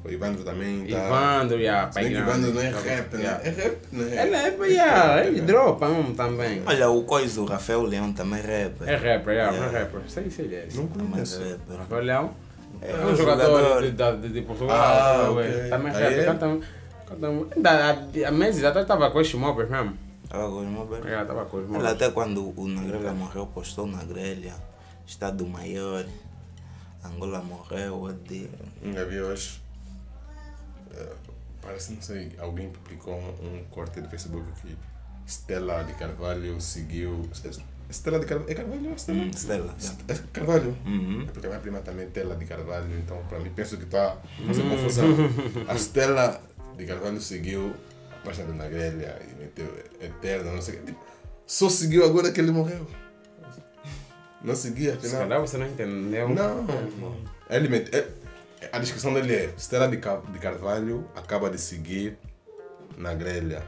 [0.04, 0.98] O Ivandro também tá.
[1.06, 2.28] Ivandro, yeah, pai grande.
[2.30, 3.40] Ivandro não é rap, né?
[3.42, 4.22] É rap, né?
[4.22, 6.62] Ele é, yeah, ele dropa um, também.
[6.66, 8.86] Olha, o coisa, o Rafael Leão também é rapper.
[8.88, 9.78] É rapper, yeah, Yeah.
[9.78, 10.00] é rapper.
[10.08, 10.76] Sei, sei desse.
[10.76, 11.40] Não conheço.
[11.42, 11.56] é.
[11.78, 12.30] Rafael Leão
[12.82, 14.18] é, É um jogador, jogador.
[14.20, 14.76] De, de, Portugal.
[14.78, 15.26] Ah.
[15.70, 16.18] Também é rapper.
[16.20, 16.24] é?
[16.24, 16.60] Canta,
[17.70, 19.96] há- há meses atrás estava com este mobbers mesmo.
[20.34, 21.06] Tava com os.
[21.06, 21.92] É, estava com os Olha, mobbers.
[21.92, 24.54] até quando o Nagrelha morreu, postou na grelha.
[25.06, 26.04] Estado maior.
[27.04, 28.12] Angola morreu.
[28.26, 28.48] de-
[28.82, 29.60] Ainda vi hoje.
[30.92, 31.12] eh,
[31.62, 34.76] Parece, não sei, alguém publicou um, um corte do Facebook que
[35.26, 37.26] Stella de Carvalho seguiu.
[37.90, 38.50] Stella de Carvalho.
[38.50, 39.22] É Carvalho ou Stella?
[39.22, 39.74] Hum, Stella.
[39.80, 39.98] yeah.
[40.08, 40.76] É Carvalho.
[40.84, 41.22] Uhum.
[41.26, 43.84] É porque a minha prima também é Stella de Carvalho, então para mim penso que
[43.84, 44.16] está
[44.46, 45.06] fazendo confusão.
[45.68, 46.40] A Stella
[46.76, 47.74] de Carvalho seguiu
[48.24, 49.66] a página do Nagrelha e meteu
[50.00, 50.82] Eterna, não sei o.
[50.84, 51.04] Tipo,
[51.46, 52.86] só seguiu agora que ele morreu.
[54.42, 55.20] Não seguia, Se afinal.
[55.22, 56.28] calhar você não entendeu.
[56.28, 56.66] Não.
[57.48, 58.08] Ele mete, é-
[58.72, 62.18] a descrição dele é Stella de, Ca- de Carvalho acaba de seguir
[62.96, 63.62] na grelha.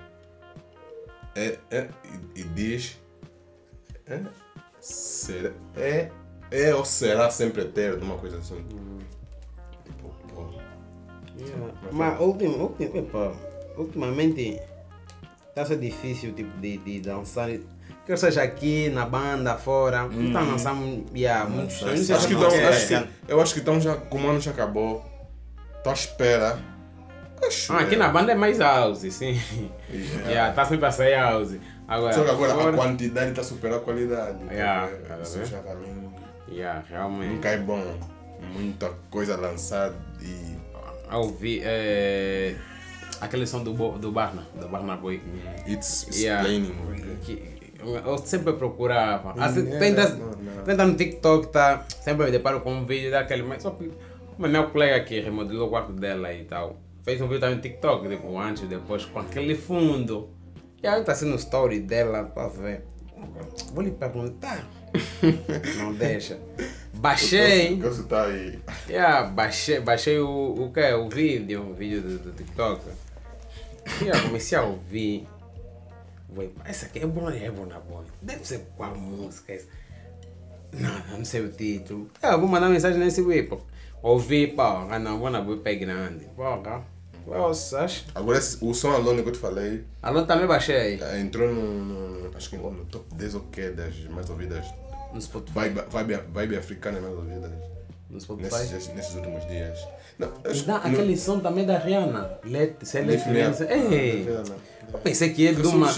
[1.34, 1.88] É, é,
[2.34, 2.98] e, e diz.
[4.06, 4.20] É,
[4.80, 6.10] será, é,
[6.50, 8.64] é ou será sempre eterno, uma coisa assim.
[9.84, 10.46] Tipo, pô.
[11.38, 11.72] Yeah.
[11.92, 13.34] Mas ultim, epa,
[13.76, 14.60] ultimamente
[15.48, 17.48] está a ser difícil tipo, de, de dançar.
[18.04, 20.04] Quer seja aqui, na banda, fora.
[20.04, 22.68] Não está lançando yeah, muitos sei Acho que é.
[22.68, 25.04] acho que, eu acho que então já, como o ano já acabou,
[25.82, 26.58] tô à espera.
[27.44, 27.98] Acho, Ah, aqui é.
[27.98, 29.38] na banda é mais house, sim.
[30.26, 31.56] Yeah, tá sempre a sair house.
[31.88, 34.38] Agora, Só que agora a fora- quantidade está superando a qualidade.
[34.50, 35.62] Yeah, porque cada Isso já
[36.48, 37.34] Yeah, realmente.
[37.34, 37.82] nunca é bom.
[38.54, 40.56] Muita coisa lançada e.
[41.08, 42.54] a ouvir é,
[43.20, 45.20] aquele som do, do Barna, do Barna Boy.
[45.66, 46.42] It's Yeah.
[46.48, 47.16] explaining.
[47.24, 49.32] Que, eu sempre procurava.
[49.42, 50.04] Assim, Yeah,
[50.64, 51.84] tenta, no TikTok, tá?
[52.00, 53.90] Sempre me deparo com um vídeo daquele, mas só que
[54.42, 57.62] é meu colega que remodelou o quarto dela e tal, fez um vídeo também no
[57.62, 60.30] TikTok, tipo, antes e depois, com aquele fundo.
[60.82, 62.84] E aí tá assim no story dela, pra ver.
[63.72, 64.66] Vou lhe perguntar.
[65.78, 66.38] Não deixa.
[66.94, 67.76] Baixei.
[67.76, 68.58] Gosto tá aí.
[68.88, 70.92] Yeah, baixei, baixei o, o que?
[70.92, 72.80] O vídeo, o vídeo do, do TikTok.
[74.02, 75.26] E eu comecei a ouvir.
[76.28, 78.04] Falei, essa aqui é boa, é boa na boa.
[78.20, 79.66] Deve ser qual música é essa?
[80.72, 82.10] Não, não sei o título.
[82.22, 83.60] Eu vou mandar mensagem nesse vídeo.
[84.02, 86.24] Ouvi, ah não, vou na boa pé grande.
[86.36, 86.84] Porra.
[87.26, 87.86] Nossa.
[88.14, 91.00] Agora o som Alone que eu te falei Alô, também baixei.
[91.02, 94.64] eh, entrou no, no- Acho que no top 10 ou que das mais ouvidas.
[95.12, 95.58] No Spotify.
[95.58, 97.50] Vibe, vibe, vibe africana mais ouvidas.
[98.10, 98.54] No Spotify.
[98.54, 99.78] Nesses, nesses últimos dias.
[100.18, 102.38] Não, acho Dá que no- aquele som também da Rihanna.
[102.44, 103.64] Let, se Lift let, Up.
[103.94, 104.26] Ei,
[104.92, 105.90] eu pensei que é de uma.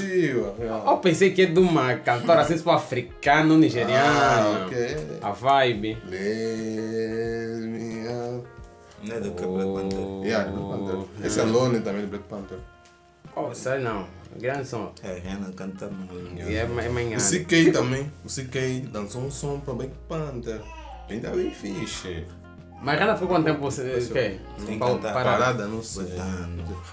[0.86, 4.02] Eu pensei que é de uma cantora assim, tipo africano, nigeriana.
[4.02, 4.96] Ah, ok.
[5.22, 5.98] A vibe.
[6.08, 8.46] Let me up.
[9.04, 10.26] Não é do que Black Panther.
[10.26, 11.26] Yeah, Black Panther.
[11.26, 12.58] Esse é Alone também do Black Panther.
[13.36, 14.06] Oh, sei não.
[14.36, 14.92] Grande som.
[15.02, 15.88] É, Rihanna canta.
[16.48, 17.38] E é, mais- é mais O.
[17.44, 18.12] CK também.
[18.24, 20.60] O CK lançou um som para Black Panther.
[21.08, 22.24] Ainda bem fixe.
[22.80, 23.82] Mas ela ficou quanto tempo você.
[24.10, 24.40] Okay.
[24.64, 25.12] Sem Pa- cantar.
[25.12, 25.38] parada?
[25.38, 26.06] Parada, não sei.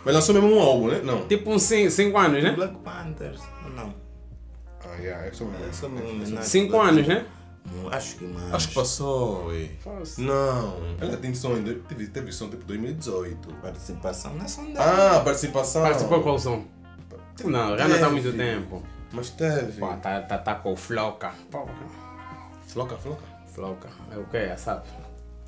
[0.03, 1.01] Mas lançou mesmo um álbum, né?
[1.03, 1.27] Não.
[1.27, 2.51] Tipo uns 5 anos, né?
[2.51, 3.41] Black Panthers.
[3.65, 3.93] ou Não.
[4.83, 6.41] Ah, yeah, é só É homenagem.
[6.41, 7.25] 5 anos, né?
[7.91, 8.53] Acho que mais.
[8.53, 9.69] Acho que passou, ué.
[9.85, 10.21] Nossa.
[10.21, 10.77] Não.
[11.01, 11.55] Ela tem som,
[11.87, 13.53] teve, teve som tipo 2018.
[13.55, 15.17] Participação não é dela.
[15.17, 15.81] Ah, participação.
[15.81, 16.63] Participou qual som?
[17.43, 18.37] Não, já não tá há muito Teve.
[18.37, 18.83] tempo.
[19.11, 19.79] Mas teve.
[19.79, 21.31] Pô, tá, tá, tá com o Floca.
[22.67, 23.23] Floca, floca.
[23.53, 23.89] Floca.
[24.11, 24.37] É o que?
[24.37, 24.83] É, sabe?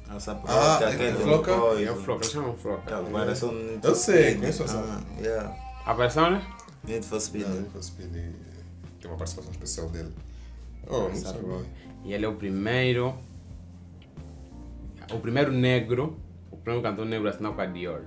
[0.10, 1.52] Nossa, Ah, é é Floca?
[1.52, 2.98] É o Floca, chama o Floca.
[2.98, 3.54] Agora são.
[3.84, 4.80] Eu sei, conheço essa.
[4.80, 5.56] Ah, yeah.
[5.86, 6.42] A versão, né?
[6.86, 7.46] Need for Speed.
[7.48, 8.32] Nem fosse pedir.
[9.02, 10.14] Tem uma participação especial dele.
[10.88, 11.66] Oh, não.
[12.06, 13.14] E ele é o primeiro.
[15.12, 16.18] O primeiro negro.
[16.50, 18.02] O primeiro cantor negro a assinar com a Dior.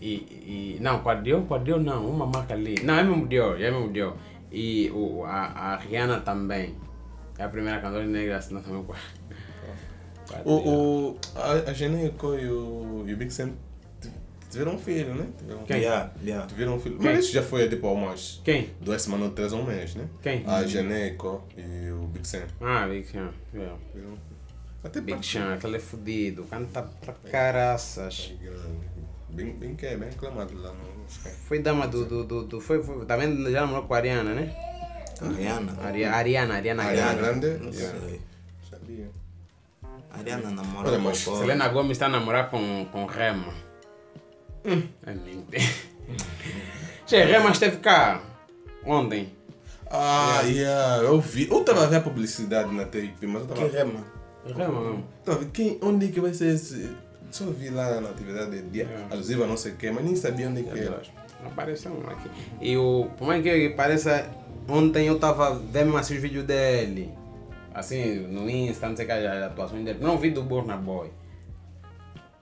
[0.00, 2.74] E, e, não, com a Dior, com a Dior não, uma marca ali.
[2.82, 4.16] Não, é mesmo Dior, é mesmo Dior.
[4.50, 6.74] E o, a, a Rihanna também.
[7.38, 8.98] É a primeira cantora negra a assinar também com a, a.
[10.44, 10.52] O,
[11.10, 13.52] o, a, a Geneco e o, e o Big Sam
[14.50, 15.26] tiveram um filho, né?
[15.38, 15.76] Tiveram, Quem?
[15.78, 16.46] Yeah, yeah.
[16.46, 16.98] tiveram um filho.
[16.98, 17.12] Quem?
[17.14, 18.70] Mas isso já foi tipo há umas Quem?
[18.80, 20.06] duas semanas ou três ou um mês, né?
[20.22, 20.44] Quem?
[20.46, 22.42] A Geneco e o Big Sam.
[22.60, 23.30] Ah, Big Sean.
[23.54, 23.76] yeah.
[24.84, 28.32] Até Big Sean, aquele é fudido, canta pra caraças.
[29.30, 30.92] Bem, bem que é, bem aclamado lá no.
[31.46, 32.04] Foi dama do.
[32.04, 33.50] do, do, do foi, foi, tá vendo?
[33.50, 34.54] Já namorou com a Ariana, né?
[35.20, 35.76] A Rihanna.
[35.82, 37.40] Ari, Ariana, Ariana Ariana Grande.
[37.40, 37.64] Grande?
[37.64, 38.00] Não Yeah.
[38.00, 38.20] sei.
[38.68, 39.06] Sabia.
[40.12, 43.52] A Ariana namora Olha, com mas o Selena Gomes está a namorar com, com Rema.
[44.64, 45.62] É mentira.
[47.06, 48.20] Che, Rema esteve cá
[48.84, 49.32] ontem.
[49.90, 51.48] Ah, yeah, eu vi.
[51.50, 53.78] Eu estava a ver a publicidade na TIP, mas eu Que estava.
[53.84, 54.04] rema?
[54.46, 55.04] Rema mesmo.
[55.24, 56.90] Tava, quem, onde é que vai ser esse?
[57.30, 59.12] Só vi lá na atividade de dia É.
[59.12, 61.02] alusiva, não sei o quê, mas nem sabia onde é que era.
[61.44, 62.30] Apareceu um aqui.
[62.60, 63.08] E o.
[63.18, 64.28] Por mais que pareça.
[64.68, 67.12] Ontem eu estava vendo assim os vídeos dele.
[67.74, 69.98] Assim, no Insta, não sei o que, as atuações dele.
[70.00, 71.10] Não vi do Burna Boy.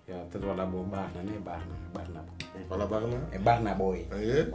[0.09, 1.39] Eu até lá, Barna, né?
[1.45, 1.77] Barna.
[1.95, 2.25] Barna.
[2.69, 3.29] Fala Barna.
[3.31, 4.07] É Barna Boy.
[4.11, 4.47] É?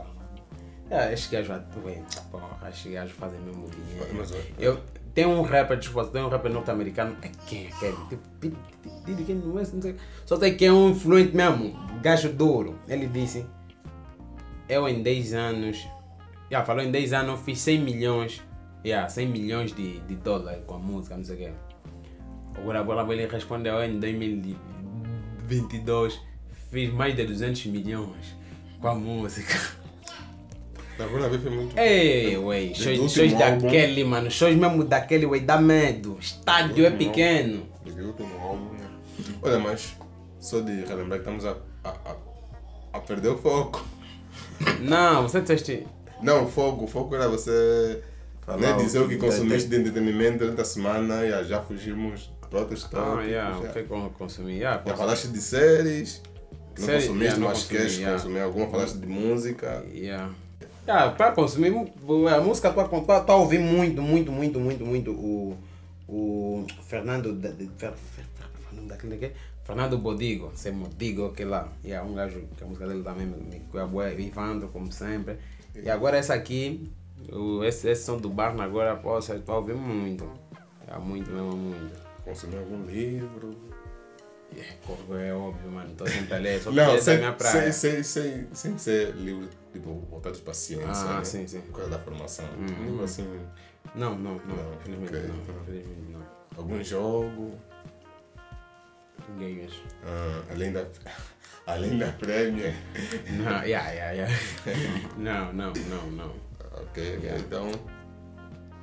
[0.89, 1.49] É, esses gajos,
[1.83, 4.07] ué, porra, esses gajos fazem mesmo dinheiro.
[4.13, 4.79] Mas, ó, Eu,
[5.15, 7.69] tem um rapper, desculpa, tem um rapper norte-americano, é quem?
[8.09, 8.21] Tipo,
[9.05, 9.95] Diddy, quem não é, não sei.
[10.25, 12.77] Só sei que é um influente mesmo, gajo duro.
[12.87, 13.45] Ele disse,
[14.69, 15.87] eu em 10 anos,
[16.51, 18.43] já falou em 10 anos, fiz 100 milhões,
[18.85, 21.49] yeah, 100 milhões de, de dólares com a música, não sei o quê.
[22.55, 26.19] Agora, agora ele respondeu, eu em 2022,
[26.71, 28.37] fiz mais de 200 milhões
[28.79, 29.59] com a música.
[30.97, 31.77] Verdade, foi muito.
[31.77, 33.65] Ei, ué, shows, shows álbum.
[33.65, 36.17] daquele, mano, shows mesmo daquele, ué, dá medo.
[36.21, 37.67] Estádio é pequeno.
[37.85, 38.89] Último álbum, né?
[39.41, 39.93] Olha, mas
[40.39, 42.15] só de relembrar que estamos a, a, a,
[42.93, 43.85] a perder o foco.
[44.79, 45.85] Não, você disseste.
[46.21, 48.01] Não, o foco, o foco era você
[48.47, 52.85] Né, dizer o que consumiste de entretenimento durante a semana e já fugimos para outros
[52.85, 53.25] Ah, tópicos.
[53.25, 53.69] yeah, já.
[53.69, 54.53] o que con- consumi?
[54.57, 56.21] Yeah, Já falaste de séries,
[56.77, 58.17] não Séries, consumiste, yeah, não mas consumi, queres yeah.
[58.17, 59.83] consumir alguma, falaste de música.
[59.91, 60.31] Yeah.
[60.87, 65.57] Yeah, para consumir a música, a, tu a ouvir muito, muito, muito, muito, muito o,
[66.07, 67.33] o Fernando.
[67.33, 69.31] De, Fer, Fer, Fer, Fernando daquele que
[69.63, 71.67] Fernando Bodigo, se é Modigo, que lá.
[71.83, 75.37] E é um gajo que a música dele também me, cuida bué, Ivandro, como sempre.
[75.73, 76.87] E agora essa aqui,
[77.31, 80.29] o, esse som do Barna agora, pô, você vai ouvir muito.
[80.87, 81.95] É muito, mesmo muito.
[82.23, 83.55] Consumir algum livro.
[84.85, 87.73] Pô, é óbvio, mano, tô sempre a ler, só Não, é sem, minha praia.
[87.73, 90.87] sem, sem, sem, sem ser livro tipo voltados para a ciência.
[90.87, 91.25] Ah, né?
[91.25, 91.61] sim, sim.
[91.73, 92.45] Coisa da formação.
[92.57, 93.27] Hum, Livro assim,
[93.95, 95.27] Não, não, não, Não, infelizmente ok.
[95.27, 96.21] não, infelizmente não.
[96.57, 97.51] algum jogo.
[99.37, 99.73] Games.
[100.05, 100.85] ah, além da.
[101.67, 102.75] Além da Premier.
[103.31, 104.33] Não, yeah, yeah, yeah.
[105.17, 106.44] não, não, não, não.
[106.81, 107.03] Ok.
[107.03, 107.39] Yeah.
[107.39, 107.71] Então,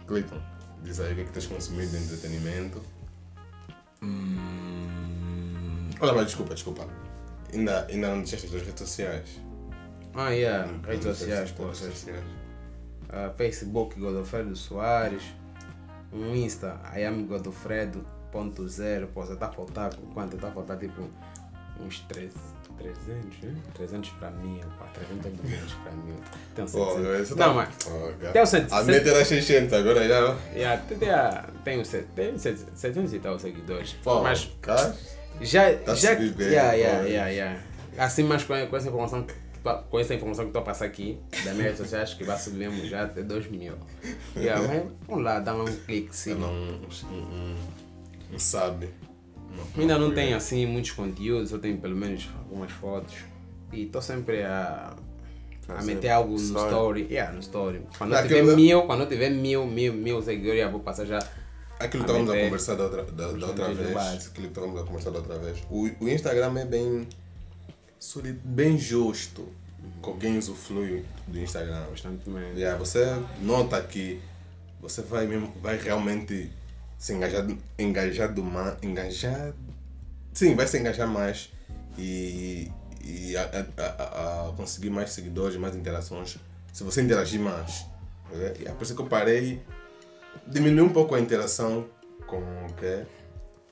[0.06, 0.40] Clayton,
[0.82, 2.82] diz aí o que é que tens consumido de entretenimento.
[4.02, 6.86] Hum, Olha, mas desculpa, desculpa.
[7.52, 9.40] Ainda, ainda não deixaste as tuas redes sociais.
[10.14, 11.64] Ah, yeah, redes Não sociais, pô.
[11.64, 12.24] redes sociais.
[13.08, 15.22] Ah, Facebook Godofredo Soares.
[16.12, 19.06] Um Insta, I am Godofredo.0.
[19.14, 20.36] Pô, você tá a faltar quanto?
[20.36, 21.08] Tá a faltar tipo
[21.80, 22.32] uns 3,
[22.82, 23.54] 300, né?
[23.74, 24.86] 300 para mil, pá.
[24.94, 26.14] 300 ou 200 para mil.
[26.54, 27.20] Tem um Oh, 700.
[27.28, 27.68] isso Não, mas.
[28.32, 30.36] Tem um set- A set- meta era 600, agora já.
[30.54, 30.82] Yeah,
[31.64, 31.82] tem, um
[32.14, 33.92] tem 700 e tal seguidores.
[34.02, 34.94] Pô, mas cara,
[35.40, 37.08] Já, Tá já, vivendo, yeah, yeah, pô.
[37.08, 37.60] yeah, yeah.
[37.98, 39.34] Assim, mas com, com essa informação, que
[39.90, 42.38] com essa informação que tu a passar aqui, da minha rede social, acho que vai
[42.38, 43.74] subir mesmo já até 2 mil.
[44.36, 46.34] Yeah, mas vamos lá, dá um clique, sim.
[46.34, 47.56] não, não,
[48.30, 48.88] não sabe.
[49.76, 53.14] Ainda não tenho assim muitos conteúdos, eu tenho pelo menos algumas fotos.
[53.72, 54.94] E estou sempre a,
[55.68, 57.06] a meter algo no story.
[57.10, 57.82] Yeah, no story.
[57.96, 61.18] Quando eu tiver da- mil, quando eu tiver mil, mil, mil seguidores, vou passar já.
[61.78, 63.96] Aquilo que estávamos a conversar da outra, da, da outra vez.
[63.96, 65.58] Aquilo que estávamos a conversar da outra vez.
[65.70, 67.08] O, o Instagram é bem
[68.44, 69.48] bem justo
[70.00, 71.84] com quem usufrui do Instagram.
[71.86, 72.58] Constantemente.
[72.58, 74.20] Yeah, você nota que
[74.80, 76.50] você vai, mesmo, vai realmente
[77.02, 77.44] se engajar,
[77.76, 79.52] engajar do ma- engajar,
[80.32, 81.52] sim, vai se engajar mais
[81.98, 82.70] e,
[83.02, 83.42] e a,
[83.76, 86.38] a- a- conseguir mais seguidores, mais interações,
[86.72, 87.84] se você interagir mais.
[88.32, 88.54] ok?
[88.60, 89.60] E é por isso que eu parei,
[90.46, 91.88] diminui um pouco a interação
[92.24, 93.04] com o que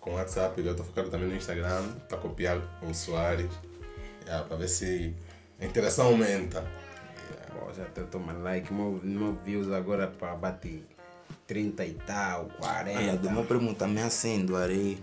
[0.00, 3.52] com WhatsApp, eu estou focado também no Instagram para copiar o Soares,
[4.24, 5.14] yeah, para ver se
[5.60, 6.64] a interação aumenta.
[7.52, 10.84] Pô, já estou tomando like, meu, meu views agora para bater
[11.50, 12.96] 30 e tal, 40.
[12.96, 15.02] olha, do meu primo também assim, do Ari.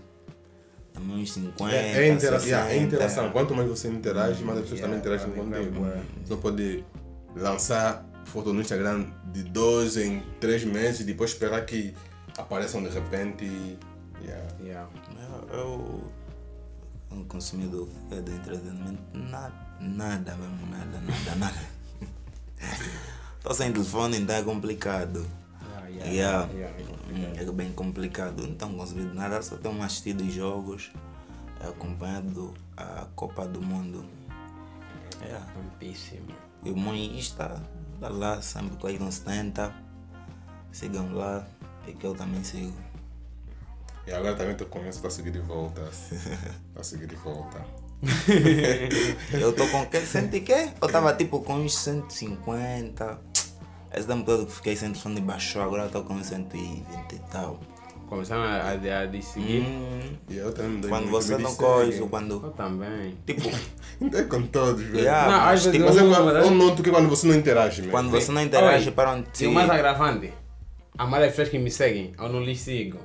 [0.94, 1.76] Também uns 50.
[1.76, 2.46] É, é, intera 60.
[2.46, 3.30] yeah, é interação.
[3.30, 5.86] Quanto mais você interage, mais as pessoas Yeah, também interagem contigo.
[6.24, 6.84] Você não pode
[7.36, 11.94] lançar foto no Instagram de dois em três meses e depois esperar que
[12.38, 13.44] apareçam de repente.
[14.24, 14.48] Yeah.
[14.62, 14.88] Yeah.
[15.52, 16.12] Eu, eu
[17.10, 21.60] como consumidor é do entretenimento, nada, nada mesmo, nada, nada, nada.
[23.44, 25.26] Tô sem telefone, então é complicado.
[25.88, 26.52] Yeah, Yeah.
[26.52, 26.74] yeah,
[27.10, 28.46] yeah, É bem complicado.
[28.46, 30.90] Não tenho consumido nada, só tenho assistido jogos,
[31.60, 34.04] é, acompanhado a Copa do Mundo.
[35.22, 35.40] É.
[35.58, 36.28] Ampíssimo.
[36.64, 37.62] E o meu Insta,
[38.00, 39.74] tá lá, sempre Clayton 70.
[40.70, 41.46] Sigam lá,
[41.86, 42.74] e que eu também sigo.
[44.06, 45.82] E agora também com isso, tá a seguir de volta.
[46.76, 47.64] A seguir de volta.
[49.32, 50.00] Eu tô com que?
[50.00, 50.70] Cento e quê?
[50.80, 53.18] Eu tava tipo com uns 150.
[53.94, 57.18] Esse tempo todo que fiquei sem telefone baixou, agora eu tô com uns 120 e
[57.30, 57.58] tal.
[58.08, 59.60] Começaram a, a, a seguir.
[59.62, 60.00] Hum,
[60.30, 62.40] E eu também quando você não coisa, Eu quando.
[62.56, 63.16] também.
[63.26, 63.50] Tipo,
[64.16, 64.98] É com todos, velho.
[65.00, 67.92] yeah, Não, mas, tipo, Mas eu, mas- eu noto que quando você não interage mesmo.
[67.92, 70.32] quando você não interage, para onde E o mais agravante,
[70.96, 72.98] a maioria das pessoas que me seguem, eu não lhes sigo.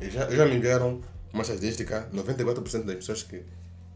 [0.00, 1.00] E já, já me enviaram
[1.32, 3.42] uma estatística, 94% das pessoas que,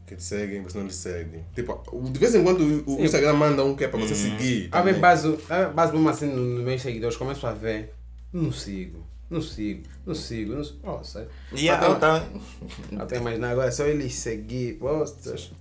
[0.09, 1.40] que te seguem, você não lhe segue.
[1.55, 4.68] Tipo, de vez em quando o, o Instagram manda um que é para você seguir.
[4.72, 5.01] A ver, também.
[5.01, 5.39] base,
[5.74, 7.94] base mesmo assim nos meus seguidores, começo a ver,
[8.32, 10.78] não sigo, não sigo, não sigo, não sigo.
[10.85, 11.56] Oh.
[11.56, 12.26] Yeah, Até- eu tá-
[13.05, 15.52] Até imaginar agora, só eles seguir, postas,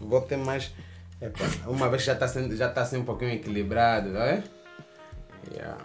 [0.00, 0.72] vou ter mais.
[1.20, 4.42] Epa, uma vez já está sendo, já tá sendo um pouquinho equilibrado, não é?
[5.52, 5.78] Yeah.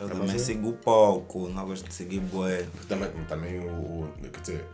[0.00, 0.38] Eu Pra também você?
[0.38, 2.64] sigo pouco, não gosto de seguir bué.
[2.88, 4.12] Também, também o, o.
[4.32, 4.64] Quer dizer,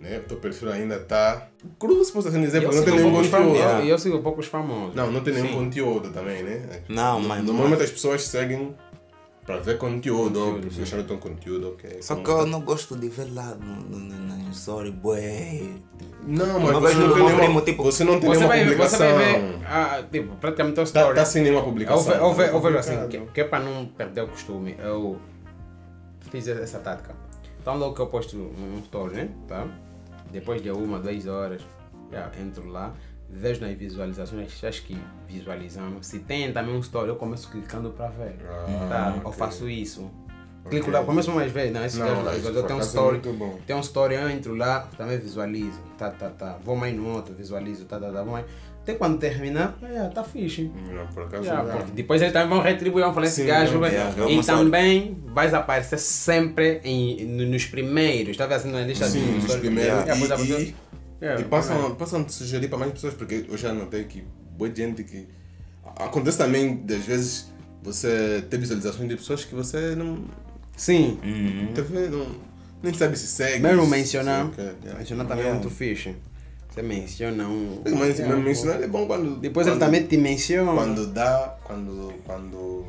[0.00, 0.18] né?
[0.18, 1.48] o teu perfil ainda está
[1.78, 3.30] cru, se posso assim dizer, Eu porque não tem nenhum conteúdo.
[3.30, 4.94] famosos, e eu sigo poucos famosos.
[4.94, 5.54] Não, não tem nenhum Sim.
[5.54, 6.82] conteúdo também, né?
[6.88, 8.74] Não, mas- Normalmente as pessoas seguem
[9.44, 10.76] para ver conteúdo, ou Conteúdo, sim.
[10.78, 12.02] deixar o teu conteúdo, ok?
[12.02, 15.60] Só que eu não gosto de ver lá no, no, no, no story, bué.
[16.26, 18.76] Não, mas Não você não, nenhuma, primo, tipo, você não tem Você nenhuma vai, ver-
[18.76, 19.14] você publicação.
[19.16, 21.14] vai ver, ah, tipo, praticamente o Tá, story.
[21.14, 22.02] tá sem nenhuma Eu, publicação.
[22.02, 25.16] ve- eu, ve- eu vejo assim, que, que é para não perder o costume, eu
[26.30, 27.14] fiz essa tática.
[27.62, 29.28] Então logo que eu posto um story, né?
[29.46, 29.64] Tá?
[30.36, 31.62] Depois de uma, duas horas,
[32.12, 32.92] já entro lá,
[33.26, 34.94] vejo nas visualizações, pessoas que
[35.26, 36.02] visualizam.
[36.02, 38.36] Se tem também um story, eu começo clicando para ver.
[38.46, 39.12] Ah, tá?
[39.16, 39.32] Eu ok.
[39.32, 40.10] faço isso.
[40.68, 42.84] Clico lá, começo mais velho, não, esse Não, gajo lá, eu por tenho um é
[42.84, 43.58] story, bom.
[43.66, 47.34] tem um story, eu entro lá, também visualizo, tá, tá, tá, vou mais no outro,
[47.34, 48.46] visualizo, tá, tá, tá, vou mais.
[48.82, 50.70] Até quando terminar, é, tá fixe.
[50.92, 53.92] Não, por acaso Yeah, porque depois eles também vão retribuir, vão falar esse gajo, vai-
[54.16, 59.06] eu e também vais aparecer sempre em, no- nos primeiros, está vendo assim na lista
[59.06, 60.04] Sim, de nos primeiros.
[60.06, 60.74] Yeah, E-
[61.20, 61.36] é, é.
[61.38, 64.22] e- E passam, passam a sugerir para mais pessoas, porque eu já notei que
[64.56, 65.26] boa gente que.
[65.98, 67.50] Acontece também, das vezes,
[67.82, 70.24] você ter visualizações de pessoas que você não.
[70.76, 71.18] Sim,
[71.74, 72.18] tá vendo?
[72.18, 72.36] Não,
[72.82, 73.60] nem sabe se segue.
[73.60, 74.98] mesmo mencionar, quer, yeah.
[74.98, 76.14] mencionar também é muito fixe.
[76.70, 77.80] Você menciona um...
[77.84, 79.40] Mas mesmo mencionar é bom quando.
[79.40, 80.72] Depois quando, ele também te menciona.
[80.72, 81.56] Quando dá.
[81.64, 82.12] Quando.
[82.26, 82.86] Quando.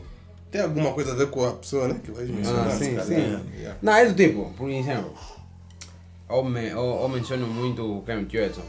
[0.51, 1.99] Tem alguma coisa a ver com a pessoa, né?
[2.03, 2.67] Que vai mencionar.
[2.67, 3.13] Ah, sim, sim.
[3.55, 3.77] Yeah.
[3.81, 5.13] Não, é do tipo, por exemplo,
[6.27, 8.61] ou, me, ou, ou menciono muito o Ken Edson.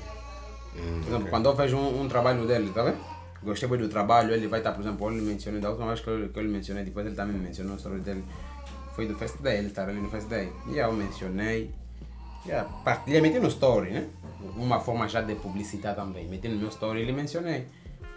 [0.76, 1.30] Hum, Por exemplo, ok.
[1.30, 2.98] quando eu vejo um, um trabalho dele, tá vendo?
[3.42, 6.08] Gostei muito do trabalho, ele vai estar, por exemplo, ele mencionou, da última vez que
[6.08, 8.24] eu, que eu lhe mencionei, depois ele também me mencionou a história dele.
[8.98, 10.52] Foi do Fest Day, ele estava ali no Fest Day.
[10.66, 11.70] E eu mencionei,
[12.44, 14.08] yeah, partilhei, meti no story, né?
[14.56, 16.26] Uma forma já de publicitar também.
[16.26, 17.64] Meti no meu story e ele mencionei.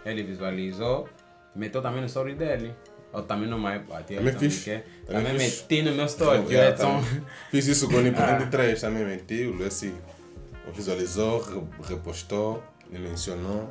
[0.04, 1.08] Ele visualizou,
[1.54, 2.74] meteu também no story dele.
[3.14, 4.64] Eu também não mais bati, Também fiz.
[4.64, 5.60] Também Também fiz.
[5.62, 6.38] meti no meu story.
[6.40, 7.00] Então, yeah, Edson.
[7.00, 7.26] tá.
[7.52, 8.38] Fiz isso com o Nipo Ah.
[8.38, 9.94] 23 também meti, o Lucy
[10.74, 11.62] visualizou, re-
[11.94, 12.60] repostou,
[12.90, 13.70] me mencionou,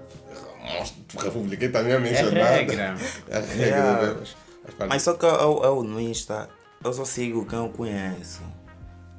[1.21, 2.51] republiquei também a É mencionar.
[2.53, 2.95] regra.
[3.27, 4.01] É regra, Yeah.
[4.01, 4.15] né?
[4.17, 6.47] Mas- mas faz- Mas só que eu, eu no Insta,
[6.83, 8.41] eu só sigo quem eu conheço.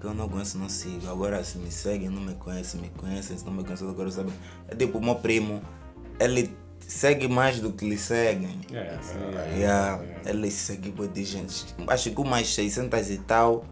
[0.00, 1.08] Quem eu não conheço, não sigo.
[1.08, 3.36] Agora, se me seguem, não me conhecem, me conhecem.
[3.38, 4.32] Se não me conhecem, eu quero saber.
[4.68, 5.62] É tipo, o meu primo,
[6.18, 8.60] ele segue mais do que lhe seguem.
[8.72, 9.58] É, sim.
[9.58, 11.64] Yeah, ele segue boa de gente.
[11.86, 13.64] Acho que umas 600 e tal.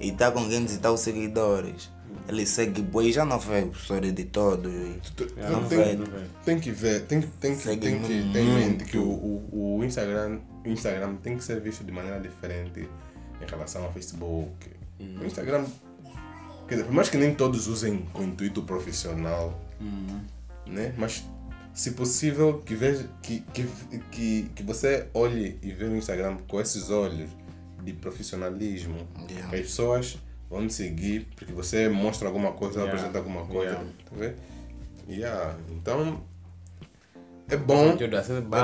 [0.00, 1.90] E tá com 500 e tal seguidores.
[2.28, 4.70] Ele segue boa e já não vê a história de todos.
[5.16, 5.96] Tu- É, Não tem, vê.
[5.96, 6.20] não vê.
[6.44, 9.02] tem que ver, tem, que- tem, que, Segue tem que ter em mente que o,
[9.02, 12.86] o, o Instagram, o Instagram tem que ser visto de maneira diferente
[13.40, 14.70] em relação ao Facebook.
[15.00, 15.64] O Instagram,
[16.66, 19.58] quer dizer, por mais que nem todos usem com intuito profissional,
[20.66, 20.92] né?
[20.98, 21.24] mas
[21.72, 23.64] se possível que, veja, que, que,
[24.10, 27.30] que, que você olhe e veja o Instagram com esses olhos
[27.84, 29.06] de profissionalismo.
[29.30, 29.44] Yeah.
[29.44, 30.18] As pessoas
[30.50, 32.92] vão te seguir porque você mostra alguma coisa, Yeah.
[32.92, 33.72] apresenta alguma coisa.
[33.72, 33.90] Yeah.
[34.04, 34.34] Tá vendo?
[35.08, 35.58] Yeah.
[35.70, 36.20] Então
[37.48, 38.08] é bom, é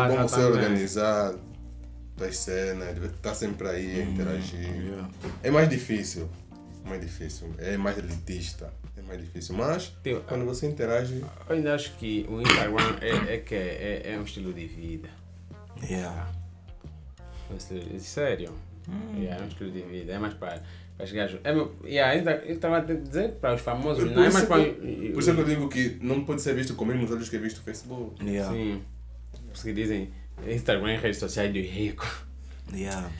[0.09, 0.86] bom você também.
[2.16, 4.61] Tuas cenas, estar tá sempre aí a interagir.
[4.61, 5.09] yeah.
[5.43, 6.28] É mais difícil.
[6.85, 7.53] Mais difícil.
[7.59, 8.73] É mais elitista.
[8.97, 9.55] É mais difícil.
[9.57, 9.93] Mas
[10.27, 11.24] quando você interage.
[11.49, 15.09] Eu ainda acho que o Instagram é, é que é, é um estilo de vida.
[15.82, 16.31] Yeah.
[17.57, 18.53] Estilo- sério.
[19.16, 20.12] Yeah, é um estilo de vida.
[20.12, 20.62] É mais para,
[20.97, 21.41] para os gajos.
[21.43, 21.53] É,
[21.86, 24.65] yeah, ainda, eu estava a dizer para os famosos, Por não é isso mais para.
[24.65, 27.11] que- Por isso é que eu digo que não pode ser visto com os mesmos
[27.11, 28.24] olhos que é visto o Facebook.
[28.24, 28.53] Yeah.
[28.53, 28.82] Sim.
[29.32, 30.11] Por isso que dizem
[30.47, 32.06] Instagram é redes sociais do rico.
[32.73, 33.11] Yeah.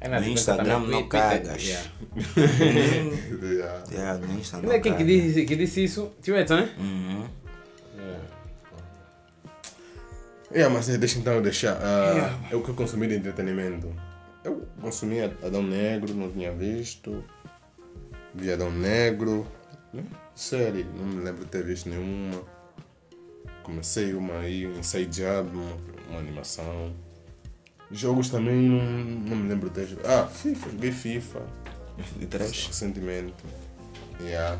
[0.00, 1.62] É No Instagram não Twitter- cagas.
[1.64, 1.90] yeah.
[3.42, 3.84] Yeah.
[3.90, 6.12] Yeah, no Insta Não é quem que disse, que disse isso?
[6.22, 6.74] Tio Edson, né?
[6.78, 7.28] Uhum.
[7.96, 8.24] Yeah.
[10.52, 11.76] É, mas deixa então eu deixar.
[11.82, 13.92] ah, É o que eu consumi de entretenimento.
[14.44, 17.24] Eu consumi Adão Negro, não tinha visto.
[18.34, 19.46] Vi Adão Negro.
[19.92, 20.04] né?
[20.34, 22.40] Série, não me lembro de ter visto nenhuma.
[23.64, 25.76] Comecei uma aí, um Inside Job, uma,
[26.08, 26.92] uma animação.
[27.90, 28.84] Jogos também não,
[29.30, 30.06] não me lembro de ter jogado.
[30.10, 31.40] Ah, FIFA, joguei FIFA
[32.28, 32.66] três.
[32.66, 33.34] recentemente.
[34.20, 34.58] Yeah.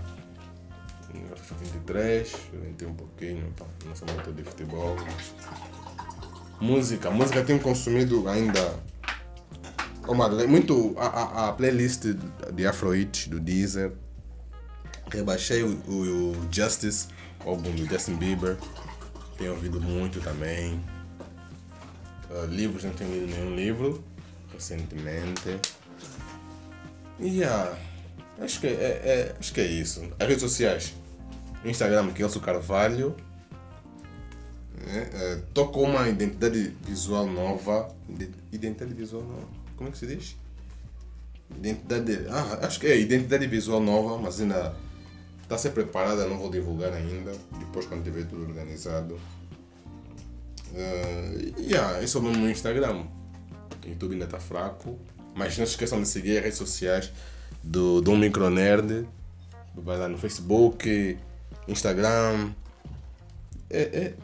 [1.37, 4.97] FIFA 23, eu entrei um pouquinho, pá, não sou muito de futebol.
[4.97, 5.35] mas-
[6.61, 8.75] Música, música tenho consumido ainda.
[10.07, 12.05] Mano, é muito a, a, a playlist
[12.53, 13.93] de Afrohit do Deezer.
[15.11, 17.09] Rebaixei o, o, o Justice,
[17.45, 18.57] o álbum do Justin Bieber.
[19.37, 20.81] Tenho ouvido muito também.
[22.31, 24.05] Ah, livros, não tenho lido nenhum livro
[24.53, 25.59] recentemente.
[27.19, 27.77] E yeah,
[28.41, 30.03] acho que é, é- acho que é isso.
[30.19, 30.95] As redes sociais.
[31.65, 33.15] Instagram, Kelso Carvalho.
[35.47, 37.89] Estou com uma identidade visual nova.
[38.09, 39.47] Ide- Identidade visual nova.
[39.77, 40.37] Como é que se diz?
[41.57, 42.27] Identidade.
[42.31, 44.75] Ah, acho que é identidade visual nova, mas ainda
[45.43, 47.33] está a ser preparada, não vou divulgar ainda.
[47.59, 49.19] Depois quando tiver tudo organizado.
[50.73, 53.05] Uh, yeah, isso é o nome no Instagram.
[53.85, 54.99] O YouTube ainda está fraco.
[55.35, 57.13] Mas não se esqueçam de seguir as redes sociais
[57.63, 59.07] do, do Micronerd.
[59.75, 61.17] Vai lá no Facebook,
[61.69, 62.51] Instagram.
[63.71, 64.15] É,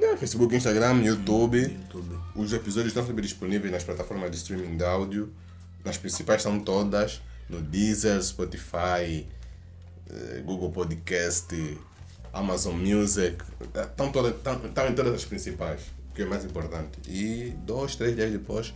[0.00, 1.58] é, é, Facebook, Instagram, YouTube.
[1.58, 2.18] YouTube.
[2.34, 5.32] Os episódios estão sempre disponíveis nas plataformas de streaming de áudio.
[5.84, 7.22] Nas principais são todas.
[7.48, 9.26] No Deezer, Spotify,
[10.10, 11.78] eh, Google Podcast,
[12.32, 13.36] Amazon Music.
[13.74, 15.80] Estão, todas, estão, estão em todas as principais,
[16.10, 16.98] o que é mais importante.
[17.08, 18.74] E dois, três dias depois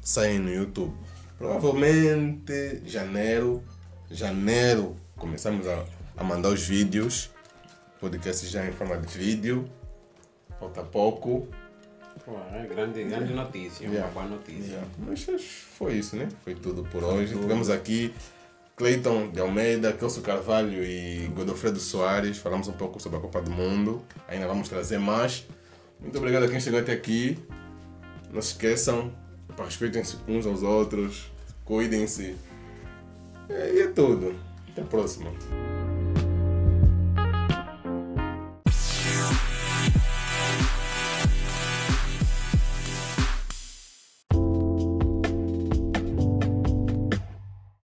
[0.00, 0.94] saem no YouTube.
[1.38, 3.62] Provavelmente janeiro,
[4.10, 5.84] janeiro começamos a,
[6.16, 7.30] a mandar os vídeos,
[8.00, 9.68] podcast já em forma de vídeo,
[10.58, 11.46] falta pouco.
[12.24, 14.06] Pô, é grande, grande notícia, Yeah.
[14.06, 14.72] uma boa notícia.
[14.72, 14.88] Yeah.
[14.98, 15.24] Mas
[15.78, 16.28] foi isso, né?
[16.42, 17.38] Foi tudo por hoje.
[17.38, 18.12] Tivemos aqui
[18.76, 22.36] Cleiton de Almeida, Kelso Carvalho e Godofredo Soares.
[22.36, 24.04] Falamos um pouco sobre a Copa do Mundo.
[24.28, 25.46] Ainda vamos trazer mais.
[25.98, 27.38] Muito obrigado a quem chegou até aqui.
[28.30, 29.10] Não se esqueçam,
[29.58, 31.32] respeitem-se uns aos outros,
[31.64, 32.36] cuidem-se.
[33.48, 34.34] E é tudo.
[34.68, 35.30] Até a próxima.